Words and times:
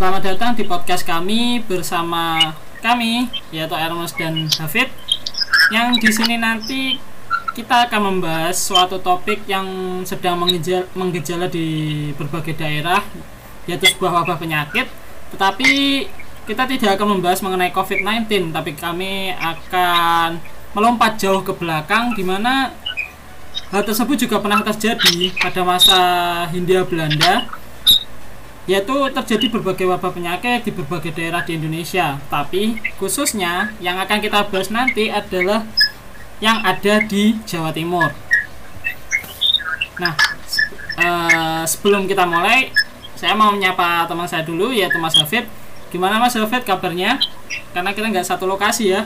Selamat 0.00 0.32
datang 0.32 0.56
di 0.56 0.64
podcast 0.64 1.04
kami 1.04 1.60
bersama 1.68 2.56
kami 2.80 3.28
yaitu 3.52 3.76
Ernest 3.76 4.16
dan 4.16 4.48
David. 4.48 4.88
Yang 5.68 5.88
di 6.00 6.08
sini 6.08 6.40
nanti 6.40 6.96
kita 7.52 7.84
akan 7.84 8.08
membahas 8.08 8.56
suatu 8.56 8.96
topik 8.96 9.44
yang 9.44 10.00
sedang 10.08 10.40
menggejala 10.96 11.52
di 11.52 12.08
berbagai 12.16 12.56
daerah 12.56 13.04
yaitu 13.68 13.92
sebuah 13.92 14.24
wabah 14.24 14.40
penyakit. 14.40 14.88
Tetapi 15.36 15.68
kita 16.48 16.64
tidak 16.64 16.96
akan 16.96 17.20
membahas 17.20 17.44
mengenai 17.44 17.68
COVID-19, 17.68 18.56
tapi 18.56 18.72
kami 18.72 19.36
akan 19.36 20.40
melompat 20.72 21.20
jauh 21.20 21.44
ke 21.44 21.52
belakang 21.52 22.16
di 22.16 22.24
mana 22.24 22.72
hal 23.68 23.84
tersebut 23.84 24.16
juga 24.16 24.40
pernah 24.40 24.64
terjadi 24.64 25.28
pada 25.36 25.60
masa 25.60 26.00
Hindia 26.48 26.88
Belanda 26.88 27.59
yaitu 28.70 28.94
terjadi 29.10 29.50
berbagai 29.50 29.82
wabah 29.82 30.14
penyakit 30.14 30.62
di 30.62 30.70
berbagai 30.70 31.10
daerah 31.10 31.42
di 31.42 31.58
Indonesia. 31.58 32.22
Tapi 32.30 32.78
khususnya 33.02 33.74
yang 33.82 33.98
akan 33.98 34.22
kita 34.22 34.46
bahas 34.46 34.70
nanti 34.70 35.10
adalah 35.10 35.66
yang 36.38 36.62
ada 36.62 37.02
di 37.02 37.34
Jawa 37.42 37.74
Timur. 37.74 38.14
Nah, 39.98 40.14
eh, 41.02 41.62
sebelum 41.66 42.06
kita 42.06 42.22
mulai, 42.30 42.70
saya 43.18 43.34
mau 43.34 43.50
menyapa 43.50 44.06
teman 44.06 44.30
saya 44.30 44.46
dulu 44.46 44.70
yaitu 44.70 45.02
Mas 45.02 45.18
David. 45.18 45.50
Gimana 45.90 46.22
Mas 46.22 46.38
David 46.38 46.62
kabarnya? 46.62 47.18
Karena 47.74 47.90
kita 47.90 48.06
nggak 48.06 48.22
satu 48.22 48.46
lokasi 48.46 48.94
ya. 48.94 49.02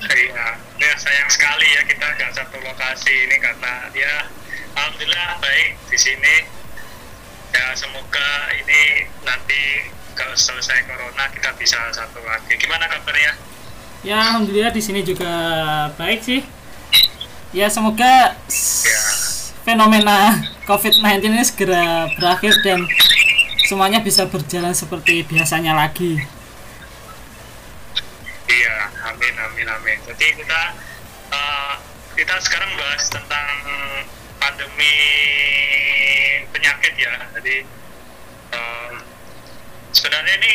Iya, 0.00 0.46
ya 0.80 0.92
sayang 0.96 1.28
sekali 1.28 1.68
ya 1.76 1.84
kita 1.84 2.08
nggak 2.08 2.32
satu 2.32 2.56
lokasi 2.56 3.12
ini 3.28 3.36
karena 3.36 3.84
dia 3.92 4.32
alhamdulillah 4.72 5.36
baik 5.44 5.76
di 5.92 5.98
sini. 6.00 6.59
Ya 7.50 7.66
semoga 7.74 8.28
ini 8.54 8.82
nanti 9.22 9.90
kalau 10.14 10.34
selesai 10.34 10.86
corona 10.86 11.26
kita 11.30 11.50
bisa 11.58 11.78
satu 11.90 12.22
lagi. 12.22 12.54
Gimana 12.54 12.86
kabarnya? 12.86 13.32
Ya 14.00 14.16
alhamdulillah 14.16 14.72
di 14.72 14.80
sini 14.80 15.02
juga 15.02 15.28
baik 15.98 16.20
sih. 16.22 16.40
Ya 17.50 17.66
semoga 17.66 18.38
Ya. 18.80 19.00
fenomena 19.66 20.38
COVID-19 20.64 21.20
ini 21.26 21.42
segera 21.44 22.06
berakhir 22.14 22.54
dan 22.62 22.86
semuanya 23.66 23.98
bisa 24.00 24.24
berjalan 24.24 24.72
seperti 24.72 25.26
biasanya 25.26 25.74
lagi. 25.74 26.16
Iya, 28.46 28.76
amin 29.06 29.34
amin 29.36 29.66
amin. 29.68 29.98
Jadi 30.06 30.26
kita 30.38 30.60
eh, 31.30 31.74
kita 32.16 32.34
sekarang 32.40 32.70
bahas 32.74 33.04
tentang 33.06 33.46
pandemi 34.40 34.96
penyakit 36.50 36.94
ya. 36.96 37.12
Jadi 37.38 37.56
em, 38.56 38.92
sebenarnya 39.92 40.34
ini 40.40 40.52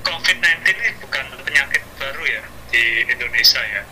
COVID-19 0.00 0.64
ini 0.66 0.90
bukan 1.04 1.24
penyakit 1.44 1.82
baru 2.00 2.22
ya 2.26 2.42
di 2.72 2.82
Indonesia 3.06 3.60
ya. 3.60 3.82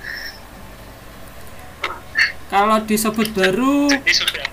Kalau 2.48 2.80
disebut 2.88 3.36
baru 3.36 3.92
Jadi 3.92 4.14
sudah 4.16 4.48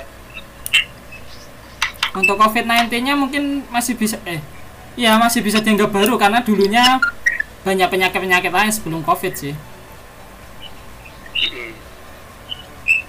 untuk 2.15 2.39
COVID-19-nya 2.39 3.13
mungkin 3.19 3.67
masih 3.67 3.99
bisa 3.99 4.15
eh 4.23 4.39
ya 4.95 5.19
masih 5.19 5.43
bisa 5.43 5.59
dianggap 5.59 5.91
baru 5.91 6.15
karena 6.15 6.39
dulunya 6.39 6.95
banyak 7.67 7.91
penyakit-penyakit 7.91 8.51
lain 8.55 8.71
sebelum 8.71 9.03
COVID 9.03 9.33
sih. 9.35 9.53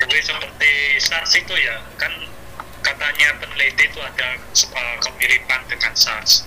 Jadi 0.07 0.23
seperti 0.23 0.73
SARS 1.03 1.35
itu 1.35 1.55
ya, 1.59 1.83
kan 1.99 2.15
katanya 2.79 3.35
peneliti 3.43 3.91
itu 3.91 3.99
ada 3.99 4.39
uh, 4.71 4.97
kemiripan 5.03 5.67
dengan 5.67 5.91
SARS. 5.99 6.47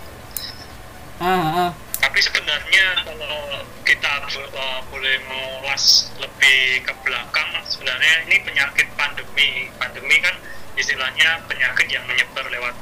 Ah, 1.19 1.67
ah. 1.67 1.71
Tapi 1.99 2.23
sebenarnya 2.23 3.03
kalau 3.03 3.67
kita 3.83 4.23
uh, 4.55 4.79
boleh 4.87 5.19
mengulas 5.27 6.07
lebih 6.15 6.87
ke 6.87 6.93
belakang, 7.03 7.51
sebenarnya 7.67 8.23
ini 8.31 8.39
penyakit 8.47 8.87
pandemi. 8.95 9.67
Pandemi 9.75 10.15
kan 10.23 10.39
istilahnya 10.79 11.43
penyakit 11.51 11.91
yang 11.91 12.07
menyebar 12.07 12.47
lewat 12.47 12.75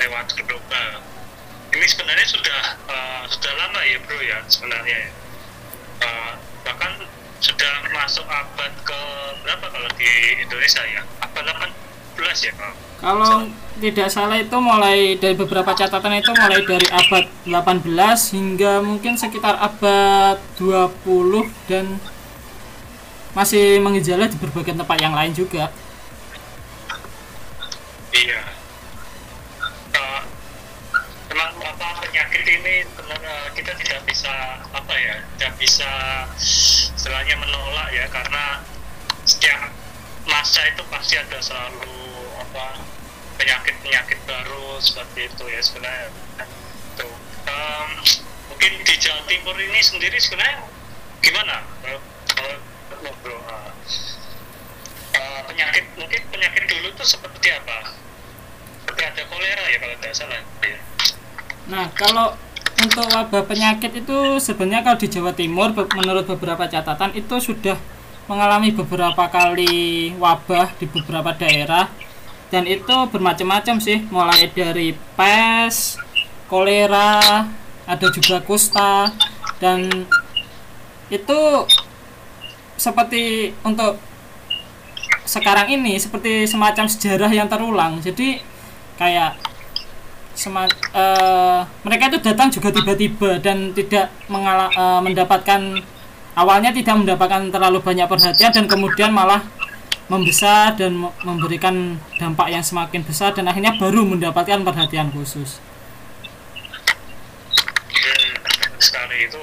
lewat 0.00 0.26
global. 0.48 1.04
Ini 1.76 1.84
sebenarnya 1.84 2.24
sudah 2.24 2.62
uh, 2.88 3.22
sudah 3.28 3.52
lama 3.60 3.84
ya 3.84 4.00
bro 4.00 4.16
ya 4.24 4.40
sebenarnya. 4.48 5.12
Uh, 7.58 7.66
sudah 7.66 7.90
masuk 7.90 8.22
abad 8.30 8.70
ke 8.86 9.00
berapa 9.42 9.66
kalau 9.66 9.90
di 9.98 10.06
Indonesia 10.38 10.78
ya? 10.94 11.02
Abad 11.18 11.42
18 11.42 12.46
ya 12.46 12.52
kalau 12.54 12.74
Kalau 12.98 13.50
tidak 13.82 14.08
salah 14.14 14.38
itu 14.38 14.56
mulai 14.62 15.18
dari 15.18 15.34
beberapa 15.34 15.74
catatan 15.74 16.22
itu 16.22 16.30
mulai 16.38 16.62
dari 16.62 16.86
abad 16.86 17.26
18 17.42 17.82
hingga 18.38 18.78
mungkin 18.86 19.18
sekitar 19.18 19.58
abad 19.58 20.38
20 20.54 21.02
dan 21.66 21.98
masih 23.34 23.82
mengejala 23.82 24.30
di 24.30 24.38
berbagai 24.38 24.78
tempat 24.78 24.98
yang 25.02 25.18
lain 25.18 25.34
juga. 25.34 25.74
Iya. 28.14 28.42
Eh, 29.98 30.22
memang 31.34 31.50
apa 31.58 32.06
penyakit 32.06 32.42
ini 32.46 32.86
benar 32.94 33.18
eh, 33.18 33.46
kita 33.58 33.74
tidak 33.82 34.06
bisa 34.06 34.62
apa 34.70 34.94
ya, 34.94 35.26
tidak 35.34 35.52
bisa 35.58 35.90
istilahnya 36.98 37.38
menolak 37.38 37.94
ya 37.94 38.10
karena 38.10 38.58
setiap 39.22 39.70
masa 40.26 40.66
itu 40.66 40.82
pasti 40.90 41.14
ada 41.14 41.38
selalu 41.38 41.94
apa 42.42 42.82
penyakit-penyakit 43.38 44.18
baru 44.26 44.82
seperti 44.82 45.30
itu 45.30 45.44
ya 45.46 45.62
sebenarnya. 45.62 46.10
Tuh. 46.98 47.14
Em, 47.46 47.90
mungkin 48.50 48.72
di 48.82 48.94
Jawa 48.98 49.22
Timur 49.30 49.54
ini 49.54 49.78
sendiri 49.78 50.18
sebenarnya 50.18 50.58
gimana? 51.22 51.62
Kalau 51.86 52.02
eh, 55.14 55.40
penyakit 55.46 55.84
mungkin 55.94 56.22
penyakit 56.34 56.66
dulu 56.66 56.86
itu 56.98 57.04
seperti 57.06 57.54
apa? 57.54 57.94
Seperti 58.82 59.02
ada 59.06 59.22
kolera 59.30 59.64
ya 59.70 59.78
kalau 59.78 59.94
tidak 60.02 60.14
salah. 60.18 60.42
Ya. 60.66 60.78
Nah, 61.70 61.86
kalau 61.94 62.34
untuk 62.78 63.06
wabah 63.10 63.42
penyakit 63.44 64.02
itu 64.04 64.38
sebenarnya 64.38 64.86
kalau 64.86 64.98
di 64.98 65.08
Jawa 65.10 65.32
Timur 65.34 65.74
menurut 65.74 66.24
beberapa 66.26 66.64
catatan 66.70 67.14
itu 67.18 67.36
sudah 67.42 67.74
mengalami 68.28 68.70
beberapa 68.70 69.26
kali 69.26 70.12
wabah 70.20 70.76
di 70.78 70.86
beberapa 70.86 71.34
daerah. 71.34 71.90
Dan 72.48 72.64
itu 72.64 72.96
bermacam-macam 73.12 73.76
sih 73.76 74.08
mulai 74.08 74.48
dari 74.48 74.96
pes, 75.16 76.00
kolera, 76.48 77.44
ada 77.84 78.06
juga 78.12 78.40
kusta 78.40 79.12
dan 79.60 79.88
itu 81.12 81.40
seperti 82.76 83.52
untuk 83.64 84.00
sekarang 85.28 85.68
ini 85.68 86.00
seperti 86.00 86.48
semacam 86.48 86.88
sejarah 86.88 87.28
yang 87.28 87.48
terulang. 87.52 88.00
Jadi 88.00 88.40
kayak 88.96 89.47
sema- 90.38 90.70
eh, 90.70 91.60
mereka 91.82 92.14
itu 92.14 92.18
datang 92.22 92.46
juga 92.48 92.70
tiba-tiba 92.70 93.42
dan 93.42 93.74
tidak 93.74 94.06
mengala- 94.30 94.70
eh, 94.70 95.00
mendapatkan 95.02 95.60
awalnya 96.32 96.70
tidak 96.70 96.94
mendapatkan 96.94 97.50
terlalu 97.50 97.82
banyak 97.82 98.06
perhatian 98.06 98.54
dan 98.54 98.64
kemudian 98.70 99.10
malah 99.10 99.42
membesar 100.06 100.72
dan 100.72 100.94
me- 100.94 101.12
memberikan 101.20 101.98
dampak 102.16 102.48
yang 102.48 102.62
semakin 102.62 103.02
besar 103.02 103.34
dan 103.34 103.44
akhirnya 103.44 103.74
baru 103.76 104.06
mendapatkan 104.06 104.62
perhatian 104.62 105.10
khusus. 105.10 105.58
Hmm, 107.90 108.32
sekali 108.78 109.26
itu 109.26 109.42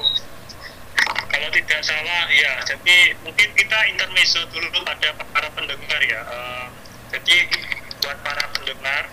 kalau 1.28 1.50
tidak 1.51 1.81
salah 1.84 2.23
ya 2.31 2.51
jadi 2.63 2.97
mungkin 3.22 3.50
kita 3.53 3.78
intermezzo 3.91 4.39
dulu 4.50 4.72
pada 4.81 5.11
para 5.29 5.50
pendengar 5.51 6.00
ya 6.01 6.22
Eh, 6.25 6.66
jadi 7.13 7.38
buat 8.00 8.17
para 8.23 8.44
pendengar 8.55 9.03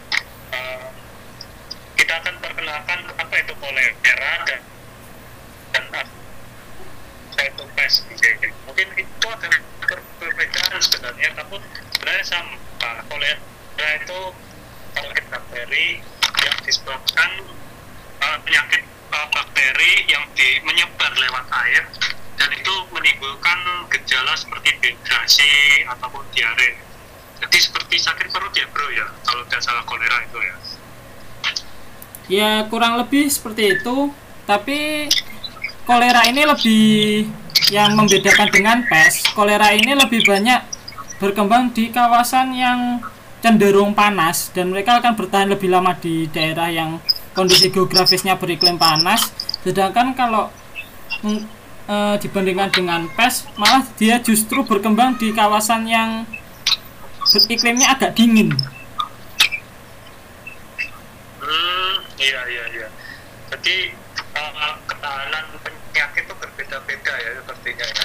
eh, 0.54 0.86
kita 2.12 2.28
akan 2.28 2.44
perkenalkan 2.44 3.00
apa 3.08 3.34
itu 3.40 3.56
kolera 3.56 4.32
dan 4.44 4.60
dan 5.72 5.84
Oke. 7.40 8.48
mungkin 8.68 8.88
itu 9.00 9.26
ada 9.32 9.48
per- 9.80 10.04
perbedaan 10.20 10.76
sebenarnya 10.76 11.32
tapi 11.32 11.56
sebenarnya 11.96 12.24
sama 12.28 12.52
kolera 13.08 13.88
itu 13.96 14.20
penyakit 14.92 15.24
bakteri 15.32 16.04
yang 16.44 16.56
disebabkan 16.68 17.30
uh, 18.20 18.36
penyakit 18.44 18.84
uh, 19.08 19.28
bakteri 19.32 20.04
yang 20.04 20.28
di, 20.36 20.60
menyebar 20.68 21.16
lewat 21.16 21.48
air 21.64 21.88
dan 22.36 22.52
itu 22.52 22.74
menimbulkan 22.92 23.88
gejala 23.88 24.36
seperti 24.36 24.68
dehidrasi 24.84 25.88
ataupun 25.88 26.28
diare. 26.36 26.76
Jadi 27.40 27.56
seperti 27.56 27.96
sakit 27.96 28.28
perut 28.28 28.52
ya 28.52 28.68
bro 28.68 28.92
ya 28.92 29.08
kalau 29.24 29.48
tidak 29.48 29.64
salah 29.64 29.84
kolera 29.88 30.20
itu 30.28 30.36
ya. 30.44 30.71
Ya 32.32 32.64
kurang 32.72 32.96
lebih 32.96 33.28
seperti 33.28 33.76
itu, 33.76 34.08
tapi 34.48 35.04
kolera 35.84 36.24
ini 36.24 36.48
lebih 36.48 37.28
yang 37.68 37.92
membedakan 37.92 38.48
dengan 38.48 38.80
pes. 38.88 39.20
Kolera 39.36 39.76
ini 39.76 39.92
lebih 39.92 40.24
banyak 40.24 40.64
berkembang 41.20 41.76
di 41.76 41.92
kawasan 41.92 42.56
yang 42.56 43.04
cenderung 43.44 43.92
panas 43.92 44.48
dan 44.56 44.72
mereka 44.72 45.04
akan 45.04 45.12
bertahan 45.12 45.52
lebih 45.52 45.68
lama 45.68 45.92
di 45.92 46.24
daerah 46.32 46.72
yang 46.72 47.04
kondisi 47.36 47.68
geografisnya 47.68 48.40
beriklim 48.40 48.80
panas. 48.80 49.28
Sedangkan 49.60 50.16
kalau 50.16 50.48
eh, 51.84 52.16
dibandingkan 52.16 52.72
dengan 52.72 53.12
pes 53.12 53.44
malah 53.60 53.84
dia 54.00 54.16
justru 54.24 54.64
berkembang 54.64 55.20
di 55.20 55.36
kawasan 55.36 55.84
yang 55.84 56.24
iklimnya 57.52 57.92
agak 57.92 58.16
dingin 58.16 58.56
Hmm, 61.42 61.98
iya 62.22 62.40
iya 62.46 62.64
iya. 62.72 62.88
Jadi 63.50 63.76
uh, 64.32 64.74
ketahanan 64.86 65.44
penyakit 65.60 66.22
itu 66.24 66.34
berbeda-beda 66.34 67.12
ya 67.14 67.30
sepertinya 67.36 67.86
ya. 67.86 68.04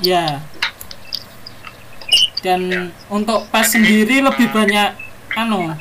ya 0.00 0.26
dan 2.38 2.60
Ya. 2.64 2.82
untuk 3.10 3.50
pes 3.50 3.74
sendiri 3.74 4.22
lebih 4.22 4.46
banyak 4.50 4.94
anu 5.34 5.74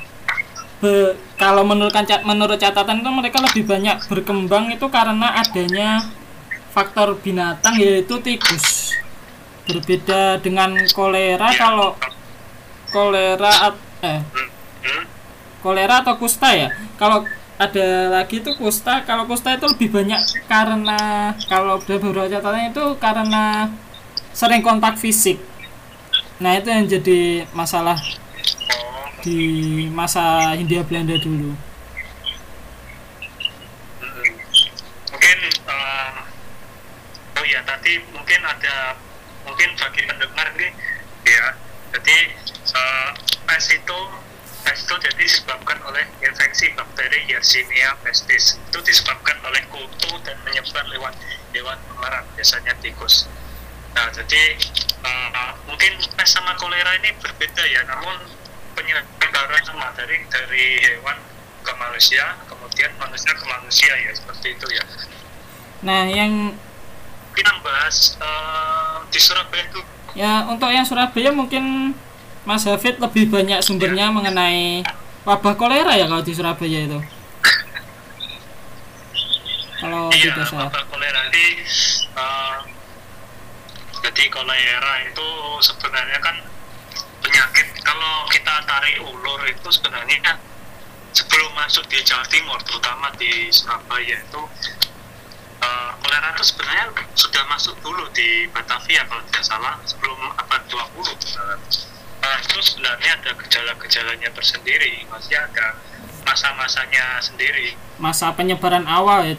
be- 0.77 1.13
kalau 1.37 1.61
menurut 1.61 1.93
menurut 2.23 2.57
catatan 2.57 3.01
itu 3.01 3.09
mereka 3.09 3.37
lebih 3.41 3.63
banyak 3.63 3.97
berkembang 4.09 4.73
itu 4.73 4.85
karena 4.89 5.37
adanya 5.37 6.01
faktor 6.73 7.17
binatang 7.17 7.77
yaitu 7.77 8.17
tikus 8.21 8.93
berbeda 9.65 10.41
dengan 10.41 10.73
kolera 10.93 11.53
Ya. 11.53 11.57
kalau 11.57 11.89
kolera 12.89 13.53
eh 14.01 14.21
Hmm, 14.21 14.49
hmm, 14.81 15.03
kolera 15.61 16.01
atau 16.01 16.17
kusta 16.17 16.53
ya 16.53 16.69
kalau 16.97 17.21
ada 17.57 17.87
lagi 18.13 18.37
itu 18.39 18.53
kusta 18.53 19.01
kalau 19.05 19.25
kusta 19.25 19.57
itu 19.57 19.65
lebih 19.65 19.89
banyak 19.89 20.21
karena 20.45 21.33
kalau 21.49 21.81
dari 21.81 21.97
beberapa 21.97 22.29
catatan 22.29 22.69
itu 22.69 22.85
karena 23.01 23.73
sering 24.33 24.61
kontak 24.61 25.01
fisik 25.01 25.41
nah 26.37 26.53
itu 26.53 26.69
yang 26.69 26.85
jadi 26.85 27.49
masalah 27.57 27.97
di 29.27 29.39
masa 29.91 30.55
Hindia 30.55 30.87
Belanda 30.87 31.19
dulu. 31.19 31.51
Mungkin 35.11 35.37
uh, 35.67 36.11
oh 37.35 37.45
ya 37.45 37.59
tadi 37.67 37.99
mungkin 38.15 38.41
ada 38.47 38.95
mungkin 39.43 39.69
bagi 39.75 40.01
pendengar 40.07 40.47
ini 40.55 40.69
ya. 41.27 41.45
Jadi 41.91 42.17
uh, 42.71 43.09
pes 43.51 43.67
itu 43.75 43.99
itu 44.73 44.93
jadi 44.99 45.21
disebabkan 45.21 45.79
oleh 45.87 46.03
infeksi 46.19 46.73
bakteri 46.75 47.23
Yersinia 47.29 47.95
pestis. 48.03 48.59
Itu 48.67 48.79
disebabkan 48.83 49.37
oleh 49.45 49.63
kutu 49.71 50.11
dan 50.27 50.35
menyebar 50.43 50.83
lewat 50.91 51.13
hewan 51.53 51.79
pengerat 51.91 52.25
biasanya 52.35 52.73
tikus. 52.83 53.29
Nah, 53.95 54.11
jadi 54.13 54.41
uh, 55.05 55.51
mungkin 55.69 55.95
pes 56.15 56.29
sama 56.33 56.53
kolera 56.59 56.95
ini 56.99 57.13
berbeda 57.17 57.63
ya, 57.65 57.81
namun 57.87 58.29
penyebaran 58.77 59.63
sama 59.65 59.89
dari 59.97 60.21
dari 60.29 60.81
hewan 60.85 61.17
ke 61.65 61.73
manusia, 61.75 62.37
kemudian 62.47 62.91
manusia 62.95 63.31
ke 63.35 63.43
manusia 63.43 63.91
ya 63.99 64.11
seperti 64.15 64.55
itu 64.55 64.67
ya. 64.71 64.85
nah 65.83 66.07
yang 66.07 66.55
Kita 67.37 67.53
bahas 67.61 68.17
uh, 68.17 69.05
di 69.13 69.19
Surabaya 69.21 69.61
itu 69.69 69.81
ya 70.17 70.49
untuk 70.49 70.73
yang 70.73 70.81
Surabaya 70.81 71.29
mungkin 71.29 71.93
Mas 72.47 72.63
Hafid 72.63 72.95
lebih 72.95 73.27
banyak 73.27 73.59
sumbernya 73.59 74.07
mengenai 74.07 74.79
wabah 75.27 75.59
kolera 75.59 75.99
ya 75.99 76.07
kalau 76.07 76.23
di 76.23 76.31
Surabaya 76.31 76.79
itu? 76.87 76.95
Kalau 79.83 80.07
iya 80.15 80.31
tidak 80.31 80.47
salah 80.47 80.71
wabah 80.71 80.87
kolera. 80.87 81.27
Jadi 81.27 81.47
uh, 82.15 82.63
jadi 83.99 84.23
kolera 84.31 84.93
itu 85.11 85.29
sebenarnya 85.59 86.23
kan 86.23 86.39
penyakit. 87.19 87.67
Kalau 87.83 88.23
kita 88.31 88.63
tarik 88.63 88.95
ulur 89.03 89.43
itu 89.43 89.67
sebenarnya 89.67 90.39
sebelum 91.11 91.51
masuk 91.51 91.83
di 91.91 91.99
Jawa 92.07 92.23
Timur 92.31 92.63
terutama 92.63 93.11
di 93.19 93.51
Surabaya 93.51 94.23
itu 94.23 94.41
uh, 95.67 95.91
kolera 95.99 96.31
itu 96.31 96.47
sebenarnya 96.47 96.95
sudah 97.11 97.43
masuk 97.51 97.75
dulu 97.83 98.07
di 98.15 98.47
Batavia 98.55 99.03
kalau 99.03 99.19
tidak 99.27 99.43
salah 99.43 99.75
sebelum 99.83 100.31
abad 100.39 100.63
20 100.71 101.27
sebenarnya. 101.27 101.96
Nah, 102.17 102.35
itu 102.41 102.57
sebenarnya 102.59 103.11
ada 103.21 103.31
gejala-gejalanya 103.37 104.29
tersendiri, 104.33 105.05
masih 105.07 105.37
ada 105.37 105.77
masa-masanya 106.27 107.23
sendiri. 107.23 107.77
masa 107.97 108.29
penyebaran 108.35 108.85
awal 108.85 109.25
ya? 109.25 109.33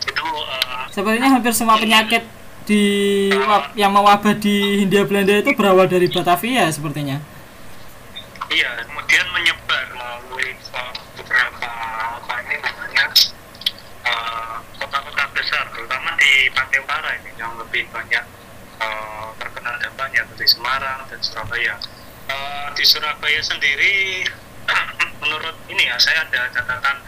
Itu 0.00 0.24
uh, 0.24 0.88
sepertinya 0.88 1.28
hampir 1.36 1.52
semua 1.52 1.76
penyakit 1.76 2.24
di 2.64 3.28
wab- 3.34 3.74
yang 3.76 3.92
mewabah 3.92 4.32
di 4.38 4.84
Hindia 4.84 5.04
Belanda 5.04 5.42
itu 5.42 5.52
berawal 5.52 5.90
dari 5.90 6.06
Batavia 6.08 6.70
sepertinya. 6.72 7.20
Iya, 8.50 8.82
kemudian 8.86 9.26
menyebar 9.34 9.84
melalui 9.94 10.56
uh, 10.72 10.94
beberapa 11.20 11.68
apa 12.16 12.34
ini 12.48 12.56
namanya 12.64 13.04
uh, 14.06 14.56
kota-kota 14.78 15.24
besar, 15.34 15.64
terutama 15.74 16.14
di 16.18 16.48
Pantai 16.54 16.78
Utara 16.80 17.10
ini 17.18 17.30
yang 17.36 17.52
lebih 17.60 17.86
banyak 17.92 18.24
uh, 18.80 19.30
dampaknya 20.10 20.26
seperti 20.26 20.46
Semarang 20.58 21.00
dan 21.06 21.20
Surabaya. 21.22 21.74
Uh, 22.26 22.66
di 22.74 22.82
Surabaya 22.82 23.40
sendiri, 23.46 24.26
menurut 25.22 25.54
ini 25.70 25.86
ya, 25.86 25.94
saya 26.02 26.26
ada 26.26 26.50
catatan 26.50 26.98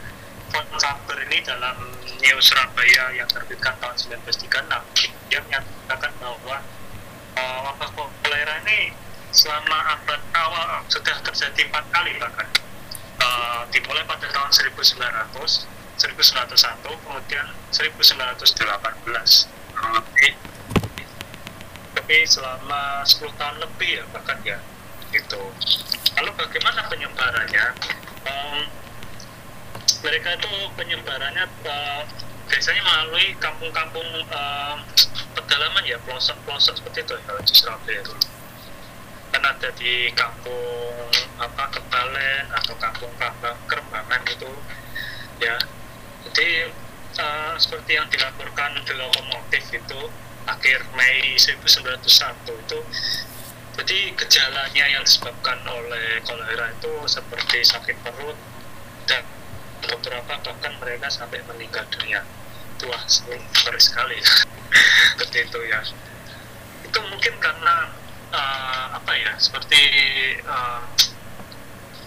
kabar 0.53 1.19
ini 1.27 1.43
dalam 1.43 1.77
New 2.23 2.39
Surabaya 2.39 3.11
yang 3.11 3.27
terbitkan 3.27 3.75
tahun 3.83 3.97
1936 4.23 5.35
yang 5.35 5.43
menyatakan 5.51 6.13
bahwa 6.23 6.63
uh, 7.35 7.59
wabah 7.75 7.91
kolera 8.23 8.55
ini 8.71 8.95
selama 9.35 9.99
abad 9.99 10.21
awal 10.39 10.87
sudah 10.87 11.19
terjadi 11.27 11.67
empat 11.67 11.85
kali 11.91 12.15
bahkan. 12.23 12.47
Uh, 13.19 13.67
dimulai 13.75 14.03
pada 14.07 14.27
tahun 14.31 14.51
1900 14.51 14.99
1901 15.95 16.83
kemudian 16.83 17.47
1918 17.71 18.59
kurang 19.71 19.93
lebih 19.95 20.35
tapi 21.93 22.25
selama 22.25 23.05
10 23.05 23.29
tahun 23.37 23.57
lebih 23.61 24.01
ya 24.01 24.05
bahkan 24.13 24.39
ya 24.45 24.59
gitu. 25.13 25.43
Lalu 26.17 26.31
bagaimana 26.41 26.89
penyebarannya? 26.89 27.67
Um, 28.25 28.59
mereka 30.03 30.35
itu 30.35 30.51
penyebarannya 30.75 31.45
uh, 31.69 32.03
biasanya 32.49 32.83
melalui 32.83 33.37
kampung-kampung 33.39 34.09
uh, 34.33 34.77
pedalaman 35.37 35.85
ya 35.87 36.01
pelosok-pelosok 36.03 36.75
seperti 36.81 37.07
itu 37.07 37.13
ya 37.17 37.23
kalau 37.29 37.43
di 37.45 37.55
Surabaya 37.55 38.01
dulu. 38.03 38.25
Kan 39.33 39.43
ada 39.45 39.69
di 39.77 40.13
kampung 40.13 41.09
apa 41.41 41.65
Kebalen 41.73 42.45
atau 42.53 42.75
kampung 42.77 43.13
Kerembangan 43.69 44.23
itu 44.29 44.53
ya. 45.41 45.57
Jadi 46.29 46.49
uh, 47.21 47.55
seperti 47.61 47.97
yang 48.01 48.09
dilaporkan 48.09 48.81
di 48.85 48.93
lokomotif 48.97 49.65
itu 49.73 50.01
akhir 50.47 50.83
Mei 50.95 51.37
1901 51.39 52.03
itu. 52.49 52.81
Jadi 53.73 53.99
gejalanya 54.15 54.85
yang 54.85 55.03
disebabkan 55.03 55.59
oleh 55.65 56.21
kolera 56.29 56.69
itu 56.77 56.93
seperti 57.09 57.65
sakit 57.65 57.97
perut 58.05 58.37
dan 59.09 59.25
beberapa 59.81 60.37
bahkan 60.45 60.73
mereka 60.77 61.09
sampai 61.09 61.41
meninggal 61.49 61.83
dunia. 61.89 62.21
Itu 62.77 62.91
wah 62.93 63.03
ngeri 63.03 63.81
sekali. 63.81 64.19
Seperti 65.17 65.39
itu 65.49 65.61
ya. 65.69 65.81
Itu 66.85 66.99
mungkin 67.09 67.35
karena 67.41 67.93
uh, 68.33 68.85
apa 68.97 69.13
ya 69.17 69.33
seperti 69.37 69.81
uh, 70.49 70.81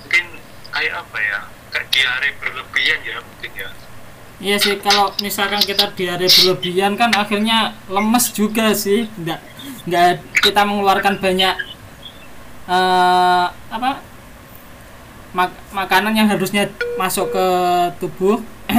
mungkin 0.04 0.26
kayak 0.74 0.94
apa 1.06 1.18
ya 1.22 1.40
kayak 1.72 1.88
diare 1.94 2.30
berlebihan 2.42 3.00
ya 3.06 3.18
mungkin 3.22 3.52
ya 3.56 3.70
Iya 4.36 4.56
sih 4.60 4.76
kalau 4.84 5.16
misalkan 5.24 5.64
kita 5.64 5.96
diare 5.96 6.28
berlebihan 6.28 7.00
kan 7.00 7.12
akhirnya 7.16 7.72
lemes 7.88 8.36
juga 8.36 8.76
sih. 8.76 9.08
Nggak 9.16 9.40
nggak 9.88 10.08
kita 10.44 10.62
mengeluarkan 10.68 11.16
banyak 11.24 11.56
eh 12.66 13.46
apa 13.72 14.02
mak- 15.38 15.62
makanan 15.72 16.14
yang 16.18 16.28
harusnya 16.28 16.68
masuk 16.98 17.32
ke 17.32 17.48
tubuh. 18.02 18.42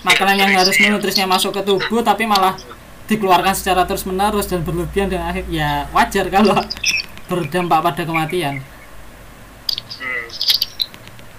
Makanan 0.00 0.32
yang 0.40 0.52
harusnya 0.56 0.88
nutrisnya 0.88 1.28
masuk 1.28 1.52
ke 1.52 1.62
tubuh 1.68 2.00
tapi 2.00 2.24
malah 2.24 2.56
dikeluarkan 3.04 3.52
secara 3.52 3.84
terus 3.84 4.08
menerus 4.08 4.48
dan 4.48 4.64
berlebihan 4.64 5.12
dan 5.12 5.28
akhir 5.28 5.44
ya 5.52 5.84
wajar 5.92 6.24
kalau 6.32 6.56
berdampak 7.28 7.84
pada 7.84 8.02
kematian 8.08 8.64
Hmm. 10.00 10.24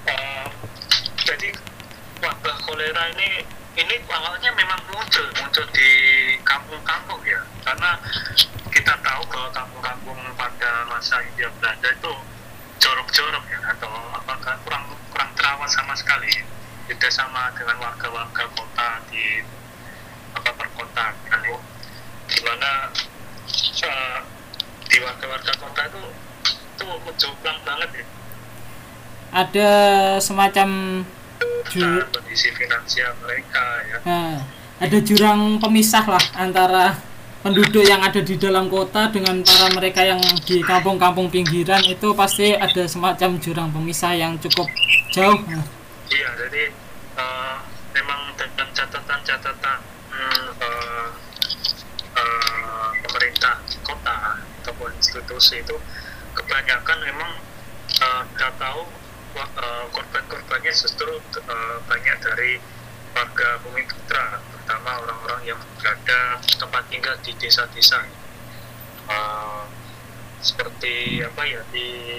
Eh, 0.05 0.45
jadi 1.25 1.49
wabah 2.21 2.55
kolera 2.81 3.13
ini 3.13 3.45
ini 3.77 3.95
awalnya 4.09 4.49
memang 4.57 4.81
muncul 4.89 5.21
muncul 5.37 5.61
di 5.69 5.89
kampung-kampung 6.41 7.21
ya. 7.21 7.37
Karena 7.61 7.93
kita 8.73 8.97
tahu 9.05 9.21
bahwa 9.29 9.53
kampung-kampung 9.53 10.17
pada 10.33 10.89
masa 10.89 11.21
Hindia 11.21 11.53
Belanda 11.61 11.93
itu 11.93 12.09
jorok-jorok 12.81 13.45
ya 13.53 13.59
atau 13.77 13.93
apakah 14.17 14.57
kurang 14.65 14.89
kurang 15.13 15.29
terawat 15.37 15.69
sama 15.69 15.93
sekali. 15.93 16.33
Beda 16.89 17.05
sama 17.13 17.53
dengan 17.53 17.77
warga-warga 17.85 18.49
kota 18.49 18.89
di 19.13 19.45
apa 20.33 20.49
perkotaan. 20.49 21.13
Ya. 21.29 21.57
di 22.33 22.39
mana 22.41 22.89
eh, 23.61 24.19
di 24.89 24.97
warga-warga 25.05 25.53
kota 25.61 25.81
itu 25.85 26.01
itu 26.49 26.85
menjomplang 27.05 27.61
banget 27.61 27.89
ya. 27.93 28.05
Ada 29.37 29.69
semacam 30.17 30.69
Ju- 31.71 32.05
kondisi 32.11 32.51
finansial 32.53 33.15
mereka 33.23 33.63
ya. 33.87 33.97
Nah, 34.03 34.33
ada 34.81 34.97
jurang 35.01 35.61
pemisah 35.61 36.05
lah 36.05 36.23
antara 36.35 36.97
penduduk 37.41 37.81
yang 37.81 38.01
ada 38.01 38.21
di 38.21 38.37
dalam 38.37 38.69
kota 38.69 39.09
dengan 39.09 39.41
para 39.41 39.73
mereka 39.73 40.05
yang 40.05 40.21
di 40.45 40.61
kampung-kampung 40.61 41.33
pinggiran. 41.33 41.81
Itu 41.85 42.13
pasti 42.13 42.53
ada 42.53 42.85
semacam 42.85 43.41
jurang 43.41 43.69
pemisah 43.73 44.13
yang 44.13 44.37
cukup 44.37 44.69
jauh. 45.09 45.41
Nah, 45.49 45.65
iya 46.11 46.29
jadi 46.37 46.69
eh, 47.17 47.55
memang 47.97 48.35
dengan 48.37 48.67
catatan-catatan 48.75 49.79
hmm, 50.11 50.47
eh, 50.61 51.07
eh, 52.19 52.89
pemerintah 53.07 53.57
kota 53.81 54.37
ataupun 54.61 54.93
institusi 54.97 55.65
itu 55.65 55.75
kebanyakan 56.37 56.99
memang 57.05 57.31
kita 58.33 58.49
tahu 58.57 58.81
korban-korbannya 59.91 60.71
justru 60.75 61.19
eh, 61.39 61.77
banyak 61.87 62.17
dari 62.19 62.51
warga 63.11 63.59
bumi 63.63 63.83
putra 63.87 64.39
terutama 64.39 65.03
orang-orang 65.03 65.41
yang 65.55 65.59
berada 65.79 66.39
tempat 66.39 66.83
tinggal 66.91 67.15
di 67.23 67.31
desa-desa. 67.39 68.03
Eh, 69.07 69.63
seperti 70.41 71.21
apa 71.21 71.41
ya 71.45 71.61
di 71.69 72.17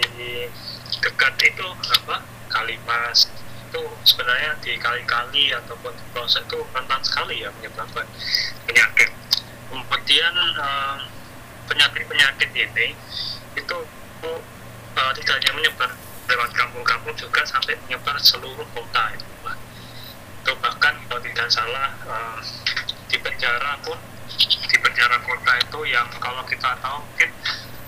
dekat 1.03 1.35
itu 1.43 1.67
apa 1.99 2.23
Kalimas 2.47 3.27
itu 3.67 3.83
sebenarnya 4.05 4.55
di 4.63 4.79
kali-kali 4.79 5.51
ataupun 5.51 5.91
di 5.97 6.05
pelosok 6.13 6.45
itu 6.47 6.61
rentan 6.71 7.01
sekali 7.03 7.43
ya 7.43 7.49
menyebabkan 7.57 8.07
penyakit. 8.69 9.11
Kemudian 9.73 10.35
eh, 10.61 10.97
penyakit-penyakit 11.69 12.51
ini 12.53 12.89
itu 13.57 13.79
eh, 14.25 15.13
tidak 15.17 15.35
hanya 15.41 15.53
menyebar 15.57 15.93
lewat 16.33 16.51
kampung-kampung 16.57 17.13
juga 17.13 17.45
sampai 17.45 17.77
menyebar 17.85 18.17
seluruh 18.17 18.65
kota 18.73 19.03
itu 19.13 19.29
Pak. 19.45 19.57
itu 20.43 20.53
bahkan 20.65 20.95
kalau 21.07 21.21
tidak 21.21 21.49
salah 21.53 21.93
eh, 22.09 22.39
di 23.13 23.17
penjara 23.21 23.77
pun 23.85 24.01
di 24.41 24.77
penjara 24.81 25.21
kota 25.21 25.53
itu 25.61 25.81
yang 25.93 26.09
kalau 26.17 26.41
kita 26.49 26.73
tahu 26.81 27.05
mungkin 27.05 27.31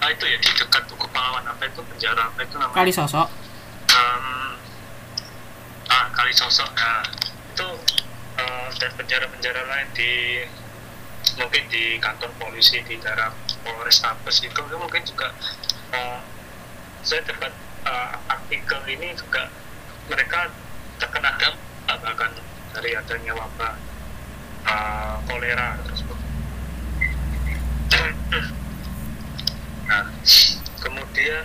ah, 0.05 0.09
itu 0.13 0.25
ya 0.29 0.37
di 0.37 0.51
dekat 0.53 0.85
Tugu 0.85 1.09
Pahlawan 1.09 1.49
apa 1.49 1.65
itu 1.65 1.81
penjara 1.81 2.29
apa 2.29 2.45
itu 2.45 2.55
namanya 2.61 2.77
kali 2.77 2.93
sosok. 2.93 3.27
um, 3.97 4.61
ah 5.89 6.07
kali 6.13 6.33
sosok 6.37 6.69
nah 6.77 7.01
itu 7.49 7.69
eh, 8.37 8.69
dan 8.77 8.91
penjara-penjara 9.01 9.63
lain 9.65 9.89
di 9.97 10.45
mungkin 11.41 11.65
di 11.73 11.97
kantor 11.99 12.31
polisi 12.37 12.85
di 12.85 13.01
daerah 13.01 13.33
Polrestabes 13.65 14.45
itu, 14.45 14.53
itu 14.53 14.77
mungkin 14.77 15.01
juga 15.09 15.33
eh, 15.97 16.21
saya 17.01 17.25
dapat 17.25 17.64
eh, 17.85 18.13
artikel 18.29 18.81
ini 18.89 19.13
juga 19.17 19.49
mereka 20.09 20.51
terkena 21.01 21.33
dampak 21.41 21.97
bahkan 22.01 22.33
dari 22.75 22.91
adanya 22.97 23.33
wabah 23.37 23.75
eh, 24.67 25.15
kolera 25.29 25.69
tersebut. 25.87 26.19
Nah, 29.85 30.09
kemudian 30.81 31.45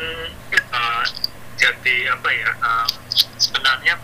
uh, 0.72 1.04
jadi 1.60 1.96
apa 2.16 2.30
ya? 2.32 2.52
uh, 2.64 2.88
sebenarnya 3.36 4.00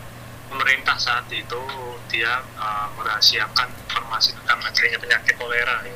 pemerintah 0.52 1.00
saat 1.00 1.24
itu 1.32 1.64
dia 2.12 2.44
uh, 2.60 2.88
merahasiakan 3.00 3.72
informasi 3.88 4.36
tentang 4.44 4.60
adanya 4.60 4.98
penyakit 5.00 5.34
kolera. 5.40 5.76
Ya. 5.88 5.96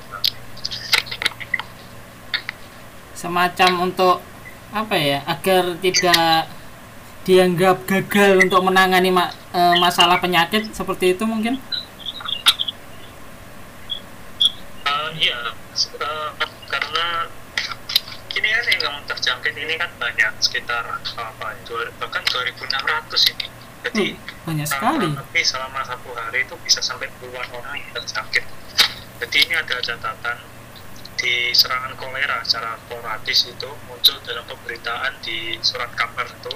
Semacam 3.11 3.91
untuk 3.91 4.23
apa 4.71 4.95
ya? 4.97 5.19
Agar 5.25 5.77
tidak 5.81 6.47
dianggap 7.25 7.85
gagal 7.85 8.31
untuk 8.41 8.61
menangani 8.65 9.11
ma- 9.13 9.33
eh, 9.53 9.75
masalah 9.77 10.17
penyakit 10.23 10.71
seperti 10.73 11.13
itu 11.17 11.23
mungkin. 11.25 11.59
Uh, 14.89 15.09
iya, 15.15 15.37
uh, 16.01 16.29
karena 16.65 17.07
ini 18.33 18.47
kan 18.49 18.65
yang 18.73 18.97
terjangkit 19.05 19.53
ini 19.53 19.77
kan 19.77 19.91
banyak 19.99 20.31
sekitar 20.41 20.81
apa 21.13 21.47
dua, 21.67 21.91
bahkan 22.01 22.23
2.600 22.25 23.29
ini. 23.29 23.45
Jadi 23.85 24.05
Hmm, 24.15 24.43
banyak 24.47 24.67
sekali. 24.67 25.07
tapi 25.13 25.39
selama 25.45 25.79
satu 25.85 26.09
hari 26.11 26.43
itu 26.43 26.55
bisa 26.65 26.81
sampai 26.81 27.07
puluhan 27.21 27.47
orang 27.53 27.77
yang 27.79 27.91
terjangkit. 27.95 28.43
Jadi 29.19 29.37
ini 29.45 29.53
ada 29.55 29.75
catatan 29.79 30.37
di 31.19 31.51
serangan 31.51 31.99
kolera 31.99 32.39
secara 32.47 32.79
sporadis 32.79 33.51
itu 33.51 33.69
muncul 33.91 34.15
dalam 34.23 34.47
pemberitaan 34.47 35.19
di 35.19 35.59
surat 35.59 35.91
kabar 35.99 36.23
itu 36.23 36.55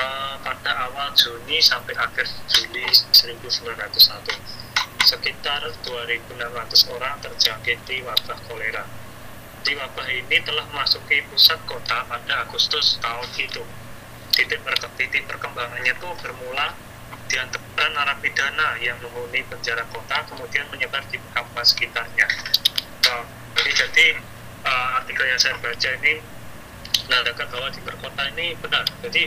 eh, 0.00 0.34
pada 0.40 0.88
awal 0.88 1.12
Juni 1.12 1.60
sampai 1.60 1.92
akhir 1.92 2.24
Juli 2.48 2.88
1901 2.88 4.64
sekitar 5.04 5.60
2.600 5.84 6.96
orang 6.96 7.20
terjangkiti 7.20 8.00
wabah 8.08 8.40
kolera. 8.48 8.88
Di 9.60 9.76
wabah 9.76 10.08
ini 10.08 10.40
telah 10.40 10.64
memasuki 10.72 11.20
pusat 11.28 11.60
kota 11.68 12.08
pada 12.08 12.48
Agustus 12.48 12.96
tahun 13.04 13.28
itu. 13.36 13.60
Titik, 14.32 14.64
titik 14.96 15.28
perkembangannya 15.28 15.92
itu 15.92 16.08
bermula 16.24 16.72
di 17.28 17.36
antara 17.36 17.86
narapidana 17.92 18.80
yang 18.80 18.98
menghuni 18.98 19.44
penjara 19.46 19.84
kota 19.92 20.24
kemudian 20.26 20.66
menyebar 20.72 21.04
di 21.12 21.20
kampung 21.36 21.62
sekitarnya. 21.62 22.26
Nah, 23.04 23.43
jadi 23.64 23.88
jadi 23.88 24.06
eh, 24.68 24.88
artikel 25.00 25.24
yang 25.24 25.40
saya 25.40 25.56
baca 25.56 25.88
ini 26.04 26.20
menandakan 27.08 27.46
bahwa 27.48 27.68
di 27.72 27.80
perkota 27.80 28.22
ini 28.36 28.52
benar. 28.60 28.84
Jadi 29.00 29.24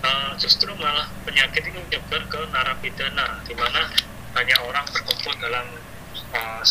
eh, 0.00 0.30
justru 0.40 0.72
malah 0.80 1.04
penyakit 1.28 1.60
ini 1.68 1.76
menyebar 1.84 2.24
ke 2.32 2.40
narapidana 2.48 3.44
di 3.44 3.52
mana 3.52 3.92
banyak 4.32 4.58
orang 4.64 4.88
berkumpul 4.88 5.36
dalam 5.36 5.66
eh, 6.32 6.62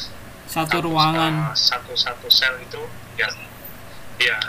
Satu 0.48 0.80
ruangan. 0.80 1.52
uh, 1.52 1.56
satu 1.60 1.92
satu 1.94 2.32
sel 2.32 2.56
itu 2.64 2.80
ya 3.20 3.28
ya 4.16 4.40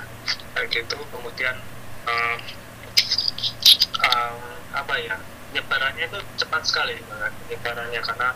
kayak 0.55 0.71
gitu 0.71 0.95
kemudian 1.11 1.59
um, 2.07 2.39
um, 4.07 4.39
apa 4.73 4.95
ya 5.03 5.19
penyebarannya 5.51 6.07
itu 6.07 6.19
cepat 6.39 6.63
sekali 6.63 7.03
penyebarannya 7.51 7.99
karena 7.99 8.31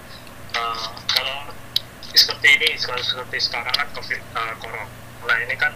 uh, 0.59 0.91
kalau 1.07 1.55
seperti 2.13 2.49
ini 2.61 2.69
seperti, 2.77 3.03
seperti 3.17 3.39
sekarang 3.41 3.75
kan 3.75 3.89
covid 3.97 4.21
uh, 4.37 4.55
corona. 4.61 5.35
Ini 5.43 5.57
kan 5.57 5.73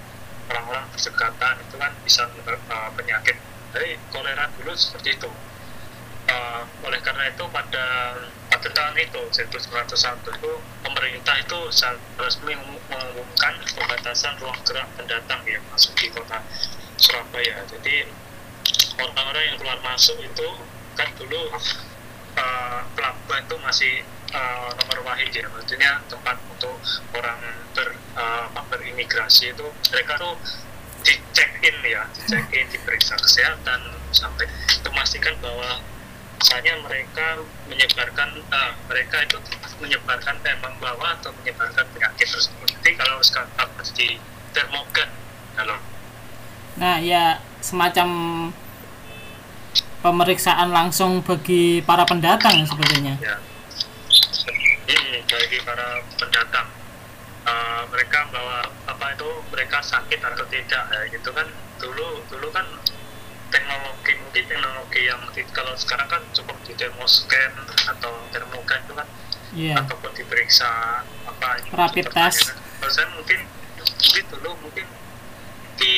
orang-orang 0.52 0.84
berdekatan 0.92 1.54
itu 1.62 1.74
kan 1.80 1.92
bisa 2.04 2.28
uh, 2.28 2.90
penyakit. 2.94 3.36
Jadi 3.72 3.98
kolera 4.12 4.46
dulu 4.56 4.72
seperti 4.76 5.16
itu. 5.16 5.30
Uh, 6.26 6.66
oleh 6.82 6.98
karena 7.06 7.30
itu 7.30 7.46
pada 7.54 7.86
pada 8.50 8.68
tahun 8.74 8.98
itu 8.98 9.20
1901 9.30 10.26
itu 10.26 10.52
pemerintah 10.82 11.38
itu 11.38 11.58
resmi 12.18 12.52
mengum- 12.58 12.82
mengumumkan 12.90 13.54
pembatasan 13.78 14.34
ruang 14.42 14.58
gerak 14.66 14.90
pendatang 14.98 15.38
yang 15.46 15.62
masuk 15.70 15.94
di 15.94 16.10
kota 16.10 16.42
Surabaya. 16.98 17.62
Jadi 17.70 18.10
orang-orang 18.98 19.44
yang 19.54 19.56
keluar 19.62 19.78
masuk 19.86 20.18
itu 20.18 20.48
kan 20.98 21.08
dulu 21.14 21.42
uh, 22.34 22.80
pelabuhan 22.98 23.42
itu 23.46 23.56
masih 23.62 23.94
uh, 24.34 24.70
nomor 24.74 24.98
wahid 25.06 25.30
ya, 25.30 25.46
maksudnya 25.52 26.00
tempat 26.10 26.38
untuk 26.50 26.74
orang 27.14 27.38
ber, 27.76 27.94
uh, 28.16 28.48
berimigrasi 28.72 29.52
itu 29.54 29.66
mereka 29.92 30.18
tuh 30.18 30.34
dicek 31.06 31.50
in 31.62 31.76
ya, 31.86 32.02
dicek 32.16 32.46
in, 32.50 32.66
diperiksa 32.72 33.14
kesehatan 33.20 33.80
sampai 34.10 34.48
memastikan 34.82 35.34
bahwa 35.38 35.78
misalnya 36.36 36.74
mereka 36.82 37.40
menyebarkan 37.68 38.28
ah, 38.52 38.72
mereka 38.90 39.24
itu 39.24 39.38
menyebarkan 39.80 40.36
memang 40.44 40.74
bawa 40.80 41.16
atau 41.20 41.32
menyebarkan 41.42 41.84
penyakit 41.94 42.28
tersebut. 42.28 42.68
Jadi 42.80 42.92
kalau 42.96 43.18
sekarang 43.24 43.52
harus 43.56 43.90
di 43.94 44.18
termogan 44.52 45.10
kalau 45.56 45.76
Nah, 46.76 47.00
ya 47.00 47.40
semacam 47.64 48.08
pemeriksaan 50.04 50.68
langsung 50.68 51.24
bagi 51.24 51.80
para 51.80 52.04
pendatang 52.04 52.68
sebetulnya. 52.68 53.16
ya 53.16 53.40
hmm, 54.88 55.26
bagi 55.26 55.58
para 55.62 55.86
pendatang 56.14 56.68
Ah, 57.46 57.86
mereka 57.86 58.26
bawa 58.26 58.58
apa 58.84 59.14
itu 59.14 59.28
mereka 59.48 59.78
sakit 59.78 60.18
atau 60.18 60.42
tidak 60.50 60.82
ya 60.82 61.00
gitu 61.06 61.30
kan 61.30 61.46
dulu 61.78 62.18
dulu 62.26 62.50
kan 62.50 62.66
teknologi 63.48 64.18
mungkin 64.18 64.42
teknologi 64.42 65.06
yang 65.06 65.22
kalau 65.54 65.70
sekarang 65.78 66.10
kan 66.10 66.18
cukup 66.34 66.58
di 66.66 66.74
termoscan 66.74 67.54
atau 67.86 68.12
termogan 68.30 68.82
itu 68.82 68.94
kan 68.94 69.08
Iya. 69.54 69.78
ataupun 69.78 70.10
diperiksa 70.12 70.66
apa 71.22 71.62
Rapid 71.70 72.10
pertanyaan. 72.10 72.34
test. 72.34 72.50
Kalau 72.82 72.90
saya 72.90 73.08
mungkin 73.14 73.40
mungkin 73.78 74.24
dulu 74.26 74.50
mungkin 74.60 74.86
di 75.78 75.94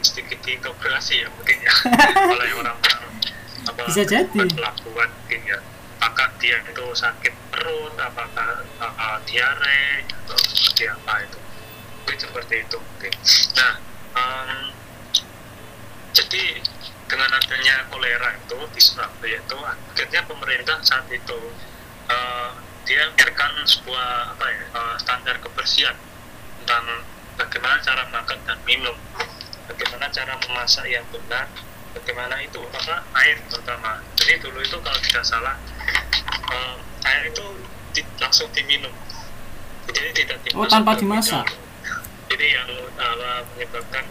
sedikit 0.00 0.38
diintegrasi 0.38 1.18
ya 1.18 1.28
mungkin 1.34 1.56
ya 1.58 1.72
oleh 2.30 2.50
orang-orang 2.54 3.02
apa 3.66 3.80
Bisa 3.90 4.06
jadi. 4.06 4.38
pelabuhan 4.46 5.10
mungkin 5.10 5.40
ya 5.44 5.58
apakah 5.98 6.30
dia 6.38 6.62
itu 6.62 6.84
sakit 6.94 7.34
perut 7.62 7.94
apakah 7.94 8.66
uh, 8.82 8.90
uh, 8.90 9.18
diare 9.22 10.02
atau 10.02 10.34
seperti 10.34 10.90
apa 10.90 11.14
itu. 11.22 11.38
Mungkin 12.02 12.18
seperti 12.18 12.54
itu 12.66 12.76
mungkin. 12.82 13.12
Nah 13.54 13.72
em, 14.18 14.50
jadi 16.10 16.44
dengan 17.06 17.30
adanya 17.38 17.86
kolera 17.86 18.34
itu 18.34 18.58
di 18.74 18.80
Surabaya 18.82 19.38
itu 19.38 19.58
akhirnya 19.62 20.26
pemerintah 20.26 20.82
saat 20.82 21.06
itu 21.06 21.38
uh, 22.10 22.50
dia 22.82 23.06
biarkan 23.14 23.62
sebuah 23.62 24.34
apa 24.34 24.46
ya 24.50 24.64
uh, 24.74 24.96
standar 24.98 25.38
kebersihan 25.38 25.94
tentang 26.66 27.06
bagaimana 27.38 27.78
cara 27.78 28.10
makan 28.10 28.42
dan 28.42 28.58
minum 28.66 28.98
bagaimana 29.70 30.10
cara 30.10 30.34
memasak 30.34 30.90
yang 30.90 31.06
benar 31.14 31.46
bagaimana 31.94 32.42
itu 32.42 32.58
apa 32.74 33.06
air 33.22 33.38
terutama. 33.46 34.02
Jadi 34.18 34.42
dulu 34.42 34.58
itu 34.58 34.74
kalau 34.82 34.98
tidak 34.98 35.22
salah 35.22 35.54
uh, 36.50 36.76
air 37.06 37.22
itu 37.30 37.44
di, 37.92 38.00
langsung 38.18 38.48
diminum. 38.54 38.92
Jadi 39.92 40.10
tidak 40.24 40.38
dimasak 40.46 40.62
oh 40.62 40.66
tanpa 40.70 40.92
dimasak? 40.96 41.46
jadi 42.32 42.46
yang 42.56 42.70
uh, 42.96 43.44
menyebabkan 43.52 44.08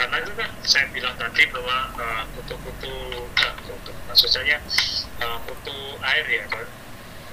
karena 0.00 0.16
itu 0.24 0.32
kan 0.40 0.50
saya 0.64 0.88
bilang 0.88 1.12
tadi 1.20 1.44
bahwa 1.52 1.92
uh, 2.00 2.24
kutu-kutu 2.32 3.28
uh, 3.28 3.54
kutu 3.60 3.92
maksudnya 4.08 4.56
uh, 5.20 5.36
kutu 5.44 5.76
air 6.00 6.24
ya 6.24 6.44
kan 6.48 6.64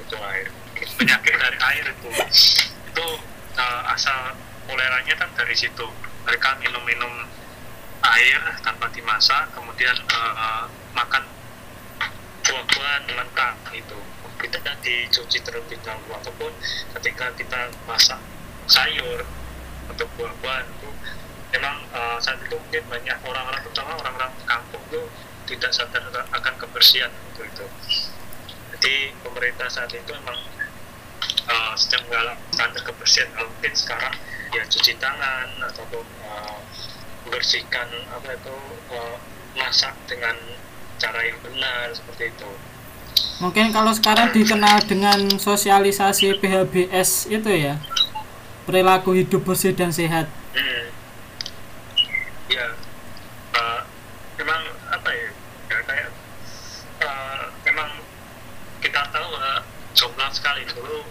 kutu 0.02 0.18
air. 0.20 0.48
Penyakit 0.76 1.40
dari 1.40 1.56
air 1.56 1.86
itu. 1.88 2.10
Itu 2.92 3.08
uh, 3.56 3.82
asal 3.96 4.36
koleranya 4.68 5.16
kan 5.16 5.32
dari 5.40 5.56
situ. 5.56 5.88
Mereka 6.28 6.60
minum-minum 6.60 7.32
air 8.04 8.42
tanpa 8.60 8.92
dimasak 8.92 9.56
kemudian 9.56 9.96
uh, 10.12 10.68
makan 10.92 11.24
buah-buahan 12.44 13.04
mentah 13.14 13.56
itu 13.72 13.98
tidak 14.44 14.76
dicuci 14.84 15.40
terlebih 15.42 15.78
dahulu 15.82 16.12
ataupun 16.20 16.52
ketika 17.00 17.32
kita 17.40 17.72
masak 17.88 18.20
sayur 18.66 19.24
atau 19.92 20.06
buah-buahan 20.18 20.66
itu 20.66 20.90
memang 21.56 21.76
uh, 21.94 22.18
saat 22.20 22.42
itu 22.42 22.58
mungkin 22.58 22.84
banyak 22.90 23.18
orang-orang 23.24 23.62
terutama 23.64 23.96
orang-orang 24.02 24.32
kampung 24.44 24.82
itu 24.92 25.02
tidak 25.46 25.72
sadar 25.72 26.04
akan 26.34 26.54
kebersihan 26.58 27.12
itu 27.32 27.42
itu. 27.46 27.66
Jadi 28.76 28.96
pemerintah 29.22 29.70
saat 29.70 29.94
itu 29.94 30.10
memang 30.10 30.36
uh, 31.48 31.74
sedang 31.78 32.04
menggalak 32.10 32.38
standar 32.52 32.82
kebersihan. 32.82 33.30
Mungkin 33.38 33.74
sekarang 33.78 34.16
ya 34.52 34.64
cuci 34.66 34.98
tangan 34.98 35.48
ataupun 35.72 36.06
uh, 36.26 36.60
membersihkan 37.26 37.88
apa 38.12 38.36
itu 38.36 38.56
uh, 38.92 39.18
masak 39.56 39.96
dengan 40.10 40.36
cara 41.00 41.20
yang 41.24 41.40
benar 41.44 41.92
seperti 41.92 42.32
itu 42.32 42.52
mungkin 43.44 43.76
kalau 43.76 43.92
sekarang 43.92 44.32
dikenal 44.32 44.80
dengan 44.88 45.20
sosialisasi 45.36 46.40
PHBS 46.40 47.28
itu 47.28 47.52
ya 47.52 47.76
perilaku 48.64 49.12
hidup 49.12 49.44
bersih 49.44 49.76
dan 49.76 49.92
sehat 49.92 50.32
hmm. 50.56 50.86
ya 52.48 52.66
uh, 53.60 53.82
memang 54.40 54.62
apa 54.88 55.10
ya, 55.12 55.30
ya 55.68 55.80
kayak 55.84 56.10
uh, 57.04 57.44
memang 57.68 57.90
kita 58.80 59.02
tahu 59.12 59.30
uh, 59.36 59.60
jumlah 59.92 60.30
sekali 60.32 60.64
dulu 60.72 61.04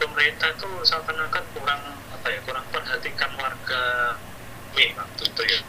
pemerintah 0.00 0.50
tuh 0.56 0.80
seakan-akan 0.80 1.44
kurang 1.52 1.82
apa 2.08 2.26
ya 2.32 2.40
kurang 2.48 2.66
perhatikan 2.72 3.30
warga 3.36 4.16
ini 4.74 4.90
waktu 4.96 5.22
itu 5.28 5.42
ya 5.44 5.60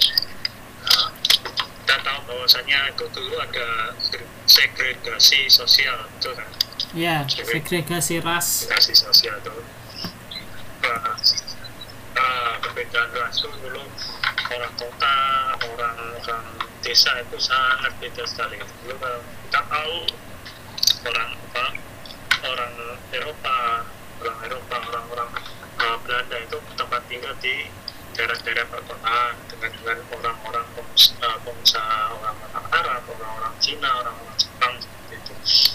tahu 2.06 2.20
bahwasanya 2.30 2.94
itu 2.94 3.06
dulu 3.10 3.36
ada 3.42 3.98
segregasi 4.46 5.50
sosial 5.50 6.06
itu 6.22 6.30
kan? 6.38 6.50
Ya 6.94 7.26
segregasi 7.26 8.22
ras. 8.22 8.70
segregasi 8.70 8.94
sosial 8.94 9.42
itu 9.42 9.54
uh, 10.86 11.14
uh, 12.14 12.54
perbedaan 12.62 13.10
ras 13.18 13.42
itu 13.42 13.50
dulu 13.58 13.82
orang 14.54 14.74
kota 14.78 15.18
orang 15.66 15.98
orang 16.22 16.46
desa 16.86 17.18
itu 17.26 17.38
sangat 17.42 17.92
beda 17.98 18.24
sekali. 18.30 18.62
Dulu 18.62 18.96
kalau 19.02 19.20
kita 19.50 19.62
tahu 19.66 19.98
orang 21.10 21.30
apa 21.34 21.66
orang 22.46 22.74
Eropa 23.10 23.58
orang 24.22 24.38
Eropa 24.46 24.76
orang-orang 24.94 25.30
uh, 25.82 25.98
Belanda 26.06 26.38
itu 26.38 26.58
tempat 26.78 27.02
tinggal 27.10 27.34
di 27.42 27.66
daerah-daerah 28.16 28.66
perkotaan 28.72 29.34
dengan 29.52 29.72
dengan 29.76 30.00
orang-orang 30.16 30.66
pengusaha, 31.44 32.00
orang-orang 32.16 32.66
Arab, 32.72 33.04
orang-orang 33.12 33.54
Cina, 33.60 33.92
orang-orang 33.92 34.38
Jepang 34.40 34.74
seperti 34.80 35.14
itu. 35.20 35.34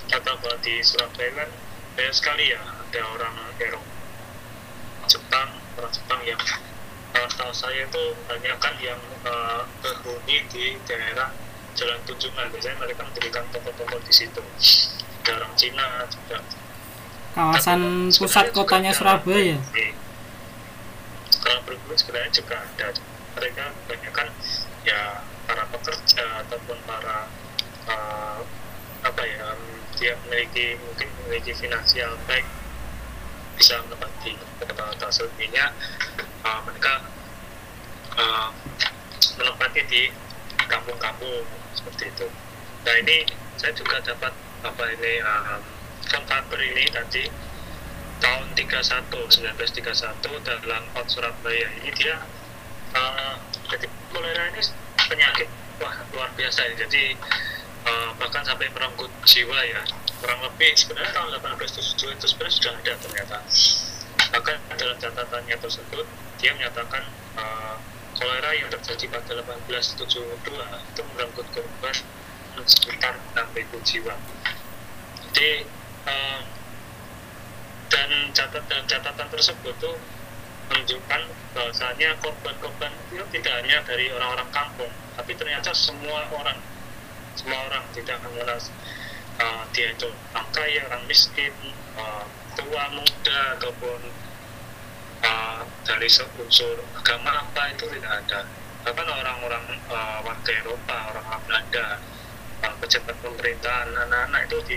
Kata 0.08 0.30
bahwa 0.40 0.56
di 0.64 0.74
Surabaya 0.80 1.30
kan 1.36 1.50
banyak 1.94 2.14
sekali 2.16 2.44
ya 2.48 2.60
ada 2.64 3.00
orang 3.12 3.34
Eropa, 3.60 3.92
Jepang, 5.04 5.48
orang 5.76 5.92
Jepang 5.92 6.20
yang 6.24 6.40
uh, 7.12 7.26
setahu 7.28 7.52
saya 7.52 7.84
itu 7.84 8.04
banyak 8.24 8.56
kan 8.56 8.74
yang 8.80 9.00
uh, 9.28 9.68
berhuni 9.84 10.40
di 10.48 10.80
daerah 10.88 11.28
Jalan 11.76 12.00
Tunjungan. 12.08 12.48
Biasanya 12.50 12.76
mereka 12.80 13.04
mendirikan 13.04 13.44
toko-toko 13.52 14.00
di 14.02 14.12
situ. 14.16 14.42
Ada 15.22 15.30
orang 15.44 15.52
Cina 15.60 15.86
juga. 16.08 16.38
Kawasan 17.30 18.10
pusat 18.10 18.50
kotanya 18.50 18.90
Surabaya. 18.90 19.54
Kalau 21.50 21.66
berguru 21.66 21.98
sebenarnya 21.98 22.30
juga 22.30 22.62
ada. 22.62 22.94
Mereka 23.34 23.74
kebanyakan 23.74 24.30
ya 24.86 25.18
para 25.50 25.66
pekerja 25.66 26.46
ataupun 26.46 26.78
para 26.86 27.26
uh, 27.90 28.38
apa 29.02 29.22
ya 29.26 29.58
dia 29.98 30.14
memiliki 30.22 30.78
mungkin 30.78 31.10
memiliki 31.26 31.50
finansial 31.58 32.14
baik 32.30 32.46
bisa 33.58 33.82
menempati 33.82 34.38
kota-kota 34.62 35.10
selebihnya 35.10 35.74
uh, 36.46 36.62
mereka 36.70 37.02
uh, 38.14 38.54
menempati 39.34 39.82
di 39.90 40.02
kampung-kampung 40.70 41.50
seperti 41.74 42.14
itu. 42.14 42.30
Nah 42.86 42.94
ini 42.94 43.26
saya 43.58 43.74
juga 43.74 43.98
dapat 43.98 44.30
apa 44.62 44.84
ini 44.86 45.18
um, 45.18 45.62
kabar 46.30 46.60
ini 46.62 46.86
tadi 46.94 47.26
tahun 48.20 48.46
31 48.52 49.08
1931 49.10 50.20
dalam 50.44 50.82
Pot 50.92 51.06
Surabaya. 51.08 51.68
Ini 51.80 51.90
dia 51.96 52.20
uh, 52.94 53.34
jadi 53.72 53.88
kolera 54.12 54.52
ini 54.52 54.62
penyakit 54.96 55.48
wah 55.80 55.96
luar 56.12 56.30
biasa 56.36 56.70
ya. 56.70 56.74
Jadi 56.86 57.16
uh, 57.88 58.12
bahkan 58.20 58.44
sampai 58.44 58.68
merenggut 58.70 59.10
jiwa 59.24 59.58
ya. 59.64 59.82
Kurang 60.20 60.44
lebih 60.44 60.76
sebenarnya 60.76 61.16
tahun 61.16 61.28
1877 61.40 62.16
itu 62.20 62.26
sebenarnya 62.28 62.54
sudah 62.60 62.72
ada 62.76 62.92
ternyata. 63.00 63.36
Bahkan 64.30 64.56
dalam 64.76 64.96
catatannya 65.00 65.56
tersebut 65.56 66.06
dia 66.38 66.52
menyatakan 66.54 67.02
uh, 67.40 67.76
kolera 68.20 68.52
yang 68.52 68.68
terjadi 68.68 69.08
pada 69.08 69.32
1872 69.40 70.04
itu 70.44 71.02
merenggut 71.16 71.46
korban 71.56 71.96
sekitar 72.68 73.16
6.000 73.32 73.88
jiwa. 73.88 74.14
Jadi 75.32 75.64
uh, 76.04 76.59
dan 77.90 78.10
catatan 78.32 78.82
catatan 78.86 79.28
tersebut 79.28 79.74
tuh 79.82 79.96
menunjukkan 80.70 81.20
bahwasanya 81.50 82.14
korban-korban 82.22 82.94
itu 83.10 83.24
tidak 83.34 83.54
hanya 83.60 83.82
dari 83.82 84.06
orang-orang 84.14 84.46
kampung 84.54 84.92
tapi 85.18 85.34
ternyata 85.34 85.74
semua 85.74 86.30
orang 86.30 86.56
semua 87.34 87.58
orang 87.66 87.84
tidak 87.90 88.16
mengenal 88.22 88.58
uh, 89.40 89.64
dia 89.74 89.90
itu 89.90 90.08
orang 90.32 90.48
kaya 90.54 90.80
orang 90.86 91.02
miskin 91.08 91.52
uh, 91.96 92.24
tua 92.54 92.84
muda 92.92 93.40
ataupun 93.58 94.00
uh, 95.24 95.62
dari 95.86 96.08
unsur 96.40 96.76
agama 96.96 97.44
apa 97.46 97.62
itu 97.72 97.84
tidak 97.96 98.12
ada. 98.24 98.40
Bahkan 98.80 99.06
orang-orang 99.08 99.64
uh, 99.92 100.18
warga 100.24 100.52
Eropa 100.56 100.98
orang-orang 101.12 101.42
Belanda 101.48 101.86
uh, 102.64 102.74
pejabat 102.80 103.16
pemerintahan 103.20 103.88
anak-anak 103.92 104.40
itu 104.48 104.58
di 104.68 104.76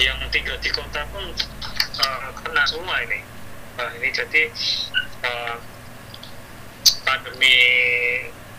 yang 0.00 0.16
tinggal 0.32 0.56
di 0.60 0.70
kota 0.72 1.04
pun 1.12 1.24
uh, 2.00 2.28
kena 2.40 2.64
semua 2.64 2.96
ini. 3.04 3.20
Nah, 3.76 3.90
ini 4.00 4.08
jadi 4.12 4.42
uh, 5.24 5.56
pandemi 7.04 7.56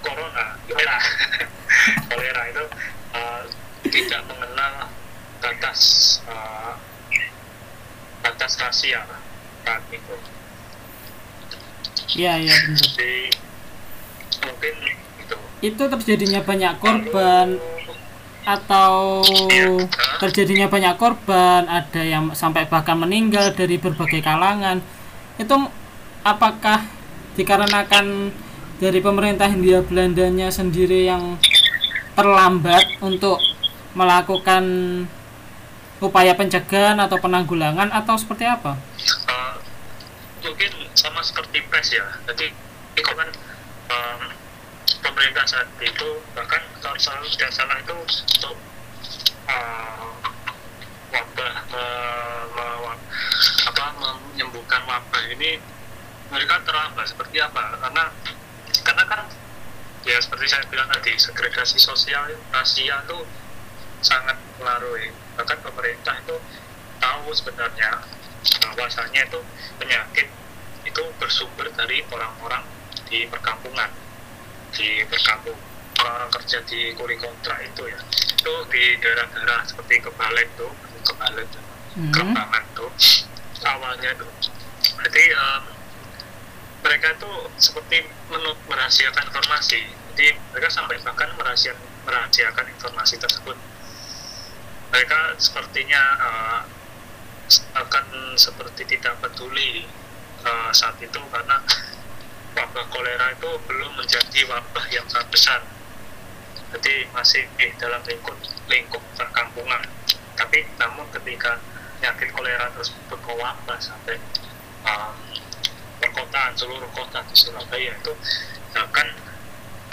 corona 0.04 0.58
kolera. 0.67 0.98
Kolera 2.12 2.43
itu 2.54 2.65
uh, 3.17 3.41
tidak 3.89 4.22
mengenal 4.30 4.88
batas 5.41 5.80
uh, 6.30 6.78
batas 8.22 8.54
rasial 8.62 9.04
saat 9.65 9.84
itu. 9.89 10.15
Iya 12.13 12.34
iya 12.46 12.54
benar. 12.54 12.78
Jadi 12.78 13.13
mungkin 14.43 14.76
itu. 15.17 15.38
Itu 15.65 15.84
terjadinya 15.89 16.41
banyak 16.46 16.74
korban 16.78 17.58
atau 18.43 19.23
terjadinya 20.19 20.67
banyak 20.67 20.95
korban, 20.99 21.67
ada 21.67 22.01
yang 22.03 22.36
sampai 22.36 22.67
bahkan 22.67 22.99
meninggal 22.99 23.56
dari 23.56 23.79
berbagai 23.79 24.23
kalangan. 24.23 24.84
Itu 25.39 25.56
apakah 26.23 26.84
dikarenakan 27.36 28.32
dari 28.77 28.99
pemerintah 28.99 29.47
Hindia 29.47 29.82
Belandanya 29.82 30.51
sendiri 30.51 31.08
yang 31.08 31.39
terlambat 32.13 32.99
untuk 33.01 33.39
melakukan 33.97 34.63
upaya 36.03 36.36
pencegahan 36.36 36.99
atau 36.99 37.17
penanggulangan 37.17 37.89
atau 37.89 38.19
seperti 38.19 38.43
apa? 38.43 38.75
Uh, 39.29 39.56
mungkin 40.43 40.71
sama 40.93 41.23
seperti 41.23 41.63
pres 41.71 41.95
ya. 41.95 42.06
Jadi 42.27 42.51
itu 42.99 43.12
kan 43.15 43.29
um, 43.89 44.21
pemerintah 45.13 45.45
saat 45.45 45.69
itu 45.78 46.10
bahkan 46.34 46.65
kalau 46.82 46.97
selalu 46.97 47.30
tidak 47.38 47.54
salah 47.54 47.78
itu 47.78 47.93
untuk 47.93 48.58
uh, 49.45 50.10
wabah 51.13 51.54
uh, 51.69 52.97
apa 53.69 53.86
menyembuhkan 54.02 54.82
wabah 54.89 55.23
ini 55.30 55.62
mereka 56.34 56.65
terlambat. 56.65 57.06
Seperti 57.06 57.38
apa? 57.45 57.78
Karena 57.78 58.10
karena 58.82 59.04
kan 59.06 59.21
ya 60.02 60.17
seperti 60.17 60.49
saya 60.49 60.65
bilang 60.65 60.89
tadi 60.89 61.13
segregasi 61.13 61.78
sosial 61.78 62.34
rahasia 62.49 63.06
itu 63.06 63.21
sangat 64.02 64.36
mengaruhi 64.58 65.13
bahkan 65.38 65.62
pemerintah 65.62 66.17
itu 66.26 66.41
tahu 66.97 67.30
sebenarnya 67.38 68.02
bahwasanya 68.73 69.30
itu 69.30 69.39
penyakit 69.78 70.28
itu 70.84 71.04
bersumber 71.21 71.69
dari 71.78 72.02
orang-orang 72.10 72.65
di 73.08 73.23
perkampungan 73.30 73.88
di 74.73 75.05
perkampung 75.07 75.57
orang 76.01 76.29
kerja 76.33 76.59
di 76.67 76.91
kuri 76.97 77.15
kontrak 77.21 77.62
itu 77.63 77.83
ya. 77.88 77.99
Itu 78.33 78.53
di 78.67 78.97
daerah-daerah 78.99 79.63
seperti 79.63 80.03
Kebalen 80.03 80.49
tuh 80.59 80.71
Kebalen 81.05 81.47
hmm. 81.47 82.12
Kembangan 82.12 82.63
tuh 82.75 82.91
awalnya 83.63 84.12
tuh. 84.19 84.29
Jadi 85.07 85.23
um, 85.38 85.63
mereka 86.83 87.15
itu 87.15 87.31
seperti 87.62 88.03
menut 88.27 88.59
merahasiakan 88.67 89.31
informasi. 89.31 89.81
Jadi 90.13 90.36
mereka 90.51 90.69
sampai 90.69 90.99
bahkan 91.01 91.31
merahasiakan, 91.39 91.79
merahasiakan 92.03 92.65
informasi 92.75 93.15
tersebut. 93.17 93.55
Mereka 94.91 95.39
sepertinya 95.39 96.03
uh, 96.21 96.62
akan 97.79 98.36
seperti 98.38 98.86
tidak 98.86 99.17
peduli 99.23 99.88
uh, 100.43 100.71
saat 100.75 100.99
itu 101.01 101.19
karena 101.31 101.57
wabah 102.54 102.86
kolera 102.89 103.34
itu 103.34 103.50
belum 103.66 103.92
menjadi 103.98 104.39
wabah 104.50 104.86
yang 104.94 105.06
sangat 105.10 105.30
besar. 105.34 105.60
Jadi 106.74 107.06
masih 107.13 107.46
di 107.58 107.70
dalam 107.78 108.02
lingkup 108.06 108.38
lingkup 108.70 109.02
perkampungan. 109.18 109.82
Tapi 110.34 110.66
namun 110.82 111.06
ketika 111.13 111.62
penyakit 112.02 112.30
kolera 112.34 112.68
tersebut 112.74 113.20
mewabah 113.30 113.78
sampai 113.78 114.18
um, 114.86 115.13
perkotaan 116.02 116.54
seluruh 116.58 116.89
kota 116.92 117.22
di 117.30 117.36
Surabaya 117.38 117.94
itu 117.94 118.13
akan 118.74 119.08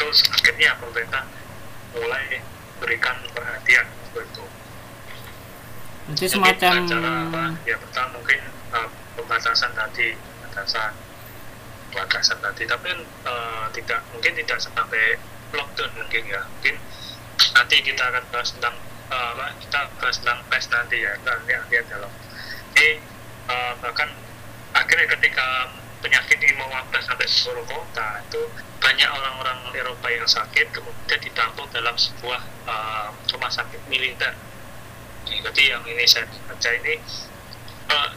terus 0.01 0.25
akhirnya 0.33 0.73
pemerintah 0.81 1.25
mulai 1.93 2.41
berikan 2.81 3.17
perhatian 3.37 3.85
itu. 4.17 4.45
Jadi 6.11 6.27
semacam 6.27 6.73
cara 6.89 7.11
apa? 7.29 7.45
Ya 7.69 7.77
pertama 7.77 8.19
mungkin 8.19 8.41
uh, 8.73 8.89
pembatasan 9.15 9.71
tadi 9.77 10.17
pembatasan 10.17 10.91
pembatasan 11.91 12.39
tadi 12.39 12.63
tapi 12.65 12.95
uh, 13.27 13.67
tidak 13.75 14.01
mungkin 14.15 14.33
tidak 14.39 14.59
sampai 14.63 15.19
lockdown 15.51 15.91
mungkin 15.99 16.23
ya. 16.31 16.43
Mungkin 16.47 16.75
nanti 17.59 17.77
kita 17.83 18.03
akan 18.15 18.25
bahas 18.31 18.55
tentang 18.55 18.77
uh, 19.11 19.51
kita 19.59 19.81
bahas 19.99 20.17
tentang 20.23 20.41
pes 20.47 20.67
nanti 20.71 20.97
ya. 21.03 21.13
Kita 21.19 21.33
lihat 21.51 21.65
lihat 21.69 21.87
dalam. 21.91 22.13
Ini 22.79 22.89
uh, 23.51 23.73
bahkan 23.83 24.09
akhirnya 24.73 25.07
ketika 25.19 25.75
penyakit 26.01 26.39
ini 26.41 26.55
mewabah 26.57 27.03
sampai 27.05 27.27
seluruh 27.29 27.67
kota 27.69 28.25
itu 28.25 28.41
banyak 28.81 29.11
orang-orang 29.13 29.59
Eropa 29.77 30.09
yang 30.09 30.25
sakit 30.25 30.73
kemudian 30.73 31.21
ditampung 31.21 31.69
dalam 31.75 31.93
sebuah 31.99 32.41
uh, 32.65 33.13
rumah 33.37 33.53
sakit 33.53 33.83
militer. 33.91 34.33
Jadi 35.29 35.63
yang 35.69 35.85
ini 35.85 36.09
saya 36.09 36.27
baca 36.49 36.71
ini 36.81 36.97
uh, 37.93 38.11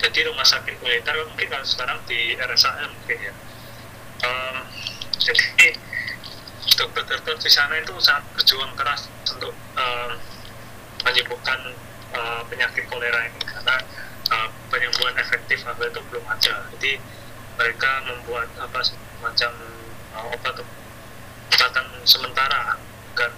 jadi 0.00 0.32
rumah 0.32 0.46
sakit 0.48 0.80
militer 0.80 1.12
mungkin 1.28 1.46
kalau 1.52 1.66
sekarang 1.68 2.00
di 2.08 2.32
RSAM 2.40 2.88
mungkin 2.88 3.18
ya. 3.20 3.34
Um, 4.24 4.56
jadi 5.20 5.76
dokter-dokter 6.76 7.36
di 7.36 7.50
sana 7.52 7.76
itu 7.76 7.92
sangat 8.00 8.24
berjuang 8.32 8.72
keras 8.76 9.12
untuk 9.28 9.52
um, 9.76 10.12
menyembuhkan 11.04 11.76
uh, 12.16 12.40
penyakit 12.48 12.88
kolera 12.88 13.28
ini. 13.28 13.40
Karena 13.44 13.76
uh, 14.32 14.48
penyembuhan 14.72 15.16
efektif 15.20 15.60
apa 15.68 15.84
itu 15.84 16.00
belum 16.08 16.24
ada. 16.24 16.64
Jadi 16.76 16.96
mereka 17.60 17.90
membuat 18.08 18.48
apa 18.56 18.80
semacam 18.80 19.52
uh, 20.16 20.32
obat 20.32 20.56
obatan 21.50 21.86
sementara 22.08 22.80
agar 23.12 23.30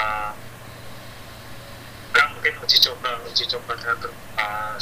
uh, 0.00 0.32
mungkin 2.40 2.56
uji 2.64 2.80
coba 2.80 3.20
uji 3.28 3.44
coba 3.52 3.76
terhadap 3.76 4.12
uh, 4.40 4.72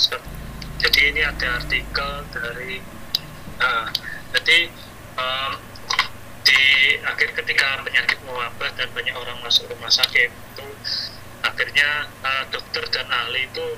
jadi 0.78 1.00
ini 1.10 1.20
ada 1.26 1.58
artikel 1.58 2.12
dari 2.30 2.78
uh, 3.58 3.86
jadi 4.34 4.58
um, 5.18 5.52
di 6.46 6.62
akhir 7.04 7.34
ketika 7.34 7.82
penyakit 7.82 8.18
mewabah 8.24 8.70
dan 8.78 8.88
banyak 8.94 9.12
orang 9.12 9.36
masuk 9.42 9.68
rumah 9.68 9.90
sakit 9.90 10.30
itu 10.30 10.68
akhirnya 11.42 12.06
uh, 12.22 12.44
dokter 12.54 12.86
dan 12.94 13.06
ahli 13.10 13.44
itu 13.44 13.68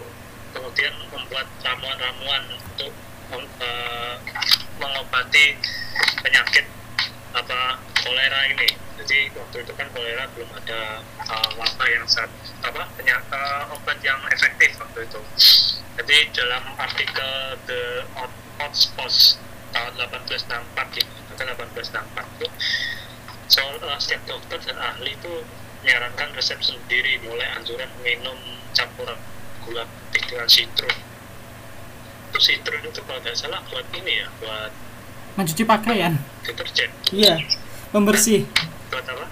kemudian 0.52 0.92
membuat 1.08 1.48
ramuan-ramuan 1.64 2.42
untuk 2.52 2.92
uh, 3.32 4.14
mengobati 4.78 5.56
penyakit 6.20 6.66
apa 7.34 7.78
kolera 8.02 8.40
ini. 8.50 8.68
Jadi 9.00 9.32
waktu 9.32 9.56
itu 9.64 9.72
kan 9.74 9.88
kolera 9.94 10.28
belum 10.36 10.50
ada 10.60 11.00
uh, 11.28 11.86
yang 11.88 12.06
saat 12.06 12.28
apa 12.60 12.86
banyak 12.94 13.20
uh, 13.32 13.74
obat 13.74 13.98
yang 14.04 14.20
efektif 14.30 14.76
waktu 14.78 15.08
itu. 15.08 15.20
Jadi 16.00 16.16
dalam 16.32 16.64
artikel 16.78 17.32
The 17.66 18.06
Hotspots 18.60 19.40
tahun 19.70 19.92
1864 19.96 21.00
ini 21.00 21.18
tahun 21.38 21.56
1864 21.56 22.36
itu 22.36 22.46
soal 23.50 23.74
uh, 23.82 23.98
setiap 23.98 24.22
dokter 24.26 24.58
dan 24.70 24.78
ahli 24.78 25.14
itu 25.14 25.34
menyarankan 25.82 26.36
resep 26.36 26.60
sendiri 26.60 27.18
mulai 27.24 27.48
anjuran 27.56 27.88
minum 28.04 28.36
campuran 28.76 29.16
gula 29.64 29.84
putih 29.88 30.22
dengan 30.28 30.48
citron 30.50 30.96
itu 32.30 32.38
citron 32.38 32.82
itu 32.84 33.00
kalau 33.02 33.20
tidak 33.24 33.38
salah 33.38 33.60
buat 33.72 33.86
ini 33.96 34.22
ya 34.22 34.28
buat 34.38 34.72
mencuci 35.38 35.62
pakaian. 35.66 36.18
Deterjen 36.42 36.90
iya 37.14 37.34
pembersih. 37.90 38.46
Buat 38.90 39.06
apa? 39.06 39.26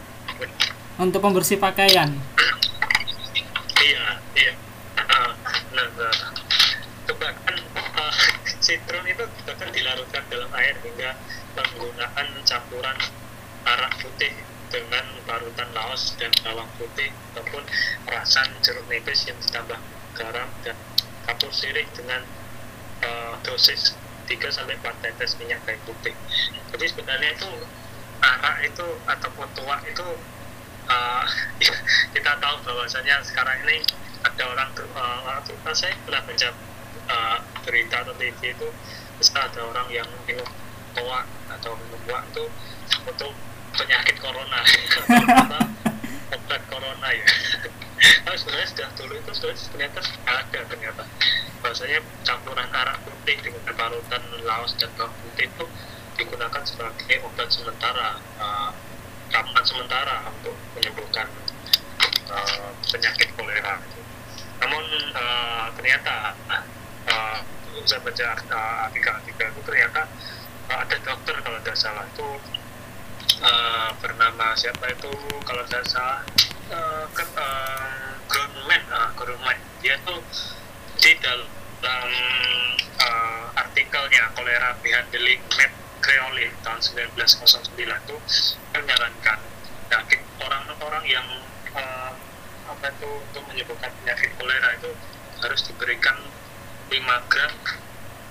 Untuk 0.98 1.20
pembersih 1.22 1.58
pakaian. 1.62 2.11
Iya 3.78 4.04
iya. 4.34 4.52
Uh, 4.98 5.32
nah, 5.74 5.87
nah. 5.94 6.16
bahkan 7.18 7.56
uh, 7.98 8.14
citron 8.62 9.02
itu 9.08 9.24
bahkan 9.46 9.68
dilarutkan 9.74 10.22
dalam 10.30 10.50
air 10.54 10.76
hingga 10.84 11.16
penggunaan 11.56 12.28
campuran 12.46 12.98
arak 13.66 13.92
putih 13.98 14.30
dengan 14.68 15.04
parutan 15.24 15.68
laos 15.72 16.14
dan 16.20 16.30
bawang 16.44 16.68
putih 16.76 17.08
ataupun 17.32 17.64
perasan 18.04 18.48
jeruk 18.61 18.84
nipis 18.92 19.24
yang 19.26 19.38
ditambah 19.40 19.80
garam 20.14 20.48
dan 20.62 20.76
kapur 21.24 21.50
sirih 21.50 21.88
dengan 21.96 22.22
uh, 23.02 23.34
dosis 23.42 23.96
3 24.29 24.53
sampai 24.53 24.77
4 24.77 25.01
tetes 25.01 25.41
minyak 25.41 25.64
kayu 25.64 25.81
putih. 25.88 26.12
Jadi 26.77 26.85
sebenarnya 26.85 27.33
itu 27.33 27.49
arak 28.21 28.57
itu 28.69 28.87
ataupun 29.09 29.49
tua 29.57 29.81
itu 29.88 30.07
uh, 30.93 31.25
kita 32.14 32.33
tahu 32.37 32.57
bahwasanya 32.69 33.25
sekarang 33.25 33.57
ini 33.64 33.81
ada 34.21 34.45
orang 34.53 34.71
uh, 34.93 35.73
saya 35.73 35.97
pernah 36.05 36.21
baca 36.29 36.49
uh, 37.09 37.38
berita 37.64 38.05
atau 38.05 38.14
TV 38.21 38.53
itu 38.53 38.69
bisa 39.17 39.49
ada 39.49 39.61
orang 39.64 39.88
yang 39.88 40.09
minum 40.29 40.47
tua 40.93 41.25
atau 41.49 41.73
minum 41.81 42.01
tua 42.05 42.21
itu 42.29 42.45
untuk 43.09 43.33
penyakit 43.73 44.17
corona. 44.21 44.61
Obat 46.37 46.62
corona 46.69 47.09
ya 47.09 47.25
nah, 48.24 48.34
sebenarnya 48.38 48.68
sudah 48.70 48.88
dulu 48.94 49.12
itu 49.18 49.32
sebenarnya 49.34 49.90
ternyata 49.90 50.00
ada 50.26 50.61
ternyata 50.70 51.02
bahwasanya 51.58 51.98
campuran 52.22 52.68
arak 52.70 52.98
putih 53.02 53.37
dengan 53.42 53.62
parutan 53.74 54.22
laos 54.46 54.72
dan 54.78 54.90
bawang 54.94 55.14
putih 55.26 55.50
itu 55.50 55.64
digunakan 56.18 56.62
sebagai 56.66 57.16
obat 57.26 57.48
sementara 57.50 58.18
uh, 58.38 58.70
ramuan 59.30 59.64
sementara 59.66 60.26
untuk 60.30 60.54
menyembuhkan 60.78 61.28
uh, 62.30 62.70
penyakit 62.88 63.28
kolera. 63.38 63.78
Namun 64.58 64.84
uh, 65.14 65.66
ternyata 65.78 66.34
uh, 67.06 67.38
saya 67.87 68.00
baca 68.02 68.24
artikel-artikel 68.90 69.46
itu 69.54 69.61
ternyata 69.62 70.02
uh, 70.70 70.78
ada 70.82 70.96
dokter 71.02 71.37
kalau 71.42 71.58
tidak 71.62 71.78
salah 71.78 72.04
itu 72.06 72.28
uh, 73.42 73.90
bernama 74.02 74.52
siapa 74.58 74.90
itu 74.90 75.12
kalau 75.46 75.62
tidak 75.70 75.87
salah 75.87 76.20
uh, 76.72 77.04
ke, 77.12 77.24
uh, 77.37 78.12
Groundman, 78.28 78.83
uh, 78.92 79.11
Groundman 79.16 79.59
dia 79.81 79.96
tuh 80.04 80.20
di 80.98 81.12
dalam 81.22 82.11
uh, 82.98 83.44
artikelnya 83.54 84.35
kolera 84.35 84.74
behandling 84.83 85.40
med 85.57 85.72
Creole 85.98 86.46
tahun 86.62 86.81
1909 86.81 87.74
itu 87.78 88.16
menyarankan 88.74 89.38
penyakit 89.88 90.20
orang-orang 90.40 91.04
yang 91.09 91.26
uh, 91.74 92.12
apa 92.68 92.87
itu 92.92 93.09
untuk 93.09 93.44
menyebabkan 93.48 93.92
penyakit 94.04 94.31
kolera 94.37 94.68
itu 94.76 94.90
harus 95.40 95.61
diberikan 95.64 96.16
5 96.90 97.31
gram 97.33 97.52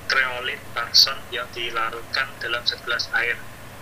kreolin 0.08 0.62
parson 0.71 1.19
yang 1.36 1.47
dilarutkan 1.52 2.32
dalam 2.39 2.63
segelas 2.63 3.12
air 3.17 3.36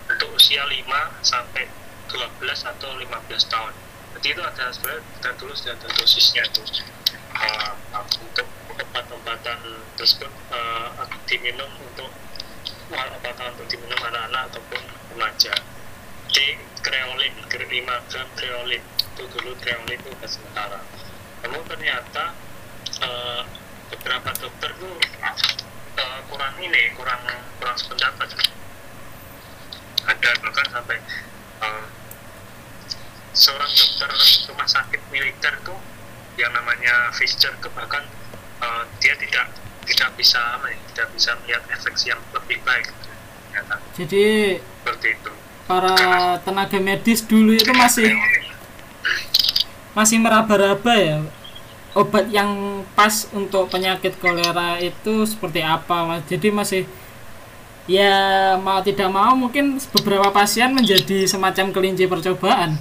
untuk 0.09 0.33
usia 0.33 0.65
5 0.65 0.85
sampai 1.21 1.69
12 2.09 2.41
atau 2.45 2.91
15 2.97 3.51
tahun 3.51 3.73
jadi 4.15 4.27
itu 4.31 4.41
ada 4.41 4.65
sebenarnya 4.71 5.03
kita 5.19 5.29
dulu 5.35 5.51
sudah 5.53 5.73
ada 5.75 5.87
dosisnya 5.91 6.43
itu. 6.47 6.63
Uh, 7.35 7.71
untuk 7.99 8.47
obat-obatan 8.71 9.59
tersebut 9.99 10.31
uh, 10.55 11.03
diminum 11.27 11.67
untuk 11.83 12.07
obat-obatan 12.91 13.51
untuk 13.59 13.67
diminum 13.67 13.99
anak-anak 13.99 14.41
ataupun 14.51 14.81
remaja. 15.11 15.53
Jadi 16.31 16.55
kreolin 16.79 17.35
5 17.51 18.09
gram 18.09 18.27
kreolin. 18.39 18.83
Itu 19.15 19.23
dulu 19.35 19.51
kreolin 19.59 19.99
itu 19.99 20.09
obat 20.15 20.31
sementara. 20.31 20.79
Namun 21.43 21.61
ternyata 21.67 22.31
uh, 23.03 23.43
beberapa 23.91 24.31
dokter 24.31 24.71
tuh 24.79 24.95
uh, 25.99 26.19
kurang 26.31 26.55
ini 26.63 26.95
kurang 26.95 27.19
kurang 27.59 27.75
sependapat. 27.75 28.31
Ada 30.07 30.29
bahkan 30.39 30.67
sampai 30.71 30.97
uh, 31.59 31.85
seorang 33.35 33.67
dokter 33.67 34.09
rumah 34.47 34.65
sakit 34.65 35.01
militer 35.11 35.53
tuh 35.67 35.75
yang 36.39 36.51
namanya 36.55 37.11
Fischer 37.11 37.51
tuh 37.59 37.71
bahkan 37.75 38.03
uh, 38.63 38.83
dia 39.03 39.15
tidak 39.19 39.51
tidak 39.85 40.09
bisa 40.17 40.39
ya, 40.65 40.79
tidak 40.91 41.07
bisa 41.13 41.31
melihat 41.43 41.63
efek 41.69 41.93
yang 42.07 42.19
lebih 42.33 42.57
baik. 42.65 42.87
Ternyata. 42.89 43.75
jadi 43.95 44.25
seperti 44.59 45.07
itu. 45.15 45.31
para 45.65 45.95
tenaga 46.45 46.77
medis 46.77 47.25
dulu 47.25 47.55
itu 47.55 47.71
masih 47.75 48.09
masih 49.95 50.17
meraba-raba 50.19 50.95
ya. 50.95 51.19
Obat 51.95 52.27
yang 52.27 52.83
pas 52.91 53.31
untuk 53.31 53.71
penyakit 53.71 54.19
kolera 54.19 54.75
itu 54.83 55.23
seperti 55.23 55.63
apa 55.63 56.03
mas? 56.03 56.27
Jadi 56.27 56.51
masih 56.51 56.81
ya 57.85 58.57
mau 58.57 58.81
tidak 58.81 59.09
mau 59.13 59.37
mungkin 59.37 59.77
beberapa 59.93 60.33
pasien 60.33 60.73
menjadi 60.73 61.29
semacam 61.29 61.69
kelinci 61.69 62.09
percobaan. 62.09 62.77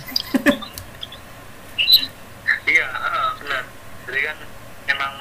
Iya 2.65 2.89
uh, 2.89 3.29
benar. 3.37 3.65
Jadi 4.09 4.21
kan 4.25 4.39
memang 4.89 5.13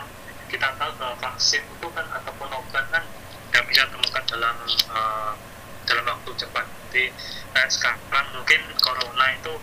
kita 0.47 0.67
tahu 0.79 0.91
bahwa 0.95 1.15
vaksin 1.19 1.59
itu 1.59 1.87
kan 1.91 2.07
ataupun 2.07 2.47
obat 2.55 2.85
kan 2.87 3.03
tidak 3.51 3.63
bisa 3.67 3.83
temukan 3.91 4.23
dalam 4.31 4.55
uh, 4.95 5.35
dalam 5.83 6.03
waktu 6.07 6.31
cepat. 6.39 6.65
Jadi 6.89 7.11
kayak 7.51 7.67
sekarang 7.67 8.25
mungkin 8.31 8.61
corona 8.79 9.25
itu 9.35 9.53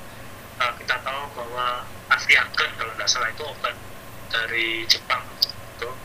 uh, 0.60 0.72
kita 0.76 1.00
tahu 1.00 1.20
bahwa 1.32 1.88
Aviagen 2.12 2.70
kalau 2.76 2.92
nggak 3.00 3.08
salah 3.08 3.32
itu 3.32 3.44
obat 3.48 3.72
dari 4.28 4.84
Jepang 4.84 5.24
tuh. 5.80 5.96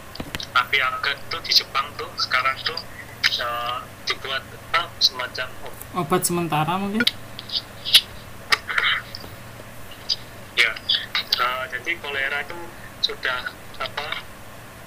Aviagen 0.56 1.20
tuh 1.28 1.44
di 1.44 1.52
Jepang 1.52 1.92
tuh 2.00 2.08
sekarang 2.16 2.56
tuh 2.64 2.80
uh, 3.42 3.82
dibuat 4.06 4.44
apa 4.76 4.92
semacam 5.02 5.48
obat 5.96 6.22
sementara 6.22 6.74
mungkin? 6.78 7.04
Ya 10.56 10.72
uh, 11.40 11.64
jadi 11.72 11.92
kolera 12.00 12.44
itu 12.44 12.58
sudah 13.04 13.52
apa 13.82 14.06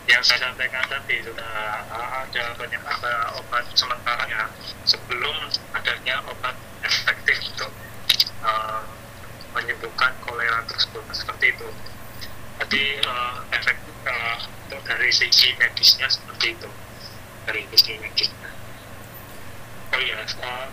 yang 0.08 0.24
saya 0.24 0.48
sampaikan 0.48 0.84
tadi 0.88 1.20
sudah 1.20 1.52
uh, 1.92 2.08
ada 2.24 2.44
banyak 2.56 2.82
apa 2.84 3.10
obat 3.40 3.64
sementara 3.76 4.24
ya 4.28 4.44
sebelum 4.88 5.36
adanya 5.76 6.24
obat 6.28 6.56
efektif 6.84 7.36
untuk 7.52 7.72
uh, 8.44 8.84
menyembuhkan 9.56 10.12
kolera 10.24 10.64
tersebut 10.68 11.04
seperti 11.12 11.52
itu. 11.52 11.68
Jadi 12.58 12.82
uh, 13.06 13.36
efek 13.54 13.76
uh, 14.04 14.36
dari 14.84 15.10
sisi 15.12 15.54
medisnya 15.56 16.08
seperti 16.10 16.56
itu 16.56 16.68
dari 17.48 17.64
sisi 17.72 17.96
medisnya 17.96 18.50
oh 19.96 20.00
iya 20.04 20.20
uh, 20.20 20.68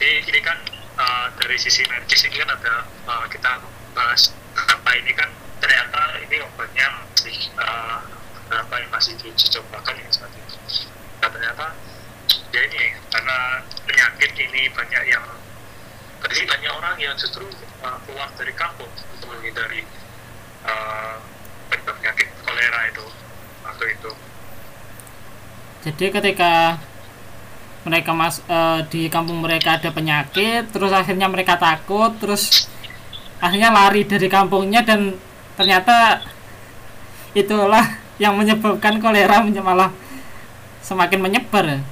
jadi 0.00 0.24
ini 0.24 0.40
kan 0.40 0.56
uh, 0.96 1.28
dari 1.36 1.60
sisi 1.60 1.84
medis 1.84 2.24
ini 2.24 2.40
kan 2.40 2.48
ada 2.48 2.88
uh, 3.04 3.28
kita 3.28 3.60
bahas 3.92 4.32
apa 4.56 4.90
ini 4.96 5.12
kan 5.12 5.28
ternyata 5.60 6.16
ini 6.24 6.40
obatnya 6.40 6.88
masih 7.12 7.36
uh, 7.60 8.00
berapa 8.48 8.74
yang 8.80 8.88
masih 8.88 9.12
dicobakan 9.20 10.00
ya 10.00 10.08
seperti 10.08 10.40
itu 10.40 10.56
nah, 11.20 11.28
ternyata 11.28 11.66
ya 12.56 12.60
ini 12.72 12.84
karena 13.12 13.38
penyakit 13.84 14.32
ini 14.32 14.72
banyak 14.72 15.04
yang 15.12 15.24
jadi 16.24 16.48
banyak 16.48 16.72
orang 16.72 16.96
yang 16.96 17.12
justru 17.20 17.44
uh, 17.84 18.00
keluar 18.08 18.32
dari 18.40 18.56
kampung 18.56 18.88
untuk 19.12 19.28
menghindari 19.28 19.84
uh, 20.64 21.20
penyakit 21.68 22.32
kolera 22.40 22.88
itu 22.88 23.04
waktu 23.60 23.84
itu 23.92 24.12
jadi 25.82 26.14
ketika 26.14 26.78
mereka 27.82 28.14
mas 28.14 28.38
uh, 28.46 28.86
di 28.86 29.10
kampung 29.10 29.42
mereka 29.42 29.74
ada 29.74 29.90
penyakit 29.90 30.70
terus 30.70 30.94
akhirnya 30.94 31.26
mereka 31.26 31.58
takut 31.58 32.14
terus 32.22 32.70
akhirnya 33.42 33.74
lari 33.74 34.06
dari 34.06 34.30
kampungnya 34.30 34.86
dan 34.86 35.18
ternyata 35.58 36.22
itulah 37.34 37.98
yang 38.22 38.38
menyebabkan 38.38 39.02
kolera 39.02 39.42
malah 39.42 39.90
semakin 40.78 41.18
menyebar. 41.18 41.82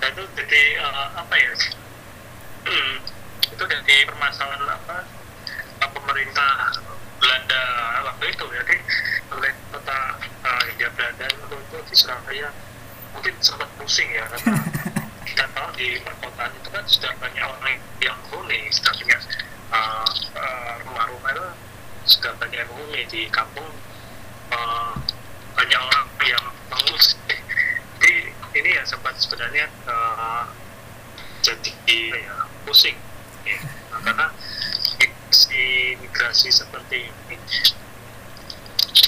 Itu 0.00 0.22
jadi 0.38 0.62
uh, 0.80 1.08
apa 1.20 1.34
ya 1.36 1.52
itu 3.52 3.64
jadi 3.66 3.94
permasalahan 4.08 4.64
apa 4.72 4.96
pemerintah 5.92 6.72
Belanda 7.18 7.62
waktu 8.08 8.24
itu 8.30 8.44
jadi 8.46 8.76
kota 8.78 9.15
India 10.86 11.02
Belanda 11.02 11.26
itu, 11.26 11.56
itu 11.58 11.78
di 11.90 11.94
Surabaya 11.98 12.48
mungkin 13.10 13.34
sempat 13.42 13.66
pusing 13.74 14.06
ya 14.06 14.22
karena 14.30 14.54
kita 15.26 15.44
tahu 15.50 15.68
di 15.74 15.98
perkotaan 15.98 16.54
itu 16.54 16.68
kan 16.70 16.84
sudah 16.86 17.10
banyak 17.18 17.42
orang 17.42 17.82
yang 17.98 18.14
huni 18.30 18.70
banyak 18.70 19.18
uh, 19.74 20.06
uh, 20.38 20.72
rumah-rumah 20.86 21.30
itu 21.34 21.46
sudah 22.06 22.38
banyak 22.38 22.62
yang 22.62 22.70
huni 22.70 23.02
di 23.10 23.26
kampung 23.34 23.66
uh, 24.54 24.94
banyak 25.58 25.80
orang 25.90 26.06
yang 26.22 26.44
mengungsi 26.70 27.18
jadi 27.98 28.30
ini 28.54 28.70
ya 28.78 28.82
sempat 28.86 29.18
sebenarnya 29.18 29.66
uh, 29.90 30.46
jadi 31.42 31.74
ya, 32.14 32.46
pusing 32.62 32.94
ya. 33.42 33.58
Nah, 33.90 34.00
karena 34.06 34.26
migrasi 35.02 35.98
migrasi 35.98 36.48
seperti 36.54 37.10
ini 37.10 37.36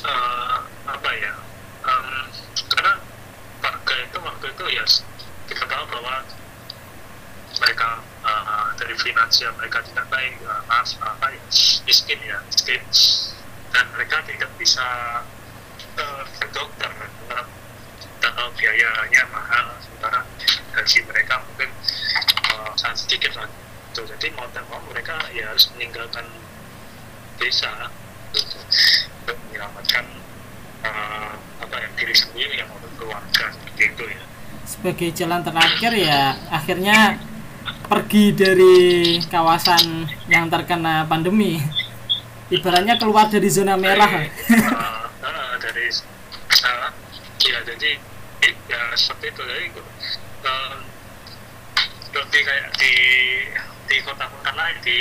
uh, 0.02 0.66
apa 0.90 1.10
ya 1.14 1.47
um, 1.88 2.08
karena 2.68 2.92
warga 3.64 3.94
itu 4.04 4.18
waktu 4.20 4.46
itu 4.52 4.64
ya 4.76 4.84
kita 5.48 5.64
tahu 5.64 5.84
bahwa 5.88 6.14
mereka 7.58 7.88
uh, 8.22 8.68
dari 8.76 8.94
finansial 9.00 9.50
mereka 9.56 9.80
tidak 9.88 10.06
baik 10.12 10.36
uh, 10.44 10.62
maaf 10.68 10.88
apa 11.00 11.32
ya, 11.32 11.40
miskin 11.88 12.18
ya 12.22 12.38
miskin 12.46 12.82
dan 13.72 13.84
mereka 13.96 14.20
tidak 14.28 14.50
bisa 14.60 14.86
uh, 15.96 16.22
ke 16.38 16.46
dokter 16.52 16.90
karena 16.92 17.42
tahu 18.38 18.50
biayanya 18.54 19.22
mahal 19.34 19.66
sementara 19.82 20.20
gaji 20.76 20.98
mereka 21.08 21.42
mungkin 21.48 21.70
uh, 22.54 22.70
sangat 22.78 23.02
sedikit 23.02 23.32
lah 23.34 23.48
gitu. 23.90 24.06
jadi 24.14 24.26
mau 24.36 24.46
tidak 24.52 24.66
mau 24.70 24.78
mereka 24.86 25.16
ya 25.34 25.50
harus 25.50 25.66
meninggalkan 25.74 26.26
desa 27.38 27.90
gitu, 28.34 28.58
untuk 29.24 29.36
menyelamatkan 29.48 30.04
uh, 30.84 31.32
apa 31.64 31.74
ya 31.78 31.88
diri 31.98 32.14
sendiri 32.14 32.54
yang 32.60 32.70
untuk 32.74 32.92
keluarga 32.98 33.44
seperti 33.54 33.82
itu 33.94 34.04
ya. 34.06 34.22
Sebagai 34.68 35.08
jalan 35.16 35.40
terakhir 35.42 35.92
ya 35.96 36.36
akhirnya 36.52 37.18
pergi 37.88 38.36
dari 38.36 38.76
kawasan 39.26 40.06
yang 40.28 40.52
terkena 40.52 41.08
pandemi. 41.08 41.58
Ibaratnya 42.48 42.96
keluar 42.96 43.28
dari 43.28 43.48
zona 43.52 43.76
merah. 43.76 44.08
Dari, 44.08 44.28
uh, 44.64 45.04
uh, 45.24 45.52
dari 45.60 45.86
uh, 46.64 46.88
ya 47.44 47.58
jadi 47.64 47.90
ya 48.68 48.80
seperti 48.96 49.32
itu 49.32 49.42
jadi 49.44 49.64
uh, 50.44 50.76
lebih 52.12 52.40
kayak 52.44 52.68
di 52.76 52.94
di 53.88 53.96
kota-kota 54.04 54.52
lain 54.52 54.76
di 54.84 54.98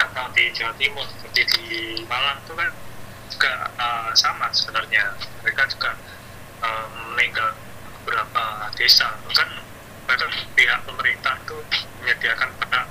atau 0.00 0.24
di 0.32 0.48
Jawa 0.56 0.72
Timur 0.80 1.04
seperti 1.12 1.42
di 1.44 1.68
Malang 2.08 2.40
itu 2.40 2.52
kan 2.56 2.68
juga 3.32 3.52
uh, 3.76 4.10
sama 4.16 4.48
sebenarnya. 4.50 5.14
Mereka 5.44 5.62
juga 5.72 5.94
uh, 6.64 6.86
meninggal 7.14 7.54
beberapa 8.02 8.72
desa. 8.74 9.12
Kan 9.32 9.50
bahkan 10.08 10.32
pihak 10.56 10.80
pemerintah 10.88 11.36
itu 11.36 11.58
menyediakan 12.00 12.48
barang 12.64 12.88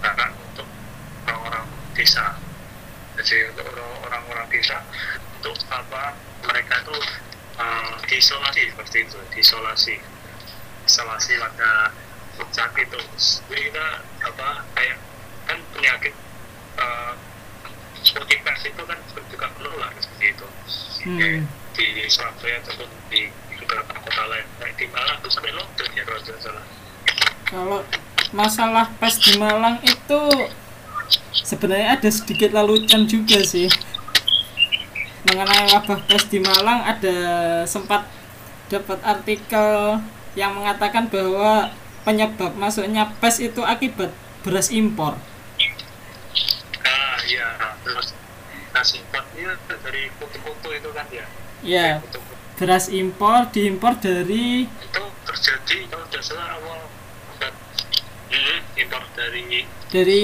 barang 0.00 0.32
untuk 0.50 0.68
orang-orang 1.28 1.66
desa. 1.92 2.36
Jadi 3.20 3.52
untuk 3.52 3.68
orang-orang 4.08 4.46
desa 4.48 4.80
untuk 5.40 5.56
apa 5.68 6.16
mereka 6.48 6.80
itu 6.80 6.96
uh, 7.60 7.92
diisolasi 8.08 8.72
seperti 8.72 8.98
itu 9.04 9.18
diisolasi. 9.36 9.96
Isolasi 10.88 11.36
pada 11.36 11.92
sakit 12.40 12.88
itu. 12.88 13.00
Jadi 13.52 13.60
kita 13.68 13.86
apa 14.24 14.64
kayak 14.72 14.96
kan 15.44 15.58
penyakit 15.76 16.14
uh, 16.80 17.12
seperti 18.00 18.40
pers 18.40 18.64
itu 18.64 18.82
kan 18.88 18.98
juga 19.28 19.46
menular 19.60 19.92
seperti 20.00 20.32
itu 20.32 20.46
hmm. 21.18 21.42
di 21.74 21.86
Surabaya 22.06 22.60
ataupun 22.62 22.88
di 23.10 23.30
beberapa 23.58 23.92
kota 23.98 24.24
lain. 24.30 24.46
Kayak 24.58 24.74
di 24.78 24.86
Malang 24.90 25.16
itu 25.22 25.28
sampai 25.30 25.52
lockdown 25.54 25.90
ya 25.94 26.02
kalau 26.06 26.20
tidak 26.22 26.40
salah. 26.42 26.64
Kalau 27.50 27.80
masalah 28.30 28.86
pes 28.98 29.16
di 29.18 29.32
Malang 29.38 29.76
itu 29.82 30.20
sebenarnya 31.34 31.98
ada 31.98 32.10
sedikit 32.10 32.50
lelucon 32.54 33.06
juga 33.06 33.42
sih. 33.42 33.66
Mengenai 35.26 35.70
wabah 35.74 36.00
pes 36.06 36.24
di 36.30 36.38
Malang 36.38 36.86
ada 36.86 37.16
sempat 37.66 38.06
dapat 38.70 38.98
artikel 39.02 39.98
yang 40.38 40.54
mengatakan 40.54 41.10
bahwa 41.10 41.74
penyebab 42.06 42.54
masuknya 42.54 43.10
pes 43.18 43.42
itu 43.42 43.60
akibat 43.66 44.14
beras 44.46 44.70
impor. 44.70 45.18
Ah 46.86 47.18
iya 47.26 47.76
terus 47.84 48.14
nasi 48.70 49.02
importnya 49.02 49.19
dari 49.84 50.12
kutu-kutu 50.20 50.68
itu 50.72 50.88
kan 50.92 51.06
ya? 51.12 51.26
Ya 51.60 51.88
kutu-kutu 52.00 52.30
beras 52.60 52.92
impor 52.92 53.48
diimpor 53.48 53.96
dari 53.96 54.68
itu 54.68 55.02
terjadi 55.24 55.76
kalau 55.88 56.04
tidak 56.12 56.24
salah 56.28 56.60
awal 56.60 56.92
hmm, 58.28 58.58
impor 58.76 59.02
dari 59.16 59.64
dari 59.88 60.22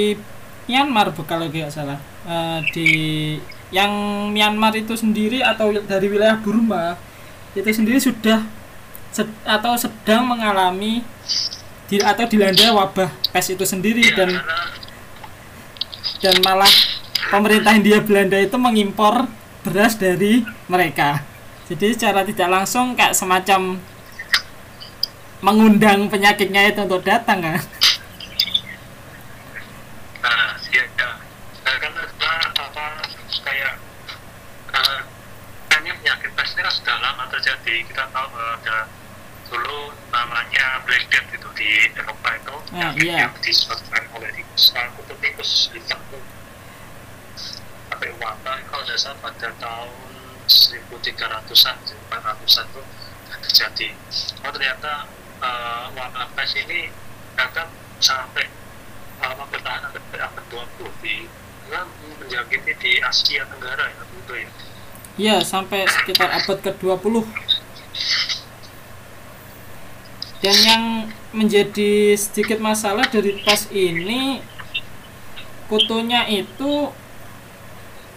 Myanmar 0.68 1.16
kalau 1.24 1.48
tidak 1.48 1.72
salah. 1.72 1.96
Eh, 2.28 2.58
di 2.76 2.90
yang 3.72 3.88
Myanmar 4.36 4.76
itu 4.76 4.92
sendiri 4.98 5.40
atau 5.40 5.72
dari 5.72 6.06
wilayah 6.12 6.36
Burma 6.36 7.00
itu 7.56 7.64
sendiri 7.72 7.96
sudah 7.96 8.44
sed- 9.16 9.40
atau 9.48 9.72
sedang 9.80 10.28
mengalami 10.28 11.00
di, 11.88 12.02
atau 12.04 12.28
dilanda 12.28 12.68
wabah 12.76 13.08
pes 13.32 13.48
itu 13.48 13.64
sendiri 13.64 14.12
ya, 14.12 14.12
dan 14.12 14.30
dan 16.20 16.34
malah 16.44 16.68
pemerintah 17.32 17.72
Hindia 17.72 18.04
Belanda 18.04 18.36
itu 18.36 18.58
mengimpor 18.60 19.24
beras 19.66 19.98
dari 19.98 20.46
mereka. 20.70 21.26
Jadi 21.66 21.98
secara 21.98 22.22
tidak 22.22 22.46
langsung 22.46 22.94
kayak 22.94 23.18
semacam 23.18 23.82
mengundang 25.42 26.06
penyakitnya 26.06 26.70
itu 26.70 26.86
untuk 26.86 27.02
datang 27.02 27.42
kan? 27.42 27.58
Nah 30.22 30.54
iya 30.70 30.86
nah, 30.94 31.18
terjadi. 37.36 37.74
Kita 37.86 38.04
tahu 38.10 38.26
bahwa 38.32 38.50
ada 38.62 38.76
dulu 39.46 39.94
namanya 40.10 40.82
black 40.88 41.06
death 41.12 41.30
itu 41.30 41.48
di 41.54 41.70
Eropa 41.94 42.28
itu 42.34 42.54
Ah, 42.74 42.90
iya. 42.98 43.14
yang 43.26 43.34
disebabkan 43.38 44.02
oleh 44.18 44.30
tikus. 44.34 44.74
Nah, 44.74 44.90
kutu 44.98 45.14
tikus 45.22 45.70
hitam 45.70 46.00
tuh 46.10 46.22
sampai 47.96 48.12
wabah 48.20 48.60
kalau 48.68 48.84
tidak 48.84 49.00
salah 49.00 49.16
pada 49.24 49.48
tahun 49.56 49.88
1300-an 50.44 51.76
1400-an 52.12 52.66
tuh 52.76 52.84
terjadi 53.48 53.88
oh 54.44 54.52
ternyata 54.52 55.08
uh, 55.40 55.88
wabah 55.96 56.28
pes 56.36 56.60
ini 56.60 56.92
bahkan 57.32 57.72
sampai 57.96 58.52
lama 59.16 59.48
bertahan 59.48 59.88
sampai 59.96 60.20
abad 60.20 60.44
20 60.76 60.92
di 61.00 61.24
kan 61.72 61.88
menjangkiti 62.20 62.72
di 62.76 62.92
Asia 63.00 63.48
Tenggara 63.48 63.88
ya 63.88 64.04
itu 64.04 64.34
ya. 64.36 64.50
Ya 65.16 65.36
sampai 65.40 65.88
sekitar 65.88 66.36
abad 66.36 66.60
ke-20 66.60 67.24
dan 70.44 70.56
yang 70.68 70.84
menjadi 71.32 72.12
sedikit 72.12 72.60
masalah 72.60 73.08
dari 73.08 73.40
pes 73.40 73.72
ini 73.72 74.44
kutunya 75.72 76.28
itu 76.28 76.92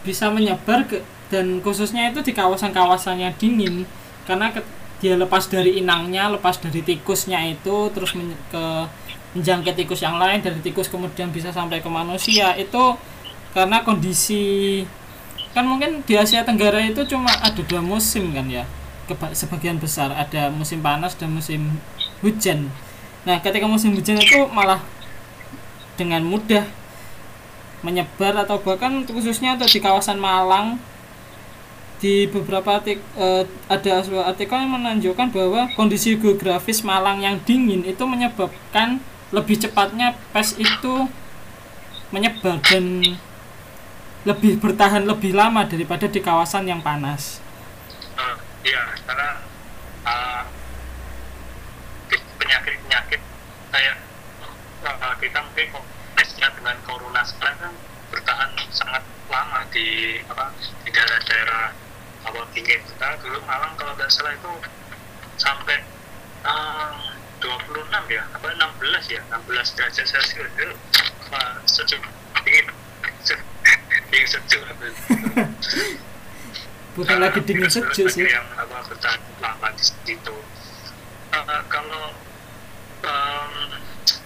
bisa 0.10 0.26
menyebar 0.34 0.80
ke 0.90 0.98
dan 1.30 1.62
khususnya 1.62 2.10
itu 2.10 2.20
di 2.26 2.34
kawasan-kawasan 2.34 3.22
yang 3.22 3.34
dingin. 3.38 3.86
Karena 4.26 4.50
ke- 4.50 4.66
dia 5.00 5.16
lepas 5.16 5.46
dari 5.48 5.80
inangnya 5.80 6.28
lepas 6.36 6.58
dari 6.60 6.82
tikusnya 6.84 7.40
itu 7.48 7.76
terus 7.94 8.12
men- 8.18 8.36
ke 8.52 8.64
menjangkit 9.38 9.78
tikus 9.86 10.02
yang 10.02 10.18
lain 10.18 10.42
dari 10.42 10.58
tikus 10.60 10.90
kemudian 10.90 11.30
bisa 11.30 11.54
sampai 11.54 11.80
ke 11.86 11.90
manusia. 11.90 12.58
Itu 12.58 12.98
karena 13.54 13.86
kondisi 13.88 14.44
kan 15.54 15.66
mungkin 15.66 16.06
di 16.06 16.14
Asia 16.18 16.46
Tenggara 16.46 16.78
itu 16.82 17.02
cuma 17.10 17.30
ada 17.42 17.62
dua 17.70 17.82
musim 17.82 18.34
kan 18.34 18.46
ya. 18.50 18.66
Keba- 19.06 19.34
sebagian 19.34 19.78
besar 19.78 20.10
ada 20.14 20.50
musim 20.50 20.82
panas 20.82 21.14
dan 21.18 21.30
musim 21.34 21.78
hujan. 22.26 22.70
Nah 23.26 23.38
ketika 23.40 23.66
musim 23.70 23.94
hujan 23.94 24.18
itu 24.18 24.40
malah 24.50 24.82
dengan 25.98 26.24
mudah 26.24 26.64
menyebar 27.82 28.36
atau 28.44 28.60
bahkan 28.60 29.08
khususnya 29.08 29.56
untuk 29.56 29.72
di 29.72 29.80
kawasan 29.80 30.20
Malang 30.20 30.80
di 32.00 32.32
beberapa 32.32 32.80
artik, 32.80 33.04
eh, 33.20 33.44
ada 33.68 33.94
sebuah 34.00 34.32
artikel 34.32 34.56
yang 34.56 34.72
menunjukkan 34.80 35.36
bahwa 35.36 35.68
kondisi 35.76 36.16
geografis 36.16 36.80
Malang 36.82 37.20
yang 37.20 37.36
dingin 37.44 37.84
itu 37.84 38.04
menyebabkan 38.08 39.04
lebih 39.36 39.60
cepatnya 39.60 40.16
pes 40.32 40.56
itu 40.58 41.12
menyebar 42.10 42.58
dan 42.66 43.04
lebih 44.26 44.58
bertahan 44.58 45.06
lebih 45.06 45.36
lama 45.36 45.68
daripada 45.68 46.08
di 46.08 46.20
kawasan 46.24 46.66
yang 46.66 46.80
panas. 46.80 47.44
Eh, 48.16 48.36
iya 48.72 48.84
karena 49.04 49.30
uh, 50.08 50.44
penyakit-penyakit 52.40 53.22
kayak 53.70 53.96
uh, 54.88 55.16
kita 55.20 55.40
mungkin 55.44 55.68
konteksnya 56.20 56.52
dengan 56.52 56.76
corona 56.84 57.24
sekarang 57.24 57.56
kan 57.64 57.74
bertahan 58.12 58.52
sangat 58.76 59.00
lama 59.32 59.64
di 59.72 60.20
apa 60.28 60.52
di 60.84 60.92
daerah-daerah 60.92 61.72
awal 62.28 62.44
dingin 62.52 62.76
kita 62.84 63.08
dulu 63.24 63.40
Malang 63.48 63.72
kalau 63.80 63.96
nggak 63.96 64.12
salah 64.12 64.36
itu 64.36 64.52
sampai 65.40 65.80
uh, 66.44 66.92
26 67.40 67.88
ya 68.12 68.28
apa 68.36 68.52
16 68.52 69.16
ya 69.16 69.24
16 69.32 69.48
derajat 69.80 70.06
celcius. 70.12 70.52
Itu 70.60 70.76
uh, 71.32 71.56
sejuk 71.64 72.04
dingin 72.44 72.68
dingin 74.12 74.28
sejuk. 74.28 74.60
Bukan 77.00 77.16
lagi 77.16 77.40
dingin 77.48 77.72
sejuk 77.72 78.12
sih. 78.12 78.28
yang 78.28 78.44
apa 78.60 78.76
bertahan 78.92 79.24
lama 79.40 79.72
di 79.72 79.84
situ. 79.88 80.36
Eh, 81.32 81.64
kalau 81.72 82.12
em, 83.08 83.52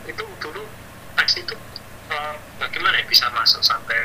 itu 0.10 0.26
dulu 0.42 0.66
teks 1.22 1.38
itu 1.38 1.54
eh, 2.14 2.34
bagaimana 2.62 3.02
ya 3.02 3.06
bisa 3.10 3.26
masuk 3.34 3.66
sampai 3.66 3.98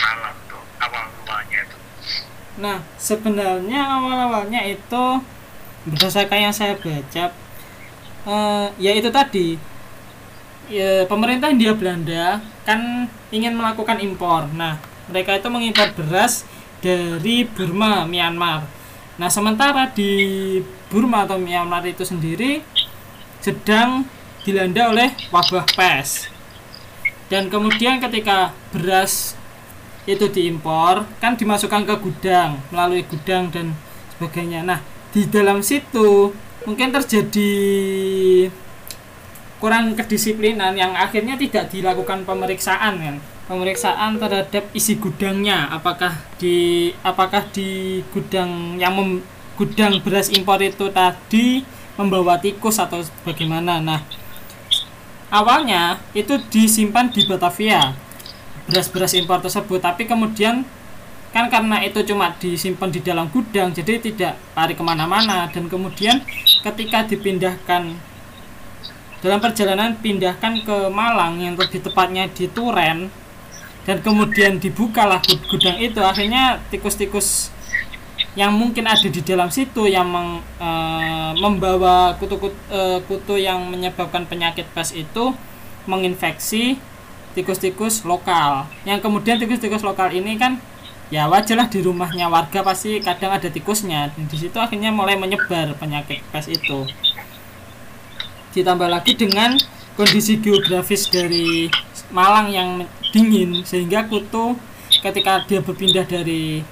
malam 0.00 0.34
tuh 0.48 0.62
awal 0.80 1.04
mulanya 1.20 1.58
itu 1.60 1.76
Nah, 2.60 2.78
sebenarnya 3.00 3.80
awal-awalnya 3.88 4.60
itu 4.68 5.04
berdasarkan 5.88 6.50
yang 6.50 6.54
saya 6.56 6.76
baca 6.76 7.32
eh, 8.28 8.66
ya 8.76 8.92
itu 8.92 9.08
tadi 9.08 9.56
ya, 10.68 11.04
pemerintah 11.08 11.48
Hindia 11.48 11.72
Belanda 11.72 12.40
kan 12.64 13.08
ingin 13.34 13.56
melakukan 13.56 13.98
impor. 14.00 14.46
Nah, 14.52 14.76
mereka 15.10 15.36
itu 15.36 15.48
mengimpor 15.50 15.90
beras 15.96 16.46
dari 16.80 17.44
Burma, 17.44 18.06
Myanmar. 18.06 18.64
Nah, 19.20 19.28
sementara 19.28 19.90
di 19.92 20.58
Burma 20.88 21.28
atau 21.28 21.36
Myanmar 21.36 21.84
itu 21.84 22.06
sendiri 22.06 22.64
sedang 23.40 24.06
dilanda 24.44 24.88
oleh 24.88 25.12
wabah 25.28 25.66
pes. 25.76 26.28
Dan 27.30 27.46
kemudian 27.46 28.02
ketika 28.02 28.50
beras 28.74 29.38
itu 30.04 30.26
diimpor 30.26 31.06
kan 31.22 31.38
dimasukkan 31.38 31.86
ke 31.86 31.94
gudang 32.02 32.58
melalui 32.74 33.06
gudang 33.06 33.46
dan 33.54 33.70
sebagainya. 34.18 34.66
Nah, 34.66 34.82
di 35.14 35.30
dalam 35.30 35.62
situ 35.62 36.34
mungkin 36.66 36.90
terjadi 36.90 37.52
kurang 39.60 39.92
kedisiplinan 39.92 40.72
yang 40.72 40.96
akhirnya 40.96 41.36
tidak 41.36 41.68
dilakukan 41.68 42.24
pemeriksaan 42.24 42.94
kan 42.96 43.16
pemeriksaan 43.44 44.16
terhadap 44.16 44.64
isi 44.72 44.96
gudangnya 44.96 45.68
apakah 45.68 46.16
di 46.40 46.88
apakah 47.04 47.44
di 47.52 48.00
gudang 48.14 48.80
yang 48.80 48.96
mem- 48.96 49.20
gudang 49.60 50.00
beras 50.00 50.32
impor 50.32 50.62
itu 50.64 50.88
tadi 50.88 51.60
membawa 52.00 52.40
tikus 52.40 52.80
atau 52.80 53.04
bagaimana 53.26 53.84
nah 53.84 54.00
awalnya 55.30 56.02
itu 56.12 56.36
disimpan 56.50 57.08
di 57.08 57.24
Batavia. 57.24 57.94
Beras-beras 58.70 59.16
impor 59.18 59.42
tersebut 59.42 59.82
tapi 59.82 60.06
kemudian 60.06 60.62
kan 61.30 61.46
karena 61.46 61.82
itu 61.86 62.02
cuma 62.06 62.34
disimpan 62.38 62.90
di 62.90 63.00
dalam 63.02 63.30
gudang 63.30 63.70
jadi 63.70 64.02
tidak 64.02 64.34
lari 64.54 64.74
ke 64.74 64.82
mana-mana. 64.82 65.48
Dan 65.50 65.70
kemudian 65.70 66.22
ketika 66.62 67.06
dipindahkan 67.06 67.94
dalam 69.20 69.38
perjalanan 69.38 69.96
pindahkan 70.00 70.64
ke 70.64 70.76
Malang 70.88 71.40
yang 71.40 71.54
lebih 71.54 71.84
tepatnya 71.84 72.24
di 72.32 72.48
Turen 72.48 73.12
dan 73.84 73.96
kemudian 74.00 74.60
dibukalah 74.60 75.20
gud- 75.24 75.44
gudang 75.48 75.76
itu 75.80 76.00
akhirnya 76.00 76.60
tikus-tikus 76.72 77.52
yang 78.38 78.54
mungkin 78.54 78.86
ada 78.86 79.08
di 79.10 79.20
dalam 79.26 79.50
situ 79.50 79.90
yang 79.90 80.06
meng- 80.06 80.42
eh, 80.62 81.32
membawa 81.34 82.14
kutu-kutu 82.14 82.54
eh, 82.70 82.98
kutu 83.10 83.34
yang 83.34 83.58
menyebabkan 83.66 84.22
penyakit 84.26 84.70
pes 84.70 84.94
itu 84.94 85.34
menginfeksi 85.90 86.78
tikus-tikus 87.34 88.06
lokal. 88.06 88.70
Yang 88.86 89.02
kemudian 89.02 89.38
tikus-tikus 89.42 89.82
lokal 89.82 90.14
ini 90.14 90.38
kan 90.38 90.62
ya 91.10 91.26
wajarlah 91.26 91.66
di 91.66 91.82
rumahnya 91.82 92.30
warga 92.30 92.62
pasti 92.62 93.02
kadang 93.02 93.34
ada 93.34 93.50
tikusnya. 93.50 94.14
Di 94.14 94.36
situ 94.38 94.58
akhirnya 94.62 94.94
mulai 94.94 95.18
menyebar 95.18 95.74
penyakit 95.74 96.22
pes 96.30 96.46
itu. 96.46 96.86
Ditambah 98.54 98.86
lagi 98.90 99.14
dengan 99.18 99.58
kondisi 99.98 100.38
geografis 100.38 101.10
dari 101.10 101.70
Malang 102.10 102.50
yang 102.50 102.70
dingin 103.14 103.62
sehingga 103.62 104.06
kutu 104.10 104.58
ketika 105.02 105.46
dia 105.46 105.62
berpindah 105.62 106.02
dari 106.02 106.62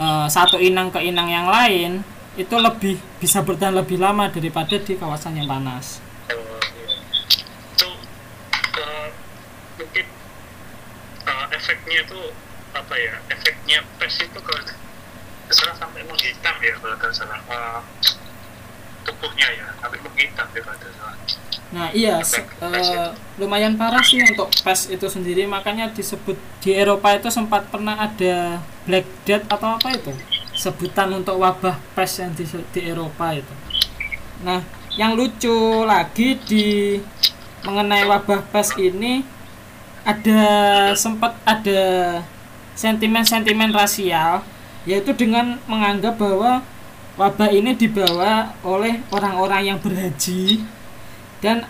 uh, 0.00 0.26
satu 0.26 0.56
inang 0.56 0.88
ke 0.88 1.04
inang 1.04 1.28
yang 1.28 1.46
lain 1.46 2.00
itu 2.40 2.56
lebih 2.56 2.96
bisa 3.20 3.44
bertahan 3.44 3.76
lebih 3.76 4.00
lama 4.00 4.32
daripada 4.32 4.80
di 4.80 4.96
kawasan 4.96 5.36
yang 5.36 5.44
panas. 5.46 6.00
Iya. 6.32 6.56
Itu 7.76 7.88
uh, 8.80 9.08
mungkin 9.76 10.06
uh, 11.28 11.46
efeknya 11.52 12.00
itu 12.00 12.20
apa 12.72 12.94
ya? 12.96 13.14
Efeknya 13.28 13.84
pes 14.00 14.16
itu 14.24 14.40
kalau 14.40 14.64
salah 15.50 15.76
sampai 15.76 16.06
menghitam 16.06 16.56
ya 16.62 16.74
kalau 16.78 16.96
tidak 16.96 17.12
salah 17.12 17.40
uh, 17.50 17.82
tubuhnya 19.02 19.48
ya 19.52 19.66
sampai 19.82 19.98
menghitam 20.00 20.46
ya 20.54 20.60
kalau 20.64 20.78
tidak 20.80 20.94
salah. 20.96 21.18
Nah 21.70 21.94
iya 21.94 22.18
uh, 22.58 23.14
lumayan 23.38 23.78
parah 23.78 24.02
sih 24.02 24.18
untuk 24.18 24.50
pes 24.62 24.90
itu 24.90 25.06
sendiri. 25.06 25.46
Makanya 25.46 25.94
disebut 25.94 26.34
di 26.58 26.74
Eropa 26.74 27.14
itu 27.14 27.30
sempat 27.30 27.70
pernah 27.70 27.94
ada 27.94 28.58
Black 28.86 29.06
Death 29.22 29.46
atau 29.46 29.78
apa 29.78 29.88
itu? 29.94 30.10
Sebutan 30.50 31.14
untuk 31.14 31.38
wabah 31.38 31.78
pes 31.94 32.18
yang 32.18 32.34
di, 32.34 32.42
di 32.74 32.80
Eropa 32.82 33.30
itu. 33.32 33.54
Nah 34.42 34.66
yang 34.98 35.14
lucu 35.14 35.86
lagi 35.86 36.34
di 36.42 36.98
mengenai 37.62 38.02
wabah 38.10 38.50
pes 38.50 38.74
ini 38.74 39.22
ada 40.02 40.42
sempat 40.98 41.38
ada 41.46 41.80
sentimen-sentimen 42.74 43.70
rasial 43.70 44.42
yaitu 44.88 45.12
dengan 45.12 45.60
menganggap 45.68 46.16
bahwa 46.16 46.64
wabah 47.20 47.52
ini 47.52 47.76
dibawa 47.76 48.56
oleh 48.64 49.04
orang-orang 49.12 49.70
yang 49.70 49.78
berhaji 49.78 50.64
dan 51.40 51.64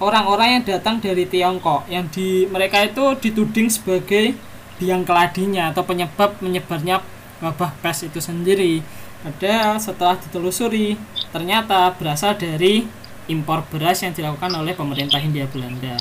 orang-orang 0.00 0.60
yang 0.60 0.64
datang 0.64 0.96
dari 1.00 1.28
Tiongkok 1.28 1.84
yang 1.92 2.08
di 2.08 2.48
mereka 2.48 2.80
itu 2.84 3.16
dituding 3.20 3.68
sebagai 3.68 4.32
biang 4.80 5.04
keladinya 5.04 5.68
atau 5.72 5.84
penyebab 5.84 6.40
menyebarnya 6.40 7.04
wabah 7.44 7.72
pes 7.84 8.08
itu 8.08 8.20
sendiri. 8.20 8.80
Padahal 9.20 9.76
setelah 9.76 10.16
ditelusuri 10.16 10.96
ternyata 11.28 11.92
berasal 12.00 12.32
dari 12.40 12.88
impor 13.28 13.60
beras 13.68 14.00
yang 14.00 14.16
dilakukan 14.16 14.48
oleh 14.56 14.72
pemerintah 14.72 15.20
Hindia 15.20 15.44
Belanda. 15.52 16.00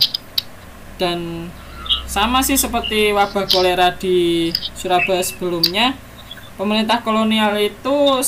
Dan 0.95 1.51
sama 2.07 2.39
sih 2.41 2.55
seperti 2.55 3.12
wabah 3.12 3.45
kolera 3.51 3.91
di 3.93 4.49
Surabaya 4.74 5.22
sebelumnya, 5.22 5.93
pemerintah 6.55 7.03
kolonial 7.03 7.53
itu 7.60 8.24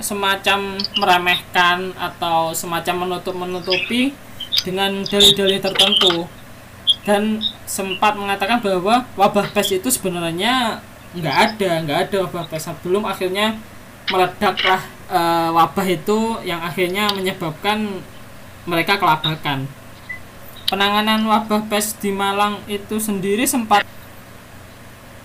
semacam 0.00 0.76
meremehkan 1.00 1.96
atau 1.96 2.52
semacam 2.52 3.08
menutup-menutupi 3.08 4.12
dengan 4.64 5.04
dalih-dalih 5.04 5.60
tertentu. 5.60 6.28
Dan 7.06 7.38
sempat 7.64 8.18
mengatakan 8.18 8.58
bahwa 8.58 9.06
wabah 9.14 9.54
pes 9.54 9.70
itu 9.70 9.88
sebenarnya 9.94 10.82
nggak 11.14 11.36
ada 11.36 11.70
nggak 11.86 11.98
ada 12.08 12.16
wabah 12.26 12.44
pes. 12.50 12.66
Belum 12.82 13.06
akhirnya 13.06 13.56
meledaklah 14.10 14.82
e, 15.06 15.20
wabah 15.54 15.86
itu 15.86 16.42
yang 16.42 16.58
akhirnya 16.62 17.10
menyebabkan 17.14 18.02
mereka 18.66 18.98
kelabakan. 18.98 19.70
Penanganan 20.66 21.22
wabah 21.30 21.70
pes 21.70 21.94
di 22.02 22.10
Malang 22.10 22.58
itu 22.66 22.98
sendiri 22.98 23.46
sempat 23.46 23.86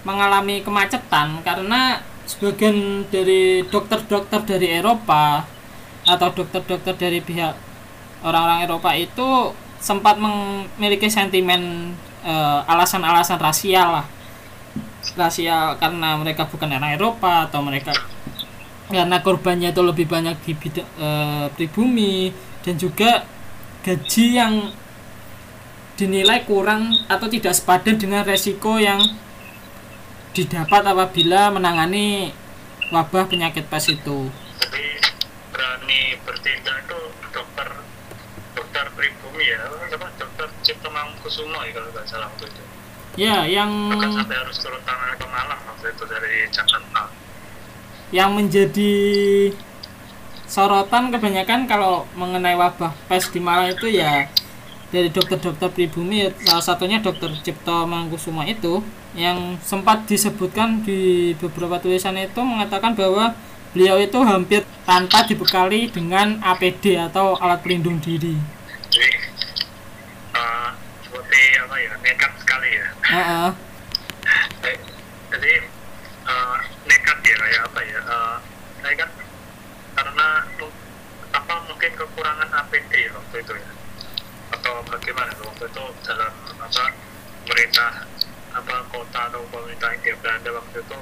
mengalami 0.05 0.61
kemacetan 0.61 1.41
karena 1.41 2.01
sebagian 2.31 3.03
dari 3.11 3.67
dokter-dokter 3.67 4.39
dari 4.47 4.71
Eropa 4.71 5.43
atau 6.07 6.27
dokter-dokter 6.31 6.95
dari 6.95 7.19
pihak 7.19 7.53
orang-orang 8.23 8.63
Eropa 8.63 8.95
itu 8.95 9.51
sempat 9.83 10.15
memiliki 10.15 11.11
sentimen 11.11 11.91
alasan 12.21 13.01
alasan-alasan 13.01 13.39
rasial 13.41 13.89
lah. 13.99 14.07
Rasial 15.17 15.75
karena 15.81 16.15
mereka 16.15 16.47
bukan 16.47 16.71
orang 16.71 16.95
Eropa 16.95 17.49
atau 17.49 17.59
mereka 17.59 17.91
karena 18.91 19.23
korbannya 19.23 19.71
itu 19.71 19.81
lebih 19.81 20.05
banyak 20.05 20.35
di 20.43 20.51
bidang 20.51 20.87
e, 20.99 21.09
pribumi 21.55 22.35
dan 22.59 22.75
juga 22.75 23.23
gaji 23.81 24.25
yang 24.35 24.53
dinilai 25.95 26.43
kurang 26.43 26.91
atau 27.07 27.31
tidak 27.31 27.55
sepadan 27.55 27.95
dengan 27.95 28.27
resiko 28.27 28.77
yang 28.77 28.99
didapat 30.31 30.81
apabila 30.87 31.51
menangani 31.51 32.31
wabah 32.91 33.27
penyakit 33.27 33.67
pes 33.67 33.91
itu. 33.91 34.31
Jadi 34.59 34.85
berani 35.51 36.15
bertindak 36.23 36.87
itu 36.87 36.99
dokter 37.35 37.67
dokter 38.55 38.85
pribumi 38.95 39.45
ya, 39.51 39.67
apa 39.67 40.07
dokter 40.15 40.47
Cipto 40.63 40.87
Mangkusumo 40.91 41.59
ya 41.67 41.71
kalau 41.75 41.89
nggak 41.91 42.05
salah 42.07 42.27
waktu 42.31 42.47
itu. 42.47 42.63
Ya, 43.19 43.43
yang 43.43 43.91
Bukan 43.91 44.23
sampai 44.23 44.39
harus 44.39 44.55
turun 44.63 44.79
tangan 44.87 45.19
ke 45.19 45.27
Malang 45.27 45.61
waktu 45.67 45.91
itu 45.91 46.03
dari 46.07 46.47
Jakarta. 46.47 47.11
Yang 48.15 48.29
menjadi 48.31 48.93
sorotan 50.47 51.11
kebanyakan 51.11 51.67
kalau 51.67 52.07
mengenai 52.15 52.55
wabah 52.55 52.95
pes 53.11 53.27
di 53.31 53.43
Malang 53.43 53.75
itu 53.75 53.91
ya 53.91 54.31
dari 54.91 55.07
dokter-dokter 55.07 55.71
pribumi 55.71 56.27
salah 56.43 56.59
satunya 56.59 56.99
dokter 56.99 57.31
Cipto 57.39 57.87
Mangkusumo 57.87 58.43
itu 58.43 58.83
yang 59.15 59.55
sempat 59.63 60.03
disebutkan 60.03 60.83
di 60.83 61.31
beberapa 61.39 61.79
tulisan 61.79 62.19
itu 62.19 62.43
mengatakan 62.43 62.91
bahwa 62.91 63.31
beliau 63.71 63.95
itu 63.95 64.19
hampir 64.19 64.67
tanpa 64.83 65.23
dibekali 65.23 65.87
dengan 65.87 66.43
APD 66.43 66.99
atau 66.99 67.39
alat 67.39 67.63
pelindung 67.63 68.03
diri. 68.03 68.35
Jadi, 68.91 69.11
uh, 70.35 70.75
seperti 71.07 71.41
apa 71.63 71.75
ya, 71.79 71.91
nekat 72.03 72.31
sekali 72.43 72.69
ya. 72.75 72.87
Uh 72.91 73.15
-uh. 73.15 73.49
Jadi 75.31 75.53
uh, 76.27 76.57
nekat 76.83 77.17
ya 77.23 77.35
kayak 77.39 77.61
apa 77.71 77.79
ya? 77.87 77.99
Uh, 78.03 78.37
nekat 78.83 79.09
karena 79.95 80.27
apa 81.31 81.53
mungkin 81.63 81.91
kekurangan 81.95 82.49
APD 82.51 82.91
waktu 83.15 83.37
itu 83.39 83.55
ya 83.55 83.80
atau 84.71 84.87
bagaimana 84.87 85.35
waktu 85.43 85.67
itu 85.67 85.83
dalam 86.07 86.31
apa 86.63 86.83
pemerintah 87.43 88.07
apa 88.55 88.75
kota 88.87 89.19
atau 89.27 89.43
pemerintah 89.51 89.91
India 89.99 90.15
Belanda 90.23 90.49
waktu 90.55 90.77
itu 90.79 90.99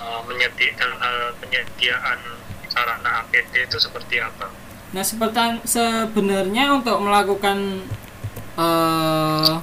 uh, 0.00 0.20
menyediakan 0.24 0.90
uh, 0.96 1.30
penyediaan 1.44 2.18
sarana 2.72 3.24
APD 3.24 3.68
itu 3.68 3.76
seperti 3.76 4.16
apa? 4.24 4.48
Nah 4.96 5.04
seperti 5.04 5.60
sebenarnya 5.68 6.72
untuk 6.72 6.96
melakukan 7.04 7.84
uh, 8.56 9.60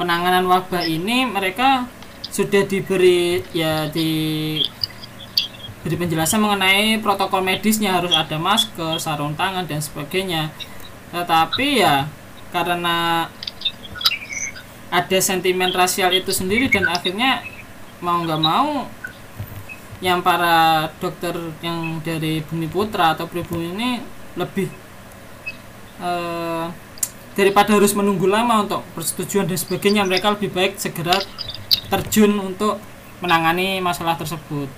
penanganan 0.00 0.48
wabah 0.48 0.88
ini 0.88 1.28
mereka 1.28 1.84
sudah 2.32 2.64
diberi 2.64 3.44
ya 3.52 3.92
di 3.92 4.56
beri 5.84 5.96
penjelasan 5.98 6.40
mengenai 6.40 6.96
protokol 7.04 7.44
medisnya 7.44 8.00
harus 8.00 8.14
ada 8.16 8.40
masker, 8.40 8.96
sarung 8.96 9.36
tangan 9.36 9.68
dan 9.68 9.84
sebagainya 9.84 10.48
tetapi 11.12 11.84
ya 11.84 12.08
karena 12.50 13.28
ada 14.92 15.18
sentimen 15.24 15.72
rasial 15.72 16.12
itu 16.12 16.32
sendiri 16.32 16.68
dan 16.68 16.84
akhirnya 16.88 17.40
mau 18.04 18.20
nggak 18.20 18.40
mau 18.40 18.88
yang 20.02 20.18
para 20.20 20.90
dokter 20.98 21.32
yang 21.62 22.02
dari 22.02 22.42
Bumi 22.42 22.66
Putra 22.66 23.14
atau 23.14 23.30
Pribumi 23.30 23.70
ini 23.70 23.90
lebih 24.34 24.66
eh, 26.02 26.66
daripada 27.32 27.72
harus 27.72 27.94
menunggu 27.96 28.28
lama 28.28 28.66
untuk 28.66 28.82
persetujuan 28.92 29.48
dan 29.48 29.56
sebagainya 29.56 30.02
mereka 30.04 30.34
lebih 30.34 30.52
baik 30.52 30.76
segera 30.76 31.16
terjun 31.88 32.34
untuk 32.36 32.76
menangani 33.22 33.78
masalah 33.78 34.18
tersebut. 34.18 34.68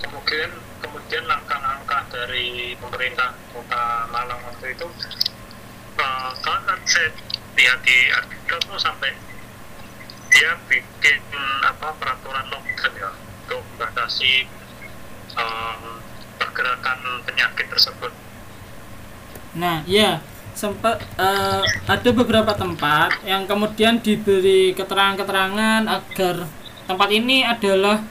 Kemudian 0.00 0.50
kemudian 0.78 1.24
langkah-langkah 1.26 2.06
dari 2.08 2.78
pemerintah 2.78 3.34
kota 3.50 4.08
Malang 4.08 4.40
waktu 4.46 4.72
itu 4.72 4.86
uh, 6.04 6.30
kan 6.44 6.80
saya 6.84 7.08
lihat 7.56 7.80
di 7.86 7.98
artikel 8.12 8.58
tuh 8.60 8.76
sampai 8.76 9.16
dia 10.34 10.58
bikin 10.66 11.22
apa 11.62 11.94
peraturan 11.96 12.44
lockdown 12.50 12.92
ya 12.98 13.10
untuk 13.46 13.62
membatasi 13.74 14.50
um, 15.38 16.02
pergerakan 16.36 16.98
penyakit 17.22 17.70
tersebut. 17.70 18.12
Nah, 19.54 19.86
ya 19.86 20.18
sempat 20.54 21.02
uh, 21.18 21.62
ada 21.86 22.10
beberapa 22.14 22.54
tempat 22.54 23.22
yang 23.26 23.46
kemudian 23.46 24.02
diberi 24.02 24.74
keterangan-keterangan 24.74 25.82
agar 25.86 26.46
tempat 26.86 27.08
ini 27.10 27.46
adalah 27.46 28.02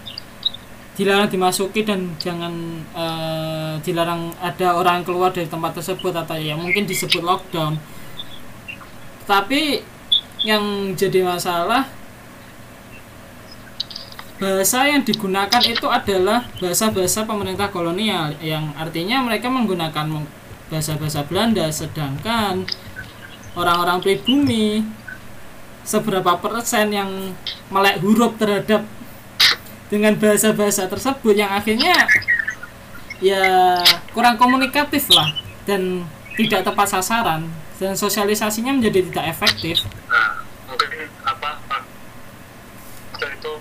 dilarang 0.93 1.29
dimasuki 1.29 1.81
dan 1.81 2.13
jangan 2.21 2.53
uh, 2.93 3.73
dilarang 3.81 4.29
ada 4.37 4.77
orang 4.77 5.01
keluar 5.01 5.33
dari 5.33 5.49
tempat 5.49 5.81
tersebut 5.81 6.13
atau 6.13 6.37
ya 6.37 6.53
mungkin 6.53 6.85
disebut 6.85 7.25
lockdown. 7.25 7.81
Tapi 9.25 9.81
yang 10.43 10.93
jadi 10.93 11.25
masalah 11.25 11.89
bahasa 14.37 14.85
yang 14.85 15.01
digunakan 15.07 15.63
itu 15.63 15.87
adalah 15.87 16.43
bahasa-bahasa 16.59 17.23
pemerintah 17.23 17.71
kolonial 17.71 18.35
yang 18.43 18.75
artinya 18.75 19.23
mereka 19.23 19.47
menggunakan 19.47 20.27
bahasa-bahasa 20.67 21.23
Belanda 21.25 21.63
sedangkan 21.71 22.67
orang-orang 23.55 24.03
pribumi 24.03 24.83
seberapa 25.87 26.35
persen 26.43 26.91
yang 26.91 27.31
melek 27.71 28.03
huruf 28.03 28.35
terhadap 28.35 28.83
dengan 29.93 30.17
bahasa-bahasa 30.17 30.89
tersebut 30.89 31.37
yang 31.37 31.53
akhirnya 31.53 31.93
ya 33.21 33.77
kurang 34.09 34.41
komunikatif 34.41 35.05
lah 35.13 35.29
dan 35.69 36.01
tidak 36.33 36.65
tepat 36.65 36.97
sasaran 36.97 37.45
dan 37.77 37.93
sosialisasinya 37.93 38.73
menjadi 38.73 39.05
tidak 39.13 39.37
efektif. 39.37 39.85
Nah, 40.09 40.41
mungkin 40.65 41.05
apa 41.21 41.61
waktu 43.13 43.25
itu 43.37 43.53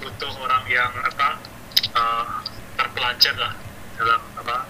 butuh 0.00 0.32
orang 0.40 0.64
yang 0.64 0.88
apa 1.04 1.44
uh, 1.92 2.40
terpelajar 2.80 3.36
lah 3.36 3.52
dalam 4.00 4.20
apa 4.40 4.64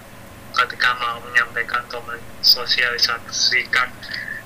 ketika 0.59 0.91
mau 0.99 1.23
menyampaikan 1.23 1.87
atau 1.87 2.03
mensosialisasikan 2.03 3.87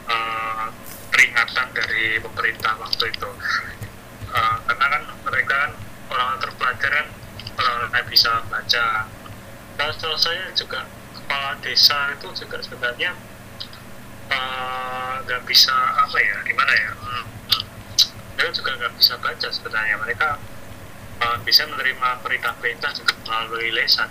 uh, 0.05 0.69
peringatan 1.09 1.67
dari 1.73 2.21
pemerintah 2.21 2.77
waktu 2.77 3.09
itu 3.09 3.29
uh, 4.29 4.55
karena 4.69 4.85
kan 4.93 5.03
mereka 5.25 5.55
kan 5.57 5.71
orang 6.27 6.39
terpelajar 6.41 6.91
kan 6.91 7.07
orang-orang 7.57 8.05
bisa 8.09 8.31
baca. 8.47 8.85
Dan 9.77 9.87
setelah 9.95 10.19
saya 10.19 10.43
juga 10.53 10.85
kepala 11.17 11.57
desa 11.63 12.13
itu 12.13 12.27
juga 12.45 12.57
sebenarnya 12.61 13.11
nggak 15.25 15.41
uh, 15.43 15.47
bisa 15.47 15.75
apa 15.75 16.15
ya 16.15 16.39
gimana 16.47 16.71
ya 16.71 16.91
hmm, 16.95 17.23
hmm. 17.51 17.63
mereka 18.37 18.51
juga 18.55 18.71
nggak 18.79 18.93
bisa 18.99 19.13
baca 19.17 19.47
sebenarnya. 19.49 19.95
Mereka 19.99 20.29
uh, 21.21 21.37
bisa 21.45 21.65
menerima 21.67 22.09
perintah-perintah 22.25 22.91
juga 22.97 23.13
melalui 23.25 23.71
lesan. 23.73 24.09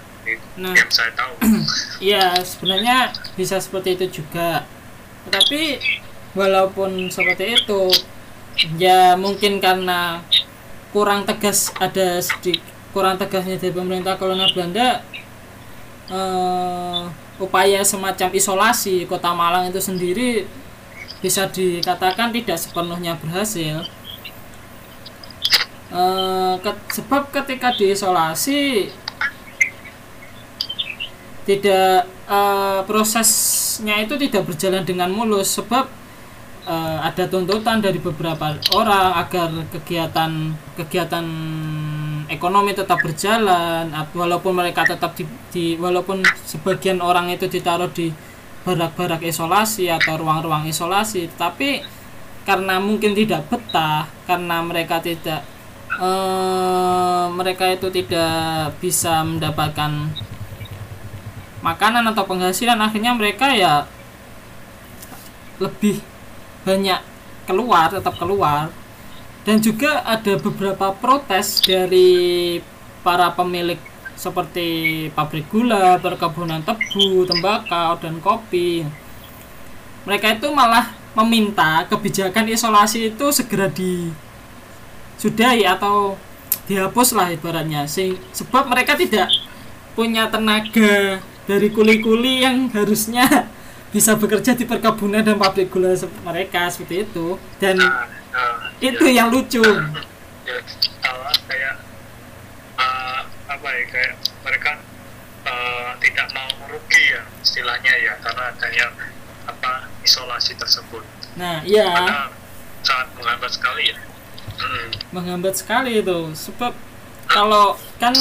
Nah, 0.60 0.76
yang 0.76 0.90
saya 0.92 1.12
tahu. 1.16 1.34
Iya 2.00 2.32
sebenarnya 2.48 3.12
bisa 3.36 3.60
seperti 3.60 3.92
itu 3.92 4.24
juga. 4.24 4.64
Tapi 5.28 5.76
walaupun 6.32 7.12
seperti 7.12 7.60
itu 7.60 7.92
ya 8.80 9.20
mungkin 9.20 9.60
karena 9.60 10.24
kurang 10.90 11.22
tegas 11.26 11.70
ada 11.78 12.18
sedikit 12.18 12.62
kurang 12.90 13.14
tegasnya 13.18 13.54
dari 13.54 13.70
pemerintah 13.70 14.18
kolonial 14.18 14.50
Belanda 14.50 15.06
uh, 16.10 17.06
upaya 17.40 17.80
semacam 17.86 18.28
isolasi 18.34 19.06
kota 19.06 19.32
Malang 19.32 19.70
itu 19.70 19.80
sendiri 19.80 20.44
bisa 21.20 21.48
dikatakan 21.48 22.32
tidak 22.32 22.56
sepenuhnya 22.56 23.16
berhasil. 23.20 23.84
E, 25.92 26.02
ke, 26.64 26.70
sebab 26.96 27.28
ketika 27.28 27.76
diisolasi 27.76 28.88
tidak 31.44 32.08
e, 32.24 32.38
prosesnya 32.88 34.00
itu 34.00 34.16
tidak 34.16 34.48
berjalan 34.48 34.86
dengan 34.86 35.12
mulus 35.12 35.52
sebab 35.52 35.92
e, 36.64 36.76
ada 37.00 37.24
tuntutan 37.26 37.80
dari 37.80 37.98
beberapa 38.00 38.56
orang 38.76 39.20
agar 39.20 39.48
kegiatan 39.72 40.54
kegiatan 40.76 41.26
ekonomi 42.30 42.72
tetap 42.72 43.02
berjalan 43.02 43.90
walaupun 44.14 44.54
mereka 44.54 44.86
tetap 44.86 45.18
di, 45.18 45.26
di 45.50 45.64
walaupun 45.74 46.22
sebagian 46.46 47.02
orang 47.02 47.28
itu 47.34 47.50
ditaruh 47.50 47.90
di 47.90 48.14
barak-barak 48.62 49.24
isolasi 49.24 49.88
atau 49.88 50.20
ruang-ruang 50.20 50.68
isolasi 50.68 51.32
tapi 51.34 51.80
karena 52.44 52.78
mungkin 52.80 53.12
tidak 53.16 53.48
betah 53.48 54.08
karena 54.24 54.62
mereka 54.64 55.00
tidak 55.00 55.42
eh, 55.96 57.24
mereka 57.34 57.68
itu 57.72 57.88
tidak 57.90 58.76
bisa 58.78 59.24
mendapatkan 59.24 60.12
makanan 61.60 62.04
atau 62.12 62.24
penghasilan 62.24 62.80
akhirnya 62.80 63.12
mereka 63.12 63.52
ya 63.52 63.84
lebih 65.60 66.00
banyak 66.62 67.00
keluar 67.48 67.90
tetap 67.90 68.14
keluar 68.20 68.70
dan 69.42 69.58
juga 69.58 70.04
ada 70.04 70.36
beberapa 70.36 70.92
protes 70.94 71.64
dari 71.64 72.60
para 73.00 73.32
pemilik 73.32 73.80
seperti 74.12 75.08
pabrik 75.16 75.48
gula, 75.48 75.96
perkebunan 75.96 76.60
tebu, 76.60 77.24
tembakau, 77.24 77.96
dan 78.04 78.20
kopi. 78.20 78.84
Mereka 80.04 80.36
itu 80.36 80.52
malah 80.52 80.92
meminta 81.16 81.88
kebijakan 81.88 82.52
isolasi 82.52 83.16
itu 83.16 83.32
segera 83.32 83.72
disudahi 83.72 85.64
atau 85.64 86.20
dihapus 86.68 87.16
lah 87.16 87.32
ibaratnya. 87.32 87.88
sebab 88.36 88.68
mereka 88.68 88.92
tidak 88.94 89.32
punya 89.96 90.28
tenaga 90.28 91.24
dari 91.48 91.72
kuli-kuli 91.72 92.44
yang 92.44 92.68
harusnya 92.70 93.48
bisa 93.90 94.14
bekerja 94.14 94.54
di 94.54 94.64
perkebunan 94.66 95.22
dan 95.26 95.36
pabrik 95.36 95.70
gula 95.70 95.94
mereka 96.22 96.70
seperti 96.70 97.06
itu. 97.10 97.38
Dan 97.58 97.78
uh, 97.82 98.70
itu 98.80 99.06
ya. 99.10 99.22
yang 99.22 99.28
lucu 99.28 99.62
ya, 99.62 100.58
kayak 101.46 101.74
uh, 102.78 103.20
apa 103.50 103.68
ya 103.68 103.84
kayak 103.90 104.14
mereka 104.46 104.72
uh, 105.46 105.90
tidak 106.00 106.26
mau 106.32 106.48
merugi 106.64 107.02
ya 107.10 107.22
istilahnya 107.42 107.94
ya 108.00 108.14
karena 108.22 108.44
adanya 108.54 108.86
apa 109.46 109.90
isolasi 110.06 110.54
tersebut 110.56 111.04
nah 111.38 111.62
iya 111.66 111.86
karena 111.90 112.18
sangat 112.82 113.08
menghambat 113.18 113.50
sekali 113.52 113.82
ya 113.92 113.96
hmm. 114.58 114.88
menghambat 115.12 115.54
sekali 115.58 116.00
itu 116.00 116.18
sebab 116.34 116.72
kalau 117.30 117.78
kan 118.02 118.14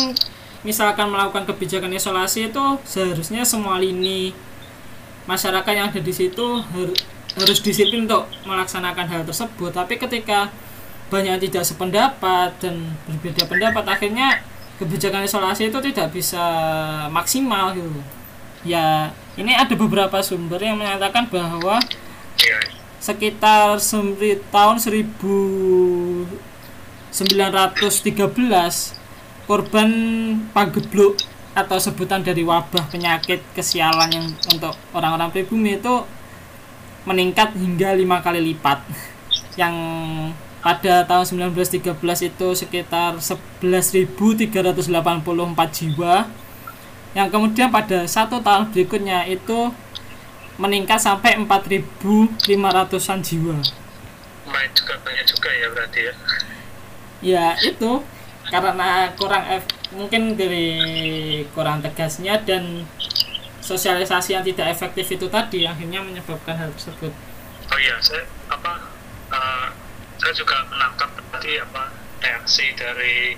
misalkan 0.61 1.07
melakukan 1.07 1.47
kebijakan 1.47 1.95
isolasi 1.95 2.51
itu 2.51 2.65
seharusnya 2.83 3.47
semua 3.47 3.79
lini 3.79 4.35
masyarakat 5.29 5.73
yang 5.77 5.93
ada 5.93 6.01
di 6.01 6.09
situ 6.09 6.41
harus 6.73 6.97
harus 7.37 7.61
disiplin 7.61 8.09
untuk 8.09 8.25
melaksanakan 8.49 9.05
hal 9.05 9.21
tersebut. 9.21 9.69
Tapi 9.69 10.01
ketika 10.01 10.49
banyak 11.13 11.37
yang 11.37 11.41
tidak 11.41 11.63
sependapat 11.65 12.49
dan 12.57 12.97
berbeda 13.05 13.45
pendapat 13.45 13.85
akhirnya 13.85 14.41
kebijakan 14.81 15.25
isolasi 15.29 15.69
itu 15.69 15.79
tidak 15.93 16.09
bisa 16.09 16.41
maksimal 17.13 17.77
gitu. 17.77 18.01
Ya 18.65 19.13
ini 19.37 19.53
ada 19.53 19.71
beberapa 19.77 20.19
sumber 20.25 20.59
yang 20.59 20.81
menyatakan 20.81 21.29
bahwa 21.29 21.77
sekitar 22.99 23.79
tahun 24.51 24.77
1913 24.77 25.53
korban 29.49 29.89
pagebluk 30.53 31.17
atau 31.65 31.77
sebutan 31.79 32.23
dari 32.23 32.43
wabah 32.47 32.87
penyakit 32.87 33.43
kesialan 33.51 34.09
yang 34.11 34.27
untuk 34.51 34.75
orang-orang 34.95 35.31
pribumi 35.31 35.75
itu 35.75 36.05
meningkat 37.03 37.55
hingga 37.55 37.95
lima 37.95 38.23
kali 38.23 38.39
lipat. 38.39 38.79
Yang 39.59 39.75
pada 40.59 41.07
tahun 41.07 41.51
1913 41.51 41.95
itu 42.31 42.47
sekitar 42.55 43.19
11.384 43.19 44.51
jiwa. 45.71 46.27
Yang 47.15 47.27
kemudian 47.33 47.71
pada 47.71 48.05
satu 48.05 48.43
tahun 48.43 48.69
berikutnya 48.71 49.25
itu 49.27 49.71
meningkat 50.59 50.99
sampai 50.99 51.39
4.500an 51.39 53.19
jiwa. 53.23 53.55
Main 54.49 54.69
juga 54.75 54.93
banyak 55.01 55.25
juga 55.25 55.49
ya 55.55 55.67
berarti 55.71 55.99
ya. 56.03 56.13
Ya 57.19 57.45
itu 57.63 58.03
karena 58.51 59.13
kurang 59.15 59.43
F, 59.47 59.63
mungkin 59.93 60.37
dari 60.37 60.69
kurang 61.53 61.81
tegasnya 61.81 62.37
dan 62.45 62.85
sosialisasi 63.63 64.37
yang 64.37 64.45
tidak 64.45 64.73
efektif 64.73 65.05
itu 65.09 65.25
tadi 65.29 65.65
akhirnya 65.65 66.01
menyebabkan 66.01 66.57
hal 66.57 66.69
tersebut. 66.73 67.13
Oh 67.69 67.79
iya, 67.79 67.95
saya 68.01 68.25
apa 68.49 68.73
uh, 69.29 69.67
saya 70.17 70.33
juga 70.33 70.65
menangkap 70.69 71.09
tadi 71.33 71.61
apa 71.61 71.93
reaksi 72.19 72.65
dari 72.73 73.37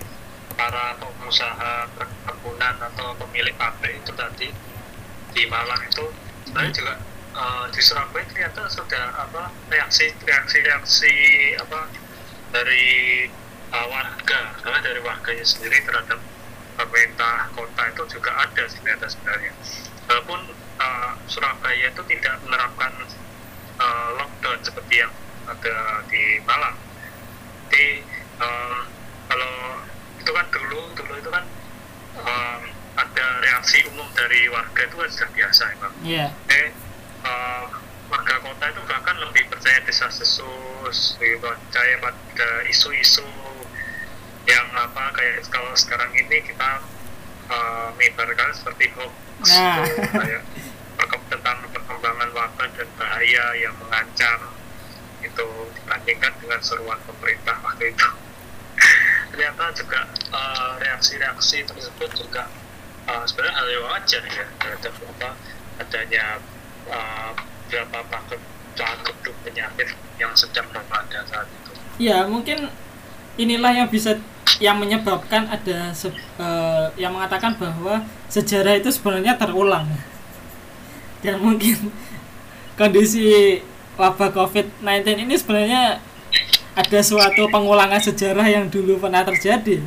para 0.56 0.96
pengusaha 1.00 1.88
perkebunan 1.96 2.76
atau 2.92 3.16
pemilik 3.18 3.56
pabrik 3.56 4.00
itu 4.00 4.12
tadi 4.16 4.48
di 5.32 5.44
Malang 5.48 5.80
itu 5.88 6.06
sebenarnya 6.48 6.74
juga 6.76 6.94
uh, 7.36 7.66
di 7.72 7.82
Surabaya 7.84 8.26
ternyata 8.28 8.68
sudah 8.68 9.06
apa 9.16 9.52
reaksi 9.72 10.12
reaksi 10.28 10.58
reaksi 10.64 11.14
apa 11.60 11.88
dari 12.52 13.28
uh, 13.72 13.88
warga 13.88 14.42
karena 14.60 14.80
dari 14.84 15.00
warganya 15.00 15.46
sendiri 15.48 15.80
terhadap 15.88 16.20
pemerintah 16.86 17.50
kota 17.54 17.84
itu 17.94 18.04
juga 18.18 18.32
ada 18.42 18.64
sebenarnya 18.66 19.08
sebenarnya. 19.08 19.54
Walaupun 20.10 20.42
uh, 20.82 21.14
Surabaya 21.30 21.88
itu 21.94 22.02
tidak 22.10 22.36
menerapkan 22.44 22.92
uh, 23.78 24.10
lockdown 24.18 24.60
seperti 24.66 25.06
yang 25.06 25.14
ada 25.46 26.02
di 26.10 26.42
Malang. 26.44 26.78
Jadi 27.70 28.04
um, 28.42 28.76
kalau 29.30 29.56
itu 30.20 30.32
kan 30.34 30.46
dulu 30.52 30.80
dulu 30.98 31.14
itu 31.18 31.30
kan 31.32 31.46
um, 32.20 32.62
ada 33.00 33.26
reaksi 33.40 33.86
umum 33.88 34.06
dari 34.18 34.52
warga 34.52 34.82
itu 34.84 34.96
kan 34.98 35.10
sudah 35.10 35.30
biasa 35.32 35.64
emang. 35.80 35.94
Yeah. 36.04 36.30
Jadi, 36.50 36.76
um, 37.24 37.68
warga 38.12 38.36
kota 38.44 38.66
itu 38.76 38.82
bahkan 38.92 39.16
lebih 39.24 39.48
percaya 39.48 39.80
desa 39.88 40.12
sesus 40.12 41.16
lebih 41.24 41.40
percaya 41.40 41.96
pada 42.04 42.50
isu-isu 42.68 43.24
yang 44.50 44.68
apa 44.74 45.14
kayak 45.14 45.46
kalau 45.54 45.72
sekarang 45.78 46.10
ini 46.18 46.42
kita 46.42 46.82
uh, 47.50 47.94
seperti 48.54 48.90
hoax 48.98 49.14
nah. 49.54 49.86
kayak 50.18 50.44
tentang 51.32 51.64
perkembangan 51.72 52.30
wabah 52.36 52.68
dan 52.76 52.90
bahaya 53.00 53.46
yang 53.56 53.74
mengancam 53.80 54.52
itu 55.24 55.48
dibandingkan 55.80 56.34
dengan 56.44 56.60
seruan 56.60 57.00
pemerintah 57.08 57.56
waktu 57.64 57.96
itu 57.96 58.10
ternyata 59.32 59.64
juga 59.72 60.00
uh, 60.36 60.76
reaksi-reaksi 60.84 61.64
tersebut 61.64 62.10
juga 62.20 62.52
uh, 63.08 63.24
sebenarnya 63.24 63.56
hal 63.56 63.68
yang 63.72 63.86
wajar 63.88 64.24
ya 64.28 64.46
terhadap 64.60 64.94
apa 65.18 65.30
adanya 65.80 66.26
uh, 66.92 67.32
berapa 67.72 68.00
paket 68.12 68.42
paket 68.76 69.16
penyakit 69.48 69.90
yang 70.20 70.32
sedang 70.36 70.68
melanda 70.72 71.24
saat 71.28 71.48
itu. 71.48 71.72
Ya 72.02 72.28
mungkin 72.28 72.72
inilah 73.40 73.72
yang 73.72 73.88
bisa 73.88 74.20
yang 74.62 74.78
menyebabkan 74.78 75.50
ada 75.50 75.94
se, 75.96 76.10
uh, 76.38 76.88
yang 76.98 77.14
mengatakan 77.14 77.58
bahwa 77.58 78.06
sejarah 78.30 78.78
itu 78.78 78.90
sebenarnya 78.94 79.38
terulang. 79.38 79.88
Dan 81.22 81.42
mungkin. 81.42 81.92
Kondisi 82.72 83.60
wabah 84.00 84.32
COVID-19 84.34 85.28
ini 85.28 85.36
sebenarnya 85.38 86.02
ada 86.72 87.00
suatu 87.04 87.46
pengulangan 87.52 88.00
sejarah 88.00 88.48
yang 88.48 88.72
dulu 88.72 88.98
pernah 88.98 89.22
terjadi. 89.28 89.84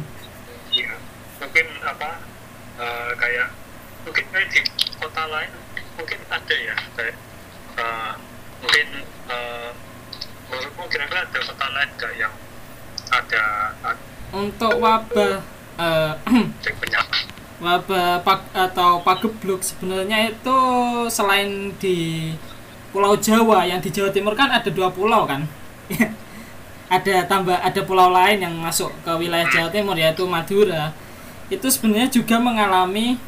Iya, 0.71 0.95
mungkin 1.41 1.67
apa 1.81 2.23
uh, 2.77 3.11
kayak 3.17 3.49
mungkin 4.05 4.25
kayak 4.31 4.49
di 4.53 4.61
kota 5.01 5.25
lain 5.27 5.51
mungkin 5.97 6.19
ada 6.29 6.55
ya 6.55 6.77
kayak 6.95 7.17
uh, 7.81 8.13
mungkin 8.61 8.89
uh, 9.33 9.71
menurutmu 10.53 10.85
kira-kira 10.93 11.25
ada 11.25 11.39
kota 11.41 11.67
lain 11.73 11.91
gak 11.97 12.13
yang 12.21 12.35
ada, 13.39 13.97
untuk 14.35 14.75
wabah 14.83 15.43
uh, 15.83 16.13
wabah 17.65 18.21
pag 18.27 18.41
atau 18.53 19.01
pagebluk 19.01 19.63
sebenarnya 19.63 20.35
itu 20.35 20.59
selain 21.09 21.73
di 21.79 22.31
Pulau 22.95 23.19
Jawa 23.19 23.67
yang 23.67 23.83
di 23.83 23.91
Jawa 23.91 24.15
Timur 24.15 24.39
kan 24.39 24.55
ada 24.55 24.71
dua 24.71 24.95
pulau 24.95 25.27
kan? 25.27 25.43
Ada 26.85 27.27
tambah 27.27 27.59
ada 27.59 27.81
pulau 27.83 28.13
lain 28.13 28.45
yang 28.45 28.55
masuk 28.61 28.93
ke 29.03 29.11
wilayah 29.17 29.49
Jawa 29.51 29.73
Timur 29.73 29.97
yaitu 29.97 30.29
Madura. 30.29 30.93
Itu 31.49 31.67
sebenarnya 31.67 32.13
juga 32.13 32.37
mengalami 32.39 33.19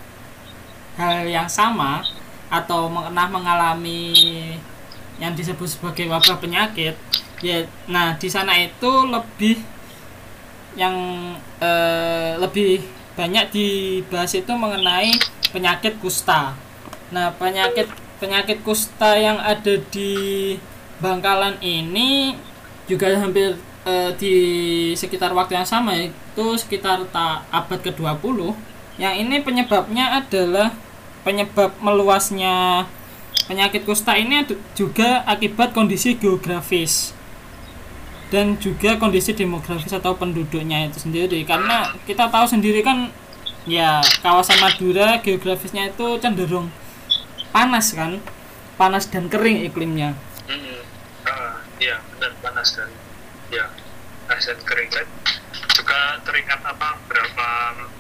hal 0.95 1.27
yang 1.27 1.49
sama 1.51 2.05
atau 2.53 2.87
pernah 2.87 3.27
mengalami 3.27 4.13
yang 5.19 5.33
disebut 5.33 5.67
sebagai 5.67 6.07
wabah 6.07 6.37
penyakit. 6.39 6.95
Ya 7.43 7.67
nah 7.91 8.15
di 8.15 8.29
sana 8.31 8.55
itu 8.61 8.93
lebih 9.09 9.59
yang 10.77 10.95
eh, 11.59 12.37
lebih 12.39 12.85
banyak 13.17 13.49
dibahas 13.49 14.37
itu 14.37 14.53
mengenai 14.53 15.11
penyakit 15.51 15.97
kusta. 15.99 16.53
Nah 17.11 17.33
penyakit 17.41 17.89
penyakit 18.21 18.61
kusta 18.61 19.17
yang 19.17 19.41
ada 19.41 19.81
di 19.89 20.13
Bangkalan 21.01 21.61
ini 21.61 22.37
juga 22.89 23.13
hampir 23.17 23.57
e, 23.85 23.95
di 24.17 24.37
sekitar 24.97 25.33
waktu 25.37 25.61
yang 25.61 25.69
sama 25.69 25.93
itu 25.97 26.47
sekitar 26.57 27.05
ta, 27.13 27.45
abad 27.53 27.81
ke-20 27.85 28.57
yang 28.97 29.13
ini 29.13 29.45
penyebabnya 29.45 30.25
adalah 30.25 30.73
penyebab 31.21 31.77
meluasnya 31.85 32.89
penyakit 33.45 33.85
kusta 33.85 34.17
ini 34.17 34.45
juga 34.73 35.21
akibat 35.29 35.77
kondisi 35.77 36.17
geografis 36.17 37.16
dan 38.29 38.59
juga 38.59 38.99
kondisi 38.99 39.31
demografis 39.33 39.93
atau 39.95 40.19
penduduknya 40.19 40.91
itu 40.91 40.99
sendiri. 40.99 41.47
Karena 41.47 41.95
kita 42.05 42.27
tahu 42.27 42.47
sendiri 42.47 42.83
kan 42.83 43.11
ya 43.67 44.03
kawasan 44.23 44.59
Madura 44.63 45.19
geografisnya 45.23 45.91
itu 45.91 46.19
cenderung 46.19 46.71
panas 47.55 47.95
kan? 47.95 48.19
Panas 48.77 49.09
dan 49.09 49.31
kering 49.33 49.65
iklimnya. 49.65 50.13
Hmm, 50.51 50.83
uh, 51.25 51.57
ya 51.81 51.97
benar 52.17 52.33
panas 52.45 52.77
dan 52.77 52.91
ya 53.49 53.67
panas 54.27 54.45
dan 54.45 54.61
kering 54.67 54.91
kan? 54.91 55.07
Juga 55.77 56.19
teringat 56.27 56.61
apa 56.67 56.99
berapa 57.07 57.49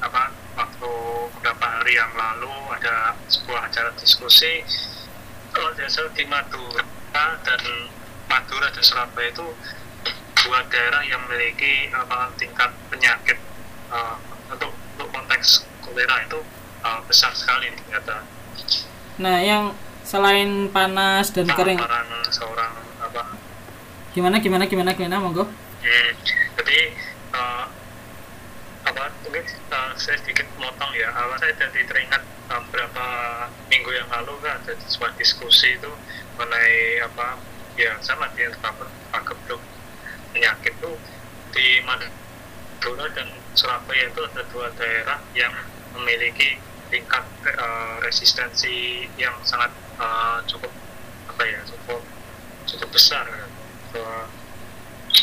apa 0.02 0.22
waktu 0.56 0.92
beberapa 1.38 1.66
hari 1.80 1.94
yang 1.96 2.12
lalu 2.16 2.52
ada 2.76 3.14
sebuah 3.28 3.68
acara 3.68 3.92
diskusi 4.00 4.64
kalau 5.52 5.72
tidak 5.72 6.12
di 6.12 6.24
Madura 6.28 6.84
dan 7.44 7.60
Madura 8.28 8.68
dan 8.68 8.84
Surabaya 8.84 9.32
itu 9.32 9.46
dua 10.46 10.62
daerah 10.70 11.02
yang 11.02 11.18
memiliki 11.26 11.90
apa 11.90 12.30
tingkat 12.38 12.70
penyakit 12.86 13.38
uh, 13.90 14.14
untuk 14.46 14.70
untuk 14.94 15.10
konteks 15.10 15.66
kolera 15.82 16.22
itu 16.22 16.38
uh, 16.86 17.02
besar 17.10 17.34
sekali 17.34 17.74
ternyata 17.74 18.22
Nah, 19.16 19.40
yang 19.40 19.72
selain 20.04 20.68
panas 20.68 21.32
dan 21.32 21.48
kering. 21.48 21.80
seorang 22.28 22.72
apa? 23.00 23.32
Gimana 24.12 24.36
gimana 24.44 24.68
gimana 24.68 24.92
gimana 24.92 25.16
monggo? 25.16 25.48
Hmm, 25.48 26.10
jadi 26.60 26.92
uh, 27.32 27.64
apa 28.84 29.02
mungkin 29.24 29.44
uh, 29.72 29.92
saya 29.96 30.20
sedikit 30.20 30.44
motong 30.60 30.92
ya. 30.92 31.08
Awal 31.16 31.40
saya 31.40 31.56
jadi 31.56 31.80
teringat 31.88 32.22
uh, 32.52 32.60
beberapa 32.68 33.06
minggu 33.72 33.90
yang 33.96 34.08
lalu 34.12 34.36
kan 34.44 34.60
ada 34.60 34.76
sebuah 34.84 35.16
diskusi 35.16 35.80
itu 35.80 35.90
mengenai 36.36 37.00
apa 37.00 37.40
ya 37.80 37.96
sama 38.04 38.28
dia 38.36 38.52
pagebluk 39.12 39.60
penyakit 40.36 40.76
itu 40.76 40.92
di 41.56 41.80
Madura 41.88 43.08
dan 43.16 43.32
Surabaya 43.56 44.12
itu 44.12 44.20
ada 44.20 44.44
dua 44.52 44.68
daerah 44.76 45.16
yang 45.32 45.48
memiliki 45.96 46.60
tingkat 46.92 47.24
uh, 47.56 47.96
resistensi 48.04 49.08
yang 49.16 49.32
sangat 49.48 49.72
uh, 49.96 50.44
cukup 50.44 50.68
apa 51.32 51.42
ya 51.48 51.60
cukup 51.64 52.04
cukup 52.68 52.88
besar. 52.92 53.24
Bahwa 53.96 54.28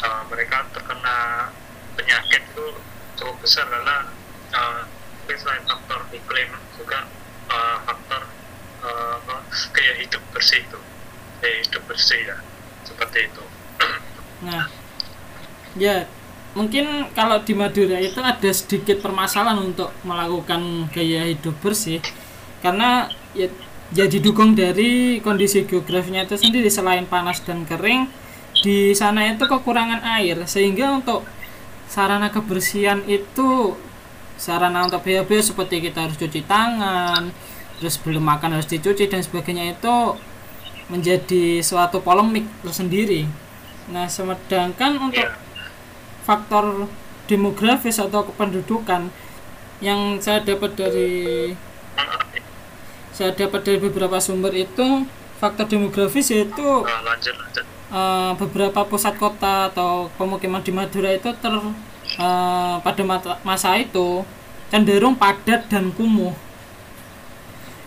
uh, 0.01 0.23
mereka 0.33 0.65
terkena 0.73 1.53
penyakit 1.93 2.41
itu 2.41 2.65
cukup 3.21 3.37
besar 3.45 3.69
karena 3.69 4.09
uh, 4.49 4.81
selain 5.29 5.61
faktor 5.69 6.01
iklim 6.09 6.49
juga 6.73 7.05
uh, 7.53 7.77
faktor 7.85 8.25
uh, 8.81 9.21
gaya 9.77 9.93
hidup 10.01 10.25
bersih 10.33 10.65
itu. 10.65 10.79
Gaya 11.37 11.57
hidup 11.61 11.85
bersih 11.85 12.33
ya 12.33 12.37
seperti 12.81 13.29
itu. 13.29 13.45
Nah 14.43 14.82
ya 15.79 16.05
mungkin 16.53 17.09
kalau 17.17 17.41
di 17.41 17.53
Madura 17.57 17.97
itu 17.97 18.21
ada 18.21 18.51
sedikit 18.53 19.01
permasalahan 19.01 19.73
untuk 19.73 19.89
melakukan 20.05 20.89
gaya 20.93 21.25
hidup 21.29 21.57
bersih. 21.61 21.99
Karena 22.61 23.09
ya, 23.35 23.49
ya 23.91 24.05
didukung 24.07 24.55
dari 24.55 25.19
kondisi 25.19 25.65
geografinya 25.65 26.23
itu 26.23 26.39
sendiri 26.39 26.69
selain 26.69 27.09
panas 27.09 27.41
dan 27.43 27.65
kering 27.67 28.07
di 28.61 28.93
sana 28.93 29.33
itu 29.33 29.43
kekurangan 29.43 30.05
air. 30.21 30.45
Sehingga 30.45 30.93
untuk 30.93 31.25
sarana 31.89 32.29
kebersihan 32.29 33.01
itu 33.09 33.77
sarana 34.37 34.85
untuk 34.85 35.05
BHB 35.05 35.29
seperti 35.53 35.89
kita 35.89 36.09
harus 36.09 36.17
cuci 36.17 36.41
tangan 36.49 37.29
terus 37.77 37.99
belum 37.99 38.23
makan 38.23 38.57
harus 38.57 38.69
dicuci 38.69 39.11
dan 39.11 39.21
sebagainya 39.21 39.75
itu 39.75 39.95
menjadi 40.87 41.59
suatu 41.59 41.99
polemik 41.99 42.47
tersendiri. 42.63 43.27
Nah 43.91 44.07
sedangkan 44.07 44.99
untuk 45.03 45.27
faktor 46.23 46.87
demografis 47.27 47.99
atau 47.99 48.27
kependudukan 48.27 49.07
yang 49.83 50.19
saya 50.23 50.43
dapat 50.43 50.75
dari 50.75 51.11
saya 53.13 53.31
dapat 53.35 53.61
dari 53.61 53.79
beberapa 53.79 54.17
sumber 54.17 54.51
itu 54.55 55.05
faktor 55.37 55.67
demografis 55.69 56.31
yaitu 56.31 56.65
uh, 57.93 58.31
beberapa 58.39 58.81
pusat 58.87 59.13
kota 59.19 59.69
atau 59.69 60.09
pemukiman 60.17 60.63
di 60.63 60.71
Madura 60.73 61.13
itu 61.13 61.29
ter 61.37 61.53
uh, 61.53 62.75
pada 62.81 63.03
masa 63.45 63.77
itu 63.77 64.25
cenderung 64.73 65.13
padat 65.13 65.69
dan 65.69 65.93
kumuh. 65.93 66.33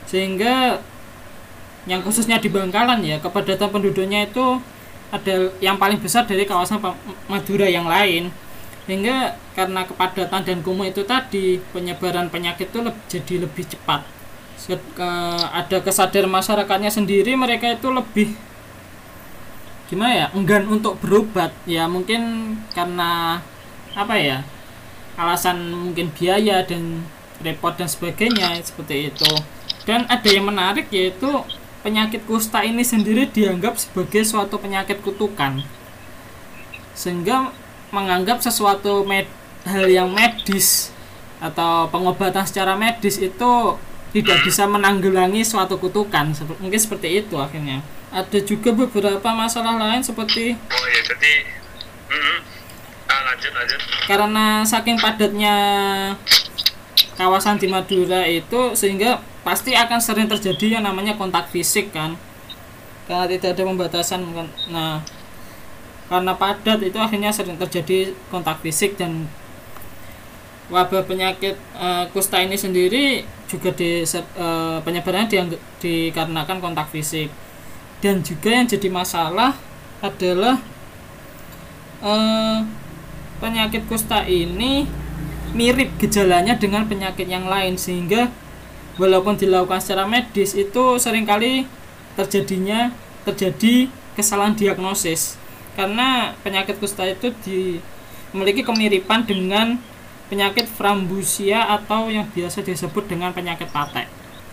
Sehingga 0.07 0.79
yang 1.91 2.03
khususnya 2.07 2.39
di 2.39 2.47
Bangkalan 2.47 3.03
ya 3.03 3.19
kepadatan 3.19 3.71
penduduknya 3.75 4.31
itu 4.31 4.63
ada 5.11 5.55
yang 5.63 5.79
paling 5.79 6.03
besar 6.03 6.27
dari 6.27 6.43
kawasan 6.43 6.83
Madura 7.31 7.67
yang 7.71 7.87
lain. 7.87 8.31
Sehingga 8.87 9.35
karena 9.59 9.83
kepadatan 9.83 10.47
dan 10.47 10.59
kumuh 10.63 10.87
itu 10.87 11.03
tadi 11.03 11.59
penyebaran 11.75 12.31
penyakit 12.31 12.71
itu 12.71 12.79
lebih, 12.83 13.03
jadi 13.11 13.35
lebih 13.43 13.65
cepat. 13.67 14.07
Ada 15.51 15.83
kesadaran 15.83 16.31
masyarakatnya 16.31 16.91
sendiri 16.91 17.35
mereka 17.35 17.71
itu 17.71 17.91
lebih 17.91 18.35
gimana 19.87 20.13
ya 20.15 20.27
enggan 20.35 20.67
untuk 20.67 20.99
berobat. 21.03 21.51
Ya 21.67 21.87
mungkin 21.91 22.55
karena 22.75 23.43
apa 23.95 24.15
ya 24.19 24.43
alasan 25.19 25.75
mungkin 25.75 26.11
biaya 26.15 26.63
dan 26.67 27.07
repot 27.43 27.75
dan 27.75 27.91
sebagainya 27.91 28.59
seperti 28.63 29.11
itu. 29.11 29.33
Dan 29.87 30.07
ada 30.11 30.27
yang 30.27 30.47
menarik 30.51 30.91
yaitu 30.91 31.43
penyakit 31.87 32.27
kusta 32.27 32.67
ini 32.67 32.83
sendiri 32.83 33.31
dianggap 33.31 33.79
sebagai 33.79 34.27
suatu 34.27 34.59
penyakit 34.59 34.99
kutukan. 35.07 35.63
Sehingga 36.99 37.55
menganggap 37.95 38.43
sesuatu 38.43 39.07
med 39.07 39.31
hal 39.63 39.87
yang 39.87 40.11
medis 40.11 40.91
atau 41.39 41.87
pengobatan 41.87 42.43
secara 42.43 42.75
medis 42.75 43.23
itu 43.23 43.79
tidak 44.11 44.43
bisa 44.43 44.67
menanggulangi 44.67 45.47
suatu 45.47 45.79
kutukan. 45.79 46.35
Mungkin 46.59 46.81
seperti 46.83 47.23
itu 47.23 47.39
akhirnya. 47.39 47.87
Ada 48.11 48.43
juga 48.43 48.75
beberapa 48.75 49.29
masalah 49.35 49.79
lain 49.79 50.03
seperti 50.03 50.55
oh 50.57 50.87
ya 50.89 51.01
jadi 51.05 51.33
mm, 52.09 52.39
ah, 53.11 53.21
lanjut 53.29 53.53
lanjut. 53.53 53.81
karena 54.07 54.47
saking 54.63 54.97
padatnya 55.03 55.57
kawasan 57.17 57.57
di 57.57 57.67
Madura 57.67 58.23
itu 58.29 58.77
sehingga 58.77 59.21
pasti 59.43 59.73
akan 59.73 59.99
sering 59.99 60.29
terjadi 60.29 60.79
yang 60.79 60.85
namanya 60.85 61.17
kontak 61.17 61.49
fisik 61.51 61.91
kan. 61.91 62.15
Karena 63.09 63.27
tidak 63.27 63.57
ada 63.57 63.63
pembatasan 63.65 64.21
kan. 64.37 64.49
Nah 64.71 65.01
karena 66.07 66.39
padat 66.39 66.79
itu 66.87 66.99
akhirnya 67.03 67.35
sering 67.35 67.59
terjadi 67.59 68.15
kontak 68.31 68.63
fisik 68.63 68.95
dan 68.95 69.27
wabah 70.71 71.03
penyakit 71.07 71.59
eh, 71.59 72.05
kusta 72.11 72.43
ini 72.43 72.55
sendiri 72.55 73.23
juga 73.47 73.71
di 73.75 74.03
eh, 74.03 74.79
penyebarannya 74.83 75.29
diangg- 75.31 75.63
dikarenakan 75.83 76.59
kontak 76.63 76.91
fisik. 76.91 77.31
Dan 78.03 78.21
juga 78.21 78.53
yang 78.53 78.69
jadi 78.69 78.89
masalah 78.93 79.57
adalah 80.03 80.61
eh, 82.03 82.59
penyakit 83.41 83.87
kusta 83.87 84.27
ini 84.27 84.87
mirip 85.53 85.95
gejalanya 86.01 86.59
dengan 86.59 86.89
penyakit 86.89 87.29
yang 87.29 87.47
lain 87.47 87.79
sehingga 87.79 88.33
walaupun 88.97 89.37
dilakukan 89.37 89.79
secara 89.79 90.09
medis 90.09 90.57
itu 90.57 90.97
sering 90.97 91.29
kali 91.29 91.69
terjadinya 92.17 92.91
terjadi 93.29 93.93
kesalahan 94.17 94.57
diagnosis 94.57 95.37
karena 95.77 96.33
penyakit 96.41 96.81
kusta 96.81 97.05
itu 97.05 97.29
di, 97.45 97.79
memiliki 98.33 98.65
kemiripan 98.65 99.29
dengan 99.29 99.77
penyakit 100.33 100.67
frambusia 100.67 101.69
atau 101.69 102.09
yang 102.09 102.27
biasa 102.33 102.65
disebut 102.65 103.07
dengan 103.07 103.31
penyakit 103.31 103.69
patek. 103.71 104.09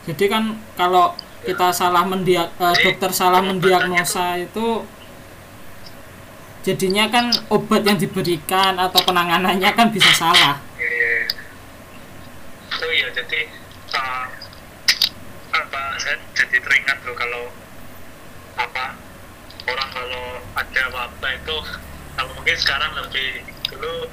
Jadi 0.05 0.25
kan 0.27 0.59
kalau 0.75 1.15
kita 1.47 1.71
salah 1.71 2.03
mendiag 2.03 2.51
eh, 2.59 2.75
dokter 2.83 3.11
salah 3.15 3.39
mendiagnosa 3.39 4.39
itu 4.39 4.83
jadinya 6.63 7.11
kan 7.11 7.31
obat 7.51 7.83
yang 7.83 7.99
diberikan 7.99 8.79
atau 8.79 8.99
penanganannya 9.03 9.71
kan 9.75 9.91
bisa 9.91 10.11
salah. 10.11 10.59
Oh 12.83 12.91
iya, 12.91 13.07
jadi 13.15 13.47
uh, 13.95 14.27
apa 15.55 15.81
saya 16.03 16.19
jadi 16.35 16.59
teringat 16.59 16.99
loh 17.07 17.15
kalau 17.15 17.47
apa 18.59 18.99
orang 19.71 19.89
kalau 19.95 20.25
ada 20.51 20.83
wabah 20.91 21.31
itu 21.31 21.57
kalau 22.19 22.31
mungkin 22.35 22.57
sekarang 22.59 22.91
lebih 22.99 23.39
dulu 23.71 24.11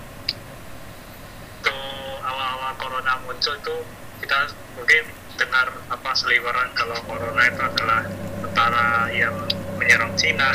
tuh 1.67 1.83
awal-awal 2.23 2.71
corona 2.79 3.19
muncul 3.27 3.59
itu 3.59 3.77
kita 4.23 4.55
mungkin 4.79 5.03
dengar 5.35 5.67
apa 5.91 6.11
seliweran 6.15 6.71
kalau 6.79 6.95
corona 7.11 7.43
itu 7.51 7.61
adalah 7.67 8.07
tentara 8.39 9.11
yang 9.11 9.35
menyerang 9.83 10.15
Cina. 10.15 10.55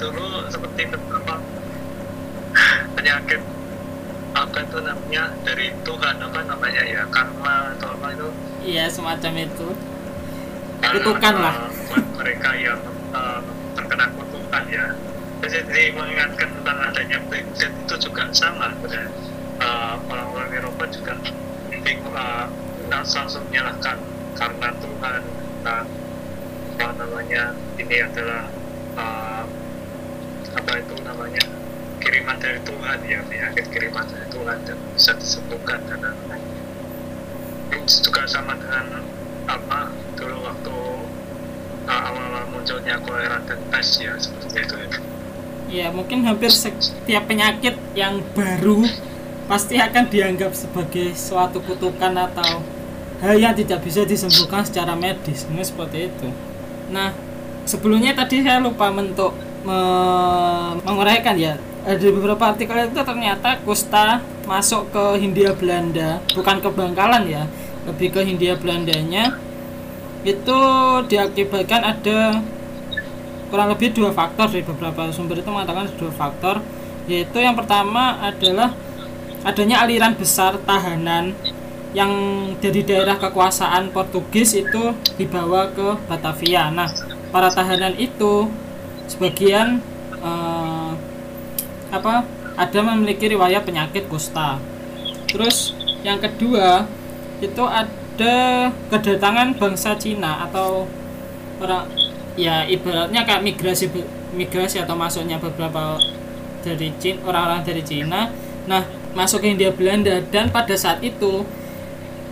Dulu 0.00 0.46
seperti 0.48 0.80
itu, 0.86 0.98
apa 1.10 1.34
penyakit 2.94 3.40
apa 4.30 4.62
itu 4.62 4.78
namanya 4.78 5.34
dari 5.42 5.74
Tuhan 5.82 6.16
apa 6.22 6.40
namanya 6.46 6.82
ya 6.86 7.02
karma 7.10 7.74
atau 7.76 7.88
apa 7.98 8.06
itu 8.14 8.28
Iya 8.60 8.92
semacam 8.92 9.32
itu. 9.40 9.68
Kutukan 10.80 11.34
lah. 11.40 11.54
buat 11.88 12.06
mereka 12.16 12.50
yang 12.56 12.80
eh, 13.12 13.40
terkena 13.74 14.06
kutukan 14.14 14.64
ya 14.68 14.86
jadi 15.40 15.90
mengingatkan 15.96 16.48
tentang 16.60 16.78
adanya 16.84 17.18
Brexit 17.26 17.72
itu 17.72 17.94
juga 17.98 18.28
sama 18.30 18.70
pada 18.78 19.08
eh, 19.60 19.94
orang-orang 20.06 20.50
Eropa 20.54 20.84
juga 20.92 21.16
bingung 21.82 22.14
eh, 22.14 22.46
langsung 22.92 23.42
menyalahkan 23.48 23.96
karena 24.36 24.68
Tuhan 24.78 25.20
nah, 25.64 25.82
apa 26.76 26.88
namanya 26.96 27.42
ini 27.76 27.96
adalah 28.00 28.44
eh, 28.96 29.44
apa 30.50 30.72
itu 30.78 30.94
namanya 31.02 31.44
kiriman 32.00 32.36
dari 32.40 32.58
Tuhan 32.64 32.98
ya 33.06 33.20
penyakit 33.28 33.66
kiriman 33.70 34.04
dari 34.08 34.26
Tuhan 34.32 34.58
dan 34.64 34.76
bisa 34.96 35.12
disembuhkan 35.20 35.78
dan 35.86 36.00
lain-lain 36.00 36.42
ini 37.70 37.86
juga 37.86 38.26
sama 38.26 38.58
dengan 38.58 39.04
apa 39.46 39.94
dulu 40.18 40.42
waktu 40.42 40.74
uh, 41.86 42.00
awal-awal 42.10 42.44
munculnya 42.50 42.98
kolera 43.02 43.38
dan 43.46 43.58
pes 43.70 44.02
ya 44.02 44.14
seperti 44.18 44.66
itu 44.66 44.74
ya. 44.74 44.88
Ya 45.70 45.86
mungkin 45.94 46.26
hampir 46.26 46.50
setiap 46.50 47.30
penyakit 47.30 47.78
yang 47.94 48.26
baru 48.34 48.82
pasti 49.46 49.78
akan 49.78 50.10
dianggap 50.10 50.50
sebagai 50.54 51.14
suatu 51.14 51.62
kutukan 51.62 52.10
atau 52.10 52.62
hal 53.22 53.34
yang 53.38 53.54
tidak 53.54 53.82
bisa 53.86 54.02
disembuhkan 54.02 54.66
secara 54.66 54.98
medis. 54.98 55.46
Mungkin 55.46 55.66
seperti 55.66 56.10
itu. 56.10 56.28
Nah 56.90 57.14
sebelumnya 57.70 58.18
tadi 58.18 58.42
saya 58.42 58.58
lupa 58.58 58.90
untuk 58.90 59.30
me- 59.62 60.74
menguraikan 60.82 61.38
ya 61.38 61.54
ada 61.80 62.06
beberapa 62.12 62.44
artikel 62.52 62.76
itu 62.76 63.00
ternyata 63.00 63.56
kusta 63.64 64.20
masuk 64.44 64.92
ke 64.92 65.04
Hindia 65.16 65.56
Belanda 65.56 66.20
bukan 66.36 66.60
ke 66.60 66.68
Bangkalan 66.68 67.24
ya 67.24 67.44
lebih 67.88 68.12
ke 68.12 68.20
Hindia 68.20 68.60
Belandanya 68.60 69.40
itu 70.20 70.60
diakibatkan 71.08 71.80
ada 71.80 72.44
kurang 73.48 73.72
lebih 73.72 73.96
dua 73.96 74.12
faktor 74.12 74.52
dari 74.52 74.62
beberapa 74.62 75.08
sumber 75.10 75.40
itu 75.40 75.48
mengatakan 75.48 75.88
dua 75.96 76.12
faktor 76.12 76.60
yaitu 77.08 77.40
yang 77.40 77.56
pertama 77.56 78.20
adalah 78.20 78.76
adanya 79.42 79.80
aliran 79.80 80.12
besar 80.12 80.60
tahanan 80.68 81.32
yang 81.96 82.12
dari 82.62 82.86
daerah 82.86 83.18
kekuasaan 83.18 83.90
Portugis 83.90 84.54
itu 84.54 84.94
dibawa 85.18 85.74
ke 85.74 85.98
Batavia. 86.06 86.70
Nah, 86.70 86.86
para 87.34 87.50
tahanan 87.50 87.98
itu 87.98 88.46
sebagian 89.10 89.82
apa 91.90 92.26
ada 92.54 92.80
memiliki 92.82 93.30
riwayat 93.30 93.66
penyakit 93.66 94.06
kusta. 94.06 94.58
Terus 95.30 95.74
yang 96.02 96.18
kedua 96.18 96.86
itu 97.40 97.64
ada 97.64 98.36
kedatangan 98.92 99.56
bangsa 99.56 99.96
Cina 99.96 100.44
atau 100.48 100.84
orang 101.60 101.88
ya 102.36 102.64
ibaratnya 102.64 103.24
kayak 103.24 103.44
migrasi 103.44 103.92
migrasi 104.32 104.80
atau 104.80 104.96
masuknya 104.96 105.36
beberapa 105.36 106.00
dari 106.64 106.92
Cina 107.00 107.20
orang-orang 107.24 107.62
dari 107.64 107.82
Cina 107.84 108.32
nah 108.68 108.84
masuk 109.16 109.42
ke 109.42 109.52
Hindia 109.52 109.72
Belanda 109.72 110.20
dan 110.28 110.52
pada 110.52 110.76
saat 110.76 111.00
itu 111.00 111.44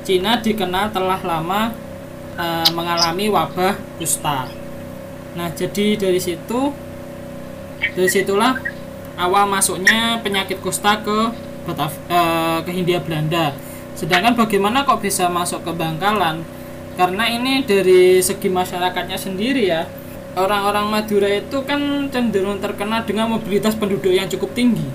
Cina 0.04 0.38
dikenal 0.40 0.92
telah 0.92 1.20
lama 1.20 1.72
eh, 2.36 2.68
mengalami 2.72 3.28
wabah 3.32 3.76
kusta 4.00 4.48
nah 5.36 5.48
jadi 5.52 5.96
dari 5.96 6.20
situ 6.20 6.72
dari 7.96 8.10
situlah 8.10 8.77
awal 9.18 9.50
masuknya 9.50 10.22
penyakit 10.22 10.62
kusta 10.62 11.02
ke 11.02 11.34
Batav 11.66 11.92
eh, 12.08 12.58
ke 12.64 12.70
Hindia 12.72 13.02
Belanda. 13.02 13.52
Sedangkan 13.98 14.38
bagaimana 14.38 14.86
kok 14.86 15.02
bisa 15.02 15.26
masuk 15.26 15.66
ke 15.66 15.72
Bangkalan? 15.74 16.46
Karena 16.94 17.26
ini 17.26 17.62
dari 17.66 18.22
segi 18.22 18.46
masyarakatnya 18.50 19.18
sendiri 19.18 19.66
ya 19.66 19.86
orang-orang 20.38 20.86
Madura 20.86 21.26
itu 21.30 21.62
kan 21.66 22.06
cenderung 22.14 22.62
terkenal 22.62 23.02
dengan 23.02 23.26
mobilitas 23.30 23.74
penduduk 23.74 24.14
yang 24.14 24.30
cukup 24.30 24.54
tinggi. 24.54 24.86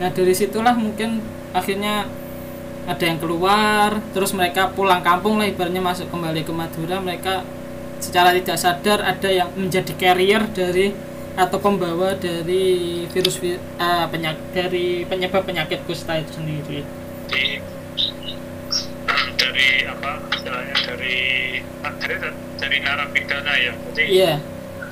Nah 0.00 0.08
dari 0.12 0.32
situlah 0.32 0.76
mungkin 0.76 1.20
akhirnya 1.52 2.08
ada 2.86 3.04
yang 3.04 3.18
keluar 3.18 4.00
terus 4.16 4.30
mereka 4.32 4.70
pulang 4.72 5.02
kampung 5.04 5.36
lah 5.36 5.48
ibaratnya 5.48 5.84
masuk 5.84 6.08
kembali 6.08 6.44
ke 6.44 6.52
Madura. 6.52 7.00
Mereka 7.04 7.44
secara 8.00 8.32
tidak 8.36 8.56
sadar 8.60 9.04
ada 9.04 9.28
yang 9.28 9.48
menjadi 9.56 9.92
carrier 9.96 10.44
dari 10.52 10.92
atau 11.36 11.60
pembawa 11.60 12.16
dari 12.16 13.04
virus 13.12 13.36
vi- 13.36 13.60
eh, 13.60 14.04
penyak 14.08 14.36
dari 14.56 15.04
penyebab 15.04 15.44
penyakit 15.44 15.84
kusta 15.84 16.16
itu 16.16 16.32
sendiri. 16.32 16.80
Di 17.28 17.60
dari 19.36 19.84
apa 19.84 20.24
istilahnya 20.32 20.76
dari 20.80 21.16
dari 21.84 22.16
dari 22.56 22.76
narapidana 22.80 23.52
ya 23.60 23.72
jadi 23.92 24.04
iya. 24.08 24.34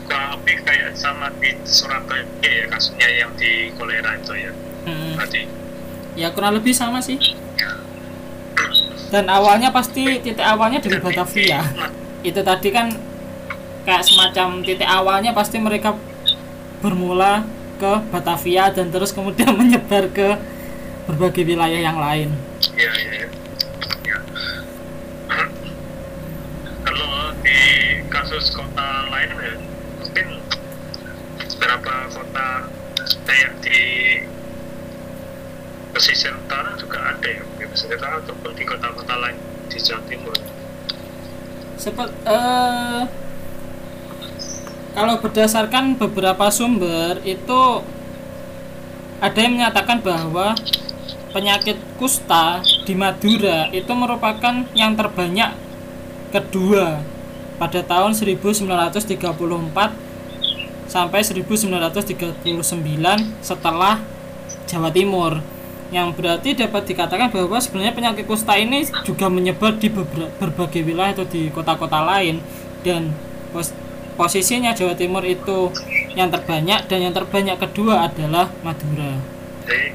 kurang 0.05 0.37
lebih 0.37 0.57
kayak 0.69 0.93
sama 1.01 1.33
di 1.41 1.57
Surabaya 1.65 2.29
ya 2.45 2.69
kasusnya 2.69 3.09
yang 3.09 3.33
di 3.41 3.73
kolera 3.81 4.21
itu 4.21 4.37
ya. 4.37 4.53
Mm, 4.85 5.17
tadi 5.17 5.43
ya 6.15 6.29
kurang 6.37 6.61
lebih 6.61 6.77
sama 6.77 7.01
sih. 7.01 7.17
Dan 9.09 9.31
awalnya 9.31 9.73
pasti 9.73 10.21
titik 10.21 10.45
awalnya 10.45 10.83
dari 10.85 11.01
Batavia. 11.01 11.63
itu 12.25 12.41
tadi 12.41 12.69
kan 12.73 12.89
kayak 13.85 14.05
semacam 14.05 14.65
titik 14.65 14.89
awalnya 14.89 15.33
pasti 15.37 15.61
mereka 15.61 15.93
bermula 16.85 17.49
ke 17.81 17.93
Batavia 18.13 18.69
dan 18.69 18.93
terus 18.93 19.09
kemudian 19.17 19.57
menyebar 19.61 20.13
ke 20.13 20.37
berbagai 21.09 21.49
wilayah 21.49 21.81
yang 21.81 21.97
lain 21.97 22.29
Iya, 22.77 22.93
iya, 22.97 23.13
iya. 23.21 23.29
Ya. 24.09 24.19
Kalau 26.85 27.13
di 27.45 27.61
kasus 28.09 28.53
kota 28.57 28.89
lain 29.13 29.31
ya, 29.37 29.55
mungkin 30.01 30.27
beberapa 31.55 31.95
kota 32.09 32.49
kayak 33.29 33.53
di 33.61 33.81
pesisir 35.95 36.35
utara 36.35 36.75
juga 36.81 36.99
ada 37.15 37.29
ya 37.29 37.45
di 37.61 37.65
pesisir 37.71 37.95
utara 37.95 38.19
ataupun 38.19 38.51
di 38.59 38.65
kota-kota 38.67 39.15
lain 39.23 39.39
di 39.71 39.79
Jawa 39.79 40.03
Timur 40.11 40.37
Seperti 41.79 42.17
eh 42.27 42.84
kalau 45.05 45.21
berdasarkan 45.21 46.01
beberapa 46.01 46.49
sumber 46.49 47.21
itu 47.29 47.85
ada 49.21 49.37
yang 49.37 49.61
menyatakan 49.61 50.01
bahwa 50.01 50.57
penyakit 51.29 51.77
kusta 52.01 52.65
di 52.89 52.97
Madura 52.97 53.69
itu 53.69 53.93
merupakan 53.93 54.65
yang 54.73 54.97
terbanyak 54.97 55.53
kedua 56.33 57.05
pada 57.61 57.85
tahun 57.85 58.17
1934 58.17 59.21
sampai 60.89 61.21
1939 61.21 62.65
setelah 63.45 64.01
Jawa 64.65 64.89
Timur. 64.89 65.45
Yang 65.93 66.09
berarti 66.17 66.57
dapat 66.57 66.89
dikatakan 66.89 67.29
bahwa 67.29 67.61
sebenarnya 67.61 67.93
penyakit 67.93 68.25
kusta 68.25 68.57
ini 68.57 68.89
juga 69.05 69.29
menyebar 69.29 69.77
di 69.77 69.93
berbagai 70.41 70.81
wilayah 70.81 71.13
atau 71.13 71.29
di 71.29 71.53
kota-kota 71.53 72.01
lain. 72.01 72.41
Dan 72.81 73.13
posisinya 74.15 74.71
Jawa 74.75 74.95
Timur 74.95 75.23
itu 75.27 75.71
yang 76.15 76.31
terbanyak 76.31 76.87
dan 76.87 76.99
yang 77.11 77.15
terbanyak 77.15 77.59
kedua 77.59 78.07
adalah 78.07 78.51
Madura. 78.63 79.19
jadi 79.67 79.91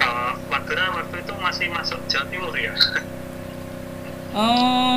uh, 0.00 0.32
Madura 0.52 0.84
waktu 1.00 1.16
itu 1.24 1.32
masih 1.40 1.66
masuk 1.72 2.00
Jawa 2.08 2.24
Timur 2.28 2.54
ya 2.54 2.74
Eh, 4.30 4.94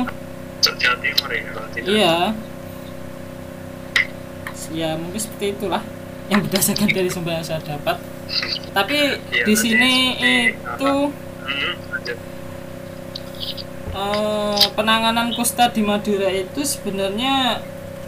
masuk 0.62 0.74
Jawa 0.78 0.96
Timur 1.02 1.28
ya 1.32 1.40
kalau 1.50 1.68
tidak 1.74 1.88
iya. 1.90 2.16
Ya 4.74 4.98
mungkin 4.98 5.20
seperti 5.20 5.54
itulah 5.54 5.82
yang 6.26 6.40
berdasarkan 6.42 6.88
dari 6.90 7.06
sumber 7.06 7.36
yang 7.38 7.46
saya 7.46 7.62
dapat. 7.62 8.00
Tapi 8.74 9.20
Iya, 9.30 9.44
di 9.46 9.54
sini 9.54 9.94
itu 10.18 10.92
eh, 13.94 14.64
penanganan 14.74 15.30
kusta 15.36 15.70
di 15.70 15.82
Madura 15.84 16.26
itu 16.32 16.64
sebenarnya 16.66 17.62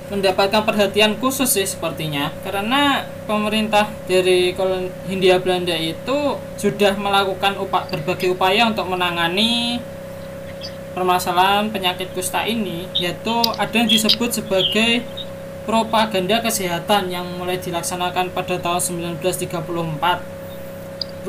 mendapatkan 0.06 0.62
perhatian 0.62 1.18
khusus 1.18 1.50
sih 1.50 1.66
sepertinya. 1.66 2.30
Karena 2.46 3.06
pemerintah 3.26 3.90
dari 4.06 4.54
kolon 4.54 4.86
Hindia 5.10 5.42
Belanda 5.42 5.74
itu 5.74 6.38
sudah 6.56 6.94
melakukan 6.94 7.58
upa, 7.58 7.90
berbagai 7.90 8.34
upaya 8.34 8.70
untuk 8.70 8.86
menangani 8.86 9.82
permasalahan 10.96 11.68
penyakit 11.68 12.08
kusta 12.16 12.48
ini 12.48 12.88
yaitu 12.96 13.36
ada 13.60 13.74
yang 13.76 13.84
disebut 13.84 14.32
sebagai 14.32 15.04
propaganda 15.68 16.40
kesehatan 16.40 17.12
yang 17.12 17.28
mulai 17.36 17.60
dilaksanakan 17.60 18.32
pada 18.32 18.56
tahun 18.56 19.12
1934 19.20 19.60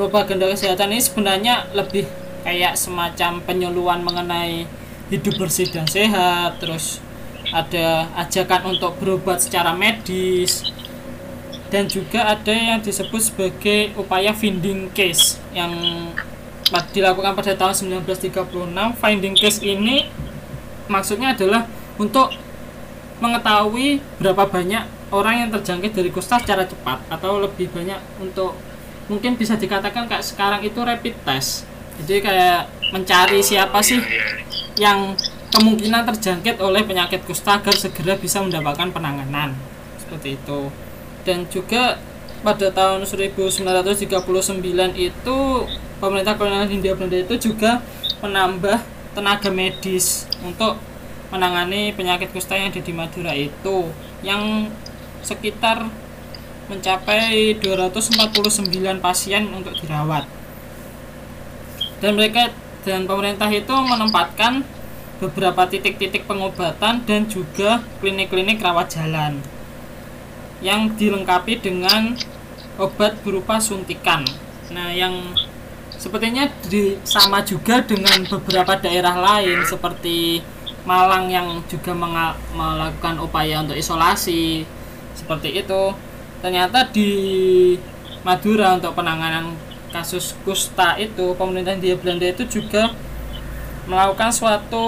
propaganda 0.00 0.48
kesehatan 0.48 0.88
ini 0.88 1.04
sebenarnya 1.04 1.68
lebih 1.76 2.08
kayak 2.48 2.80
semacam 2.80 3.44
penyuluhan 3.44 4.00
mengenai 4.00 4.64
hidup 5.12 5.36
bersih 5.36 5.68
dan 5.68 5.84
sehat 5.84 6.56
terus 6.64 7.04
ada 7.52 8.08
ajakan 8.18 8.76
untuk 8.76 8.96
berobat 9.00 9.42
secara 9.42 9.72
medis. 9.74 10.64
Dan 11.68 11.84
juga 11.84 12.24
ada 12.32 12.48
yang 12.48 12.80
disebut 12.80 13.20
sebagai 13.20 13.92
upaya 14.00 14.32
finding 14.32 14.88
case 14.96 15.36
yang 15.52 15.72
dilakukan 16.92 17.32
pada 17.36 17.52
tahun 17.56 18.00
1936 18.04 18.44
finding 19.00 19.36
case 19.36 19.60
ini 19.64 20.08
maksudnya 20.88 21.32
adalah 21.32 21.64
untuk 21.96 22.32
mengetahui 23.20 24.00
berapa 24.20 24.44
banyak 24.48 24.84
orang 25.10 25.44
yang 25.44 25.48
terjangkit 25.52 25.96
dari 25.96 26.10
kusta 26.12 26.36
secara 26.40 26.68
cepat 26.68 27.00
atau 27.08 27.40
lebih 27.40 27.72
banyak 27.72 27.98
untuk 28.20 28.52
mungkin 29.08 29.40
bisa 29.40 29.56
dikatakan 29.56 30.04
kayak 30.04 30.24
sekarang 30.24 30.60
itu 30.60 30.78
rapid 30.84 31.16
test. 31.24 31.64
Jadi 32.04 32.20
kayak 32.22 32.68
mencari 32.94 33.40
siapa 33.42 33.80
sih 33.82 33.98
Iya, 33.98 34.06
iya. 34.06 34.28
yang 34.78 34.98
kemungkinan 35.52 36.04
terjangkit 36.14 36.60
oleh 36.60 36.84
penyakit 36.84 37.24
kusta 37.24 37.58
agar 37.60 37.74
segera 37.74 38.14
bisa 38.20 38.44
mendapatkan 38.44 38.92
penanganan. 38.92 39.56
Seperti 40.00 40.36
itu. 40.36 40.72
Dan 41.24 41.48
juga 41.48 42.00
pada 42.44 42.70
tahun 42.70 43.02
1939 43.02 44.14
itu 44.94 45.38
pemerintah 45.98 46.38
kolonial 46.38 46.70
Hindia 46.70 46.94
Belanda 46.94 47.18
itu 47.18 47.50
juga 47.50 47.82
menambah 48.22 48.78
tenaga 49.18 49.50
medis 49.50 50.30
untuk 50.46 50.78
menangani 51.28 51.92
penyakit 51.92 52.30
kusta 52.32 52.56
yang 52.56 52.70
ada 52.72 52.80
di 52.80 52.92
Madura 52.94 53.34
itu 53.34 53.90
yang 54.24 54.72
sekitar 55.20 55.90
mencapai 56.68 57.56
249 57.58 58.70
pasien 59.00 59.48
untuk 59.52 59.74
dirawat. 59.76 60.24
Dan 61.98 62.14
mereka 62.14 62.54
dan 62.86 63.10
pemerintah 63.10 63.50
itu 63.50 63.74
menempatkan 63.74 64.62
beberapa 65.18 65.66
titik-titik 65.66 66.24
pengobatan 66.30 67.02
dan 67.02 67.26
juga 67.26 67.82
klinik-klinik 67.98 68.62
rawat 68.62 68.94
jalan 68.94 69.42
yang 70.62 70.90
dilengkapi 70.94 71.58
dengan 71.58 72.14
obat 72.78 73.18
berupa 73.26 73.58
suntikan. 73.58 74.22
Nah, 74.70 74.94
yang 74.94 75.34
sepertinya 75.98 76.46
di, 76.70 76.94
sama 77.02 77.42
juga 77.42 77.82
dengan 77.82 78.22
beberapa 78.26 78.78
daerah 78.78 79.18
lain 79.18 79.66
seperti 79.66 80.42
Malang 80.88 81.28
yang 81.28 81.60
juga 81.68 81.92
melakukan 81.92 83.20
upaya 83.20 83.60
untuk 83.60 83.76
isolasi 83.76 84.64
seperti 85.12 85.60
itu. 85.60 85.92
Ternyata 86.40 86.88
di 86.88 87.10
Madura 88.24 88.78
untuk 88.78 88.96
penanganan 88.96 89.52
kasus 89.92 90.32
kusta 90.48 90.96
itu 90.96 91.36
pemerintah 91.36 91.76
Hindia 91.76 91.98
Belanda 91.98 92.24
itu 92.24 92.44
juga 92.48 92.96
melakukan 93.88 94.28
suatu 94.28 94.86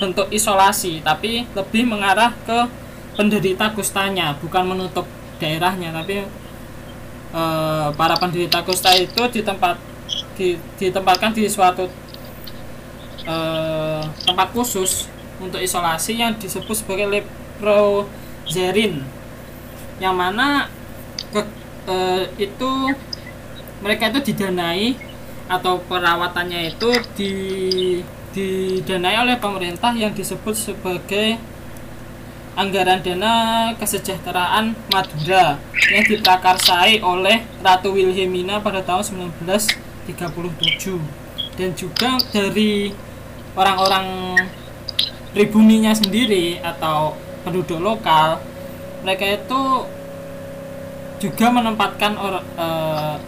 bentuk 0.00 0.26
isolasi 0.32 1.04
tapi 1.04 1.44
lebih 1.52 1.84
mengarah 1.84 2.32
ke 2.48 2.64
penderita 3.12 3.68
kustanya 3.76 4.32
bukan 4.40 4.72
menutup 4.72 5.04
daerahnya. 5.36 5.92
Tapi 5.92 6.24
eh, 7.36 7.88
para 7.92 8.14
penderita 8.16 8.64
kusta 8.64 8.96
itu 8.96 9.22
ditempat 9.28 9.76
di, 10.36 10.56
ditempatkan 10.80 11.36
di 11.36 11.44
suatu 11.46 11.84
eh, 13.28 14.02
tempat 14.24 14.48
khusus 14.56 15.06
untuk 15.36 15.60
isolasi 15.60 16.22
yang 16.22 16.32
disebut 16.38 16.72
sebagai 16.72 17.06
leprozerin 17.10 19.04
yang 20.00 20.16
mana 20.16 20.72
ke- 21.30 21.52
eh, 21.86 22.24
itu 22.40 22.70
mereka 23.82 24.08
itu 24.14 24.32
didanai 24.32 24.94
atau 25.50 25.82
perawatannya 25.84 26.70
itu 26.72 26.90
di 27.18 27.32
didanai 28.32 29.16
oleh 29.20 29.36
pemerintah 29.36 29.92
yang 29.92 30.16
disebut 30.16 30.56
sebagai 30.56 31.36
anggaran 32.56 33.00
dana 33.00 33.32
kesejahteraan 33.80 34.76
Madura 34.92 35.56
yang 35.92 36.04
diprakarsai 36.04 37.00
oleh 37.00 37.44
Ratu 37.64 37.96
Wilhelmina 37.96 38.60
pada 38.60 38.84
tahun 38.84 39.32
1937 39.32 40.12
dan 41.56 41.70
juga 41.76 42.16
dari 42.32 42.92
orang-orang 43.56 44.36
pribuminya 45.32 45.92
sendiri 45.96 46.60
atau 46.60 47.16
penduduk 47.44 47.80
lokal 47.80 48.40
mereka 49.00 49.24
itu 49.28 49.62
juga 51.22 51.54
menempatkan 51.54 52.18
or, 52.18 52.42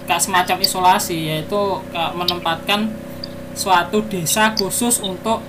kayak 0.04 0.22
semacam 0.22 0.56
isolasi 0.60 1.30
yaitu 1.30 1.60
menempatkan 1.94 2.90
suatu 3.54 4.02
desa 4.10 4.52
khusus 4.58 4.98
untuk 5.00 5.40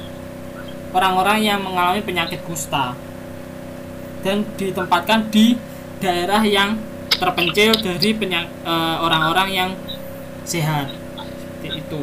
orang-orang 0.93 1.43
yang 1.43 1.59
mengalami 1.59 2.01
penyakit 2.05 2.39
kusta 2.45 2.95
dan 4.21 4.45
ditempatkan 4.57 5.29
di 5.29 5.57
daerah 5.99 6.41
yang 6.41 6.79
terpencil 7.17 7.77
dari 7.77 8.11
eh, 8.17 8.97
orang-orang 9.01 9.49
yang 9.51 9.71
sehat. 10.45 10.89
Seperti 11.61 11.81
itu. 11.81 12.01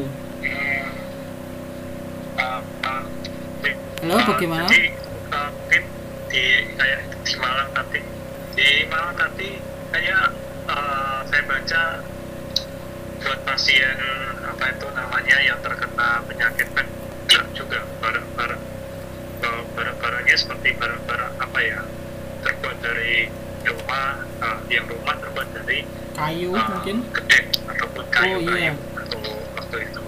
Halo, 4.03 4.19
bagaimana? 4.27 4.67
Di 4.67 6.45
kayak 6.75 7.01
di 7.23 7.33
Malang 7.39 7.69
tadi, 7.71 8.01
di 8.57 8.67
Malang 8.91 9.15
tadi 9.15 9.49
kayak 9.93 10.33
uh, 10.67 11.21
saya 11.29 11.43
baca 11.45 11.81
buat 13.23 13.39
pasien 13.43 13.95
apa 14.43 14.63
itu 14.69 14.87
namanya 14.91 15.37
yang 15.39 15.59
terkena 15.59 16.21
penyakit 16.27 16.67
kan 16.75 16.87
juga. 17.53 17.79
Barang-barang 17.97 18.61
uh, 19.41 19.61
barang-barangnya 19.73 20.35
seperti 20.35 20.75
barang-barang 20.75 21.33
apa 21.39 21.59
ya 21.59 21.79
terbuat 22.43 22.77
dari 22.79 23.31
rumah 23.63 24.05
uh, 24.39 24.59
yang 24.67 24.83
rumah 24.85 25.15
terbuat 25.17 25.47
dari 25.55 25.87
kayu 26.13 26.51
uh, 26.51 26.67
mungkin? 26.67 26.97
gede 27.15 27.39
ataupun 27.63 28.03
kayu 28.11 28.35
Oh, 28.35 28.39
iya. 28.43 28.51
kayu. 28.51 28.75
Waktu 28.93 29.17
waktu 29.55 29.77
itu 29.87 30.01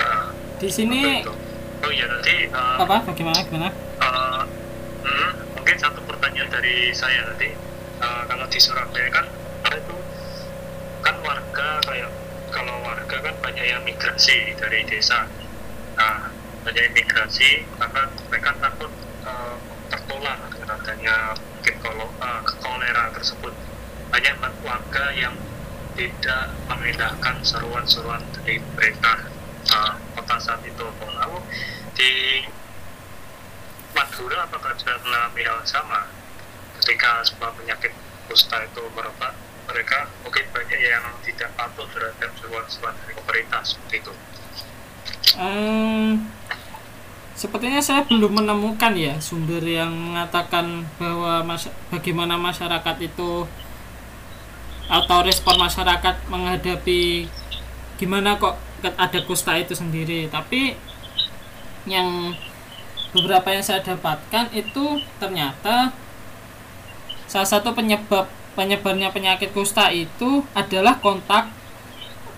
Uh, 0.00 0.32
di 0.56 0.68
sini 0.72 1.20
Betul. 1.20 1.36
Oh 1.84 1.92
iya 1.92 2.08
nanti 2.08 2.48
uh, 2.48 2.80
apa? 2.80 3.04
Bagaimana? 3.04 3.36
Gimana? 3.44 3.68
Uh, 4.00 4.48
hmm, 5.04 5.30
mungkin 5.52 5.76
satu 5.76 6.00
pertanyaan 6.08 6.48
dari 6.48 6.88
saya 6.90 7.20
tadi 7.28 7.52
uh, 8.00 8.24
kalau 8.24 8.48
di 8.48 8.56
Surabaya 8.56 9.12
kan 9.12 9.28
itu 9.70 9.96
kan 11.00 11.16
warga 11.20 11.84
kayak 11.84 12.08
kalau 12.50 12.82
warga 12.82 13.16
kan 13.22 13.34
adanya 13.46 13.78
migrasi 13.86 14.54
dari 14.58 14.82
desa. 14.86 15.26
Nah 15.96 16.28
adanya 16.66 16.90
migrasi 16.92 17.64
karena 17.78 18.02
mereka 18.28 18.50
takut 18.58 18.92
uh, 19.24 19.56
tertular 19.88 20.38
dengan 20.50 20.70
adanya 20.76 21.16
mungkin 21.38 21.76
kalau 21.80 22.08
uh, 22.20 22.40
kolera 22.60 23.10
tersebut. 23.14 23.54
Banyak 24.10 24.36
warga 24.66 25.14
yang 25.14 25.34
tidak 25.94 26.50
mengindahkan 26.66 27.36
seruan-seruan 27.46 28.22
dari 28.34 28.58
pemerintah 28.58 29.18
uh, 29.70 29.94
kota 30.18 30.36
saat 30.42 30.62
itu. 30.66 30.86
Lalu 31.00 31.38
di 31.94 32.12
Madura 33.94 34.46
apakah 34.46 34.74
sudah 34.78 34.98
mengalami 35.02 35.42
hal 35.46 35.60
sama 35.66 36.06
ketika 36.78 37.22
sebuah 37.26 37.52
penyakit 37.58 37.92
kusta 38.30 38.62
itu 38.62 38.82
merebak 38.94 39.34
mereka 39.70 40.10
mungkin 40.26 40.44
banyak 40.50 40.80
yang 40.82 41.04
tidak 41.22 41.50
patuh 41.54 41.86
terhadap 41.94 42.30
seruan-seruan 42.42 42.94
dari 43.06 43.14
pemerintah 43.14 43.62
seperti 43.62 44.02
itu. 44.02 44.12
Um, 45.38 46.26
sepertinya 47.38 47.78
saya 47.78 48.02
belum 48.04 48.42
menemukan 48.42 48.92
ya 48.98 49.16
sumber 49.22 49.62
yang 49.62 49.94
mengatakan 49.94 50.84
bahwa 50.98 51.46
mas 51.46 51.70
bagaimana 51.88 52.34
masyarakat 52.34 52.96
itu 53.00 53.46
atau 54.90 55.18
respon 55.22 55.54
masyarakat 55.54 56.26
menghadapi 56.26 57.30
gimana 57.94 58.34
kok 58.42 58.58
ada 58.82 59.20
kusta 59.22 59.54
itu 59.54 59.78
sendiri. 59.78 60.26
Tapi 60.26 60.74
yang 61.86 62.34
beberapa 63.14 63.54
yang 63.54 63.62
saya 63.62 63.80
dapatkan 63.86 64.50
itu 64.50 64.98
ternyata 65.22 65.94
salah 67.30 67.46
satu 67.46 67.70
penyebab 67.70 68.26
penyebarnya 68.58 69.14
penyakit 69.14 69.54
kusta 69.54 69.90
itu 69.94 70.42
adalah 70.56 70.98
kontak 70.98 71.50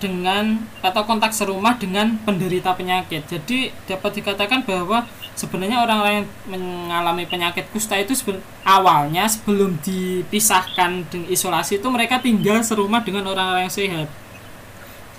dengan 0.02 0.58
atau 0.82 1.06
kontak 1.06 1.30
serumah 1.30 1.78
dengan 1.78 2.18
penderita 2.26 2.74
penyakit. 2.74 3.22
Jadi 3.30 3.70
dapat 3.86 4.18
dikatakan 4.18 4.66
bahwa 4.66 5.06
sebenarnya 5.38 5.78
orang-orang 5.78 6.26
yang 6.26 6.28
mengalami 6.50 7.24
penyakit 7.30 7.70
kusta 7.70 7.94
itu 8.02 8.10
seben, 8.18 8.42
awalnya 8.66 9.30
sebelum 9.30 9.78
dipisahkan 9.78 11.06
dengan 11.06 11.30
isolasi 11.30 11.78
itu 11.78 11.86
mereka 11.86 12.18
tinggal 12.18 12.58
serumah 12.66 13.06
dengan 13.06 13.30
orang-orang 13.30 13.70
yang 13.70 13.74
sehat. 13.74 14.08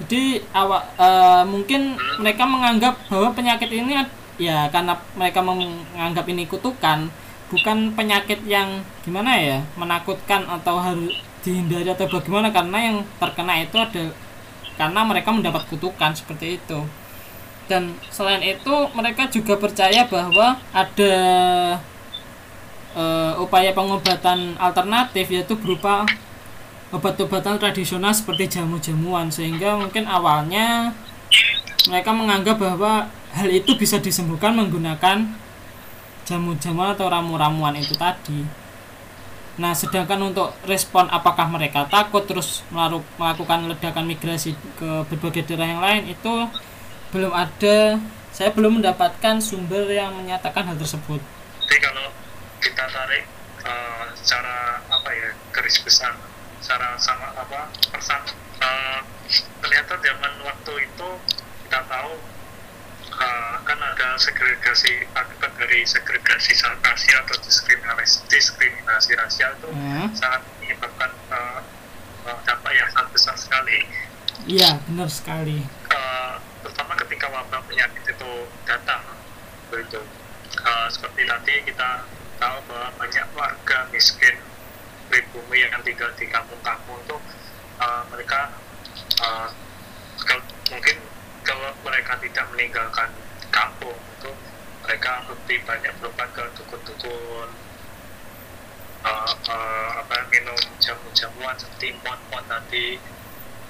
Jadi 0.03 0.43
e, 0.43 1.09
mungkin 1.47 1.95
mereka 2.19 2.43
menganggap 2.43 2.99
bahwa 3.07 3.31
penyakit 3.31 3.71
ini 3.71 4.03
ya 4.35 4.67
karena 4.67 4.99
mereka 5.15 5.39
menganggap 5.45 6.25
ini 6.27 6.43
kutukan 6.49 7.07
bukan 7.53 7.93
penyakit 7.93 8.41
yang 8.49 8.81
gimana 9.05 9.37
ya 9.37 9.61
menakutkan 9.77 10.41
atau 10.49 10.81
harus 10.81 11.13
dihindari 11.45 11.85
atau 11.85 12.09
bagaimana 12.09 12.49
karena 12.49 12.77
yang 12.81 12.97
terkena 13.21 13.61
itu 13.61 13.77
ada 13.77 14.09
karena 14.73 15.05
mereka 15.05 15.29
mendapat 15.29 15.69
kutukan 15.69 16.17
seperti 16.17 16.57
itu. 16.57 16.81
Dan 17.69 17.93
selain 18.09 18.41
itu 18.41 18.73
mereka 18.97 19.29
juga 19.29 19.55
percaya 19.61 20.03
bahwa 20.09 20.57
ada 20.73 21.15
uh, 22.97 23.37
upaya 23.37 23.71
pengobatan 23.71 24.57
alternatif 24.57 25.29
yaitu 25.29 25.53
berupa 25.53 26.09
obat-obatan 26.89 27.61
tradisional 27.61 28.13
seperti 28.13 28.59
jamu-jamuan 28.59 29.29
sehingga 29.29 29.77
mungkin 29.77 30.05
awalnya 30.05 30.93
mereka 31.89 32.11
menganggap 32.13 32.57
bahwa 32.61 33.09
hal 33.33 33.49
itu 33.49 33.73
bisa 33.73 33.97
disembuhkan 33.97 34.53
menggunakan 34.53 35.25
jamu-jamuan 36.23 36.95
atau 36.95 37.07
ramu-ramuan 37.11 37.75
itu 37.75 37.95
tadi. 37.95 38.43
Nah, 39.53 39.77
sedangkan 39.77 40.33
untuk 40.33 40.49
respon 40.65 41.05
apakah 41.13 41.45
mereka 41.45 41.85
takut 41.85 42.25
terus 42.25 42.65
melakukan 42.73 43.69
ledakan 43.69 44.09
migrasi 44.09 44.57
ke 44.81 45.05
berbagai 45.13 45.45
daerah 45.45 45.67
yang 45.69 45.81
lain 45.83 46.03
itu 46.09 46.33
belum 47.13 47.29
ada. 47.29 48.01
Saya 48.33 48.49
belum 48.49 48.81
mendapatkan 48.81 49.37
sumber 49.37 49.85
yang 49.93 50.17
menyatakan 50.17 50.65
hal 50.65 50.77
tersebut. 50.81 51.21
Jadi 51.69 51.77
kalau 51.85 52.09
kita 52.57 52.89
tarik 52.89 53.29
uh, 53.61 54.09
secara 54.17 54.81
apa 54.89 55.09
ya 55.13 55.29
garis 55.53 55.77
besar, 55.85 56.17
secara 56.57 56.97
sama 56.97 57.29
apa 57.37 57.69
persan, 57.93 58.25
uh, 58.57 59.05
ternyata 59.61 60.01
zaman 60.01 60.33
waktu 60.49 60.73
itu 60.81 61.09
kita 61.69 61.79
tahu 61.85 62.17
uh, 63.19 63.55
kan 63.63 63.79
ada 63.79 64.17
segregasi 64.17 65.05
akibat 65.13 65.51
dari 65.57 65.85
segregasi 65.85 66.53
rasial 66.81 67.19
atau 67.25 67.37
diskriminasi 67.41 68.25
diskriminasi 68.29 69.11
rasial 69.17 69.51
itu 69.57 69.69
hmm. 69.69 70.07
sangat 70.17 70.41
menyebabkan 70.61 71.11
uh, 71.29 71.61
uh, 72.25 72.37
dampak 72.47 72.73
yang 72.73 72.89
sangat 72.93 73.09
besar 73.13 73.35
sekali. 73.37 73.85
Iya 74.49 74.81
benar 74.89 75.09
sekali. 75.09 75.63
Uh, 75.87 76.35
terutama 76.65 76.97
ketika 77.05 77.29
wabah 77.29 77.61
penyakit 77.69 78.03
itu 78.07 78.31
datang 78.65 79.03
begitu. 79.69 80.01
Uh, 80.63 80.87
seperti 80.89 81.25
tadi 81.25 81.55
kita 81.65 82.05
tahu 82.37 82.57
bahwa 82.69 82.89
banyak 82.99 83.27
warga 83.33 83.77
miskin 83.89 84.35
pribumi 85.09 85.65
yang 85.65 85.81
tinggal 85.85 86.09
di 86.17 86.25
kampung-kampung 86.29 86.97
itu 87.05 87.17
uh, 87.81 88.03
mereka 88.09 88.53
uh, 89.21 89.49
mungkin 90.73 90.97
kalau 91.43 91.71
mereka 91.83 92.17
tidak 92.23 92.45
meninggalkan 92.55 93.09
kampung 93.53 93.95
itu 94.19 94.31
mereka 94.83 95.23
lebih 95.31 95.59
banyak 95.63 95.93
berobat 95.99 96.29
ke 96.35 96.43
dukun-dukun 96.59 97.49
uh, 99.03 99.31
uh, 99.47 99.89
apa 100.03 100.27
minum 100.27 100.57
jamu-jamuan 100.79 101.55
seperti 101.55 101.95
pot-pot 102.03 102.43
tadi 102.47 102.99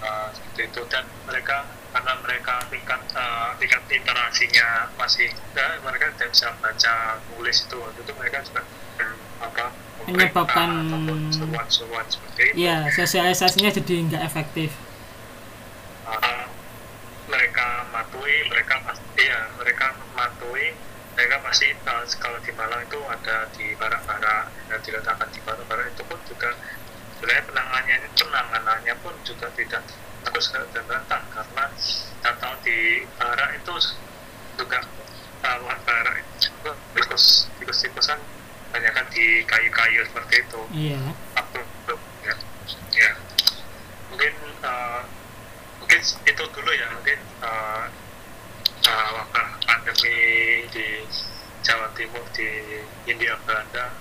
uh, 0.02 0.30
seperti 0.34 0.62
itu. 0.74 0.82
Dan 0.90 1.06
mereka 1.30 1.70
karena 1.94 2.14
mereka 2.26 2.56
tingkat 2.74 3.02
uh, 3.14 3.54
tingkat 3.62 3.82
interaksinya 3.94 4.90
masih 4.98 5.30
ya, 5.54 5.78
mereka 5.86 6.10
tidak 6.18 6.34
bisa 6.34 6.50
baca 6.58 6.94
tulis 7.30 7.58
itu. 7.62 7.80
Itu 8.02 8.12
mereka 8.18 8.42
juga 8.42 8.62
apa 9.44 9.66
menyebabkan 10.10 10.70
seruan-seruan 11.30 12.06
seperti 12.10 12.42
itu. 12.54 12.66
Ya 12.66 12.90
sosialisasinya 12.90 13.70
jadi 13.70 13.94
nggak 14.10 14.24
efektif 14.26 14.74
uh, 16.10 16.44
mereka 18.24 18.40
matui 18.40 18.48
mereka 18.48 18.76
pasti 18.88 19.22
ya 19.28 19.40
mereka 19.60 19.86
matui 20.16 20.66
mereka 21.14 21.38
pasti 21.44 21.68
kalau 22.24 22.40
di 22.40 22.52
Malang 22.56 22.82
itu 22.88 23.00
ada 23.06 23.36
di 23.52 23.76
barak-barak 23.76 24.48
dan 24.72 24.80
diletakkan 24.80 25.30
di 25.30 25.40
barak-barak 25.44 25.92
itu 25.92 26.04
pun 26.08 26.20
juga 26.26 26.56
sebenarnya 27.20 27.44
penanganannya 27.52 28.10
penanganannya 28.16 28.96
pun 29.04 29.14
juga 29.28 29.48
tidak 29.60 29.84
bagus 30.24 30.46
dan 30.56 30.86
rata 30.88 31.20
karena 31.36 31.66
kita 31.76 32.32
tahu 32.40 32.56
di 32.64 32.78
barak 33.20 33.50
itu 33.60 33.74
juga 34.56 34.80
uh, 35.44 35.78
barak 35.84 36.16
itu 36.24 36.48
juga 36.48 36.72
tikus 36.96 37.52
tikus 37.60 37.80
tikusan 37.84 38.20
banyak 38.72 38.92
kan 38.96 39.06
di 39.14 39.46
kayu-kayu 39.46 40.02
seperti 40.10 40.36
itu. 40.42 40.62
Iya. 40.74 41.02
Ya, 42.24 42.36
ya. 42.90 43.12
mungkin 44.10 44.34
uh, 44.66 45.06
mungkin 45.78 46.00
itu 46.02 46.44
dulu 46.50 46.72
ya 46.74 46.88
mungkin 46.98 47.20
uh, 47.46 47.86
uh, 48.88 49.10
wabah 49.16 49.48
pandemi 49.64 50.18
di 50.72 50.88
Jawa 51.64 51.88
Timur 51.96 52.24
di 52.36 52.48
India 53.08 53.40
Belanda. 53.48 53.96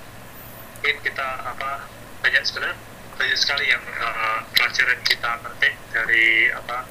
Mungkin 0.83 0.99
kita 1.07 1.29
apa 1.47 1.87
banyak 2.23 2.43
sebenarnya 2.43 2.75
banyak 3.15 3.39
sekali 3.39 3.71
yang 3.71 3.83
uh, 3.87 4.43
pelajaran 4.51 4.99
kita 5.07 5.31
petik 5.39 5.75
dari 5.95 6.51
apa 6.51 6.87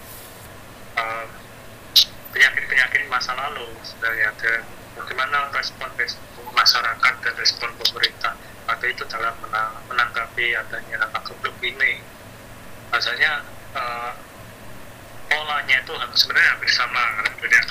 penyakit-penyakit 2.31 3.11
masa 3.11 3.35
lalu 3.35 3.67
sebenarnya. 3.83 4.31
Dan 4.39 4.63
bagaimana 4.95 5.51
respon 5.51 5.91
masyarakat 6.55 7.13
dan 7.19 7.33
respon 7.35 7.69
pemerintah. 7.75 8.35
Atau 8.71 8.87
itu 8.87 9.03
dalam 9.11 9.35
menanggapi 9.91 10.55
adanya 10.55 11.03
apa 11.03 11.19
keblok 11.27 11.59
ini 11.59 11.99
rasanya 12.91 13.43
uh, 13.75 14.15
polanya 15.31 15.77
itu 15.79 15.93
sebenarnya 16.19 16.49
hampir 16.59 16.71
sama 16.75 17.03
kan 17.23 17.65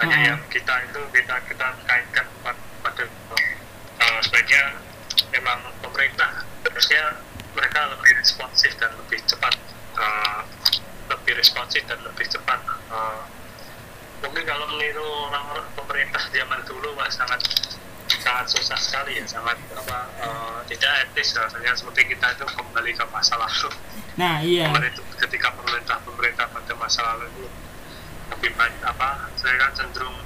hanya 0.00 0.16
uh-huh. 0.16 0.28
yang 0.32 0.40
kita 0.48 0.74
itu 0.86 1.00
kita 1.12 1.34
kita 1.50 1.66
kaitkan 1.84 2.26
pada 2.80 3.04
uh, 3.04 4.18
sebenarnya 4.24 4.62
memang 5.34 5.58
pemerintah 5.82 6.46
harusnya 6.64 7.18
mereka 7.52 7.90
lebih 7.98 8.12
responsif 8.16 8.72
dan 8.78 8.94
lebih 8.96 9.18
cepat 9.26 9.54
uh, 9.98 10.40
lebih 11.10 11.34
responsif 11.36 11.82
dan 11.90 11.98
lebih 12.06 12.24
cepat 12.30 12.62
uh, 12.94 13.26
mungkin 14.24 14.44
kalau 14.46 14.64
meniru 14.72 15.04
orang 15.28 15.68
pemerintah 15.74 16.22
zaman 16.30 16.60
dulu 16.64 16.94
mas 16.96 17.12
sangat 17.18 17.40
sangat 18.18 18.46
susah 18.50 18.78
sekali 18.78 19.22
ya 19.22 19.24
sangat 19.26 19.56
apa 19.76 19.98
uh, 20.24 20.58
tidak 20.66 21.06
etis 21.06 21.36
rasanya 21.38 21.72
seperti 21.78 22.10
kita 22.14 22.26
itu 22.34 22.44
kembali 22.50 22.90
ke 22.96 23.04
masa 23.14 23.38
lalu. 23.38 23.70
Nah 24.18 24.42
iya. 24.42 24.66
Itu 24.70 25.02
ketika 25.20 25.54
pemerintah 25.54 26.02
pemerintah 26.02 26.50
pada 26.50 26.72
masa 26.74 27.00
lalu 27.14 27.30
itu 27.30 27.46
lebih 28.34 28.50
banyak 28.58 28.82
apa 28.82 29.30
saya 29.38 29.54
kan 29.58 29.70
cenderung 29.74 30.18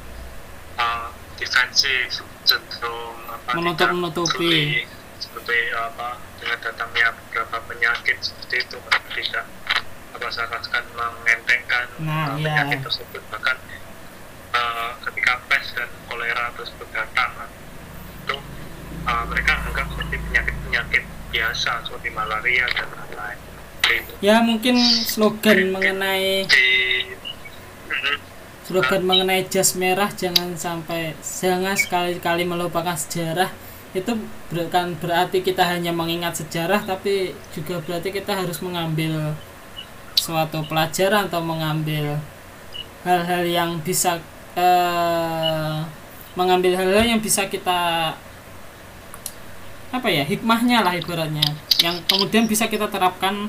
uh, 0.81 1.09
defensif 1.37 2.25
cenderung 2.45 3.17
apa 3.29 3.51
menutup 3.57 3.89
menutupi 3.93 4.85
seperti 5.21 5.59
apa 5.73 6.21
dengan 6.41 6.59
datangnya 6.61 7.09
beberapa 7.17 7.57
penyakit 7.69 8.17
seperti 8.21 8.57
itu 8.65 8.77
tidak 9.15 9.47
apa 10.15 10.25
usahakan 10.31 10.85
mengentengkan 10.95 11.87
Nah, 12.03 12.35
uh, 12.35 12.39
iya. 12.39 12.67
penyakit 12.67 12.79
tersebut. 12.83 13.23
Bahkan 13.31 13.57
uh, 14.55 14.91
ketika 15.07 15.35
pes 15.47 15.67
dan 15.79 15.91
kolera 16.11 16.51
tersebut 16.59 16.89
datang 16.91 17.31
itu 18.25 18.37
uh, 19.05 19.25
mereka 19.29 19.53
anggap 19.69 19.87
seperti 19.93 20.17
penyakit-penyakit 20.19 21.03
biasa 21.29 21.71
seperti 21.85 22.09
malaria 22.11 22.65
dan 22.73 22.89
lain-lain 22.89 23.39
Ya 24.25 24.41
mungkin 24.41 24.81
slogan 25.05 25.69
mengenai 25.69 26.49
di 26.49 26.67
Mhm. 27.85 28.17
slogan 28.65 29.05
mengenai 29.05 29.45
jas 29.45 29.77
merah 29.77 30.09
jangan 30.09 30.57
sampai 30.57 31.13
jangan 31.21 31.77
sekali-kali 31.77 32.49
melupakan 32.49 32.97
sejarah 32.97 33.53
itu 33.93 34.17
bukan 34.49 34.97
berarti 34.99 35.45
kita 35.45 35.63
hanya 35.63 35.93
mengingat 35.93 36.41
sejarah 36.41 36.83
tapi 36.83 37.37
juga 37.53 37.79
berarti 37.85 38.09
kita 38.11 38.33
harus 38.35 38.59
mengambil 38.65 39.37
suatu 40.17 40.65
pelajaran 40.65 41.29
atau 41.29 41.45
mengambil 41.45 42.19
hal-hal 43.05 43.45
yang 43.45 43.71
bisa 43.85 44.19
eh, 44.57 45.77
mengambil 46.35 46.75
hal-hal 46.75 47.17
yang 47.17 47.21
bisa 47.23 47.47
kita 47.47 48.13
apa 49.95 50.09
ya 50.11 50.27
hikmahnya 50.27 50.83
lah 50.83 50.99
ibaratnya 50.99 51.47
yang 51.79 52.03
kemudian 52.11 52.51
bisa 52.51 52.67
kita 52.67 52.91
terapkan 52.91 53.47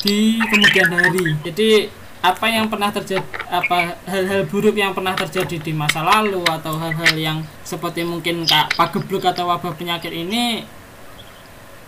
di 0.00 0.40
kemudian 0.40 0.88
hari 0.88 1.36
jadi 1.44 1.92
apa 2.24 2.48
yang 2.48 2.72
pernah 2.72 2.88
terjadi 2.88 3.20
apa 3.52 4.00
hal-hal 4.08 4.48
buruk 4.48 4.72
yang 4.72 4.96
pernah 4.96 5.12
terjadi 5.12 5.60
di 5.60 5.76
masa 5.76 6.00
lalu 6.00 6.40
atau 6.48 6.80
hal-hal 6.80 7.12
yang 7.20 7.44
seperti 7.60 8.00
mungkin 8.00 8.48
kak 8.48 8.72
pagebluk 8.80 9.28
atau 9.28 9.44
wabah 9.52 9.76
penyakit 9.76 10.08
ini 10.08 10.64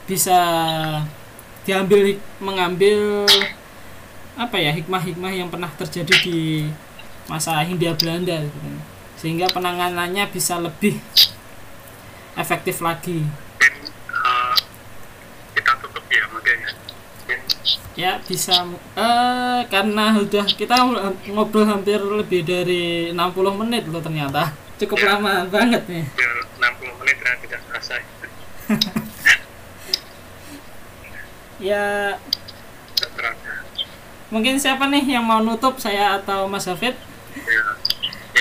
bisa 0.04 0.36
diambil 1.64 2.20
mengambil 2.36 3.24
apa 4.36 4.60
ya 4.60 4.76
hikmah-hikmah 4.76 5.32
yang 5.32 5.48
pernah 5.48 5.72
terjadi 5.72 6.14
di 6.20 6.68
masa 7.26 7.64
Hindia 7.64 7.96
Belanda 7.96 8.44
gitu. 8.44 8.95
Sehingga 9.16 9.48
penanganannya 9.48 10.28
bisa 10.28 10.60
lebih 10.60 11.00
efektif 12.36 12.80
lagi. 12.80 13.24
Uh, 14.12 14.54
kita 15.52 15.72
tutup 15.80 16.04
ya 16.06 16.24
mungkin 16.28 16.56
ya. 16.60 16.72
Ya 17.96 18.12
bisa 18.20 18.68
eh 18.92 19.60
karena 19.72 20.20
udah 20.20 20.44
kita 20.44 20.76
ngobrol 21.32 21.64
hampir 21.64 21.96
lebih 21.96 22.44
dari 22.44 23.08
60 23.10 23.60
menit 23.64 23.88
loh 23.88 24.04
ternyata. 24.04 24.52
Cukup 24.76 25.00
Ya. 25.00 25.16
lama 25.16 25.48
banget 25.48 25.88
nih. 25.88 26.04
Ya 26.04 26.30
60 26.60 27.00
menit 27.00 27.16
ya 27.16 27.32
tidak 27.40 27.60
terasa 27.64 27.94
ya. 27.96 28.04
Terasa. 32.96 33.52
Mungkin 34.28 34.60
siapa 34.60 34.84
nih 34.90 35.16
yang 35.16 35.24
mau 35.24 35.40
nutup 35.40 35.80
saya 35.80 36.20
atau 36.20 36.44
Mas 36.50 36.68
Hafid? 36.68 36.92
Ya 37.32 37.62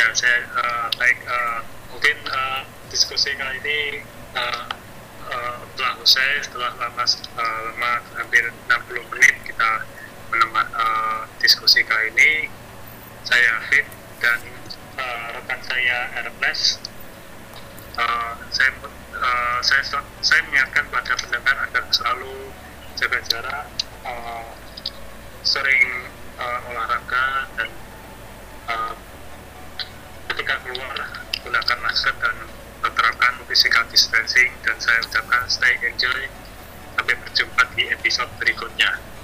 ya 0.05 0.13
saya 0.13 0.37
eh, 0.45 0.85
baik 1.01 1.17
eh, 1.25 1.59
mungkin 1.89 2.17
eh, 2.29 2.61
diskusi 2.93 3.33
kali 3.33 3.57
ini 3.65 4.05
eh, 4.37 4.63
eh, 5.33 5.57
telah 5.73 5.93
usai. 5.97 6.45
Setelah 6.45 6.77
lama 6.77 7.01
eh, 7.09 7.59
lama 7.73 7.91
hampir 8.21 8.45
60 8.69 9.09
menit 9.09 9.35
kita 9.49 9.81
menempat 10.29 10.67
eh, 10.77 11.19
diskusi 11.41 11.81
kali 11.81 12.13
ini 12.13 12.53
saya 13.25 13.65
Fit 13.65 13.89
dan 14.21 14.45
eh, 15.01 15.25
rekan 15.41 15.59
saya 15.65 15.97
Ernest. 16.21 16.85
Eh, 17.97 18.33
saya 18.53 18.69
eh, 19.17 19.57
saya 19.65 19.81
saya 20.21 20.39
mengingatkan 20.45 20.85
pada 20.93 21.17
pendengar 21.17 21.57
agar 21.65 21.83
selalu 21.89 22.53
jaga 22.93 23.19
jarak 23.25 23.65
eh, 24.05 24.49
sering 25.41 25.85
eh, 26.37 26.59
olahraga 26.69 27.49
dan 27.57 27.69
eh, 28.69 28.93
ketika 30.35 30.59
keluar 30.67 30.99
gunakan 31.47 31.77
masker 31.79 32.11
dan 32.19 32.35
terapkan 32.83 33.39
physical 33.47 33.87
distancing. 33.87 34.51
Dan 34.67 34.75
saya 34.83 34.99
ucapkan 35.07 35.47
stay 35.47 35.79
enjoy. 35.79 36.27
Sampai 36.99 37.15
berjumpa 37.23 37.63
di 37.71 37.87
episode 37.87 38.27
berikutnya 38.35 39.14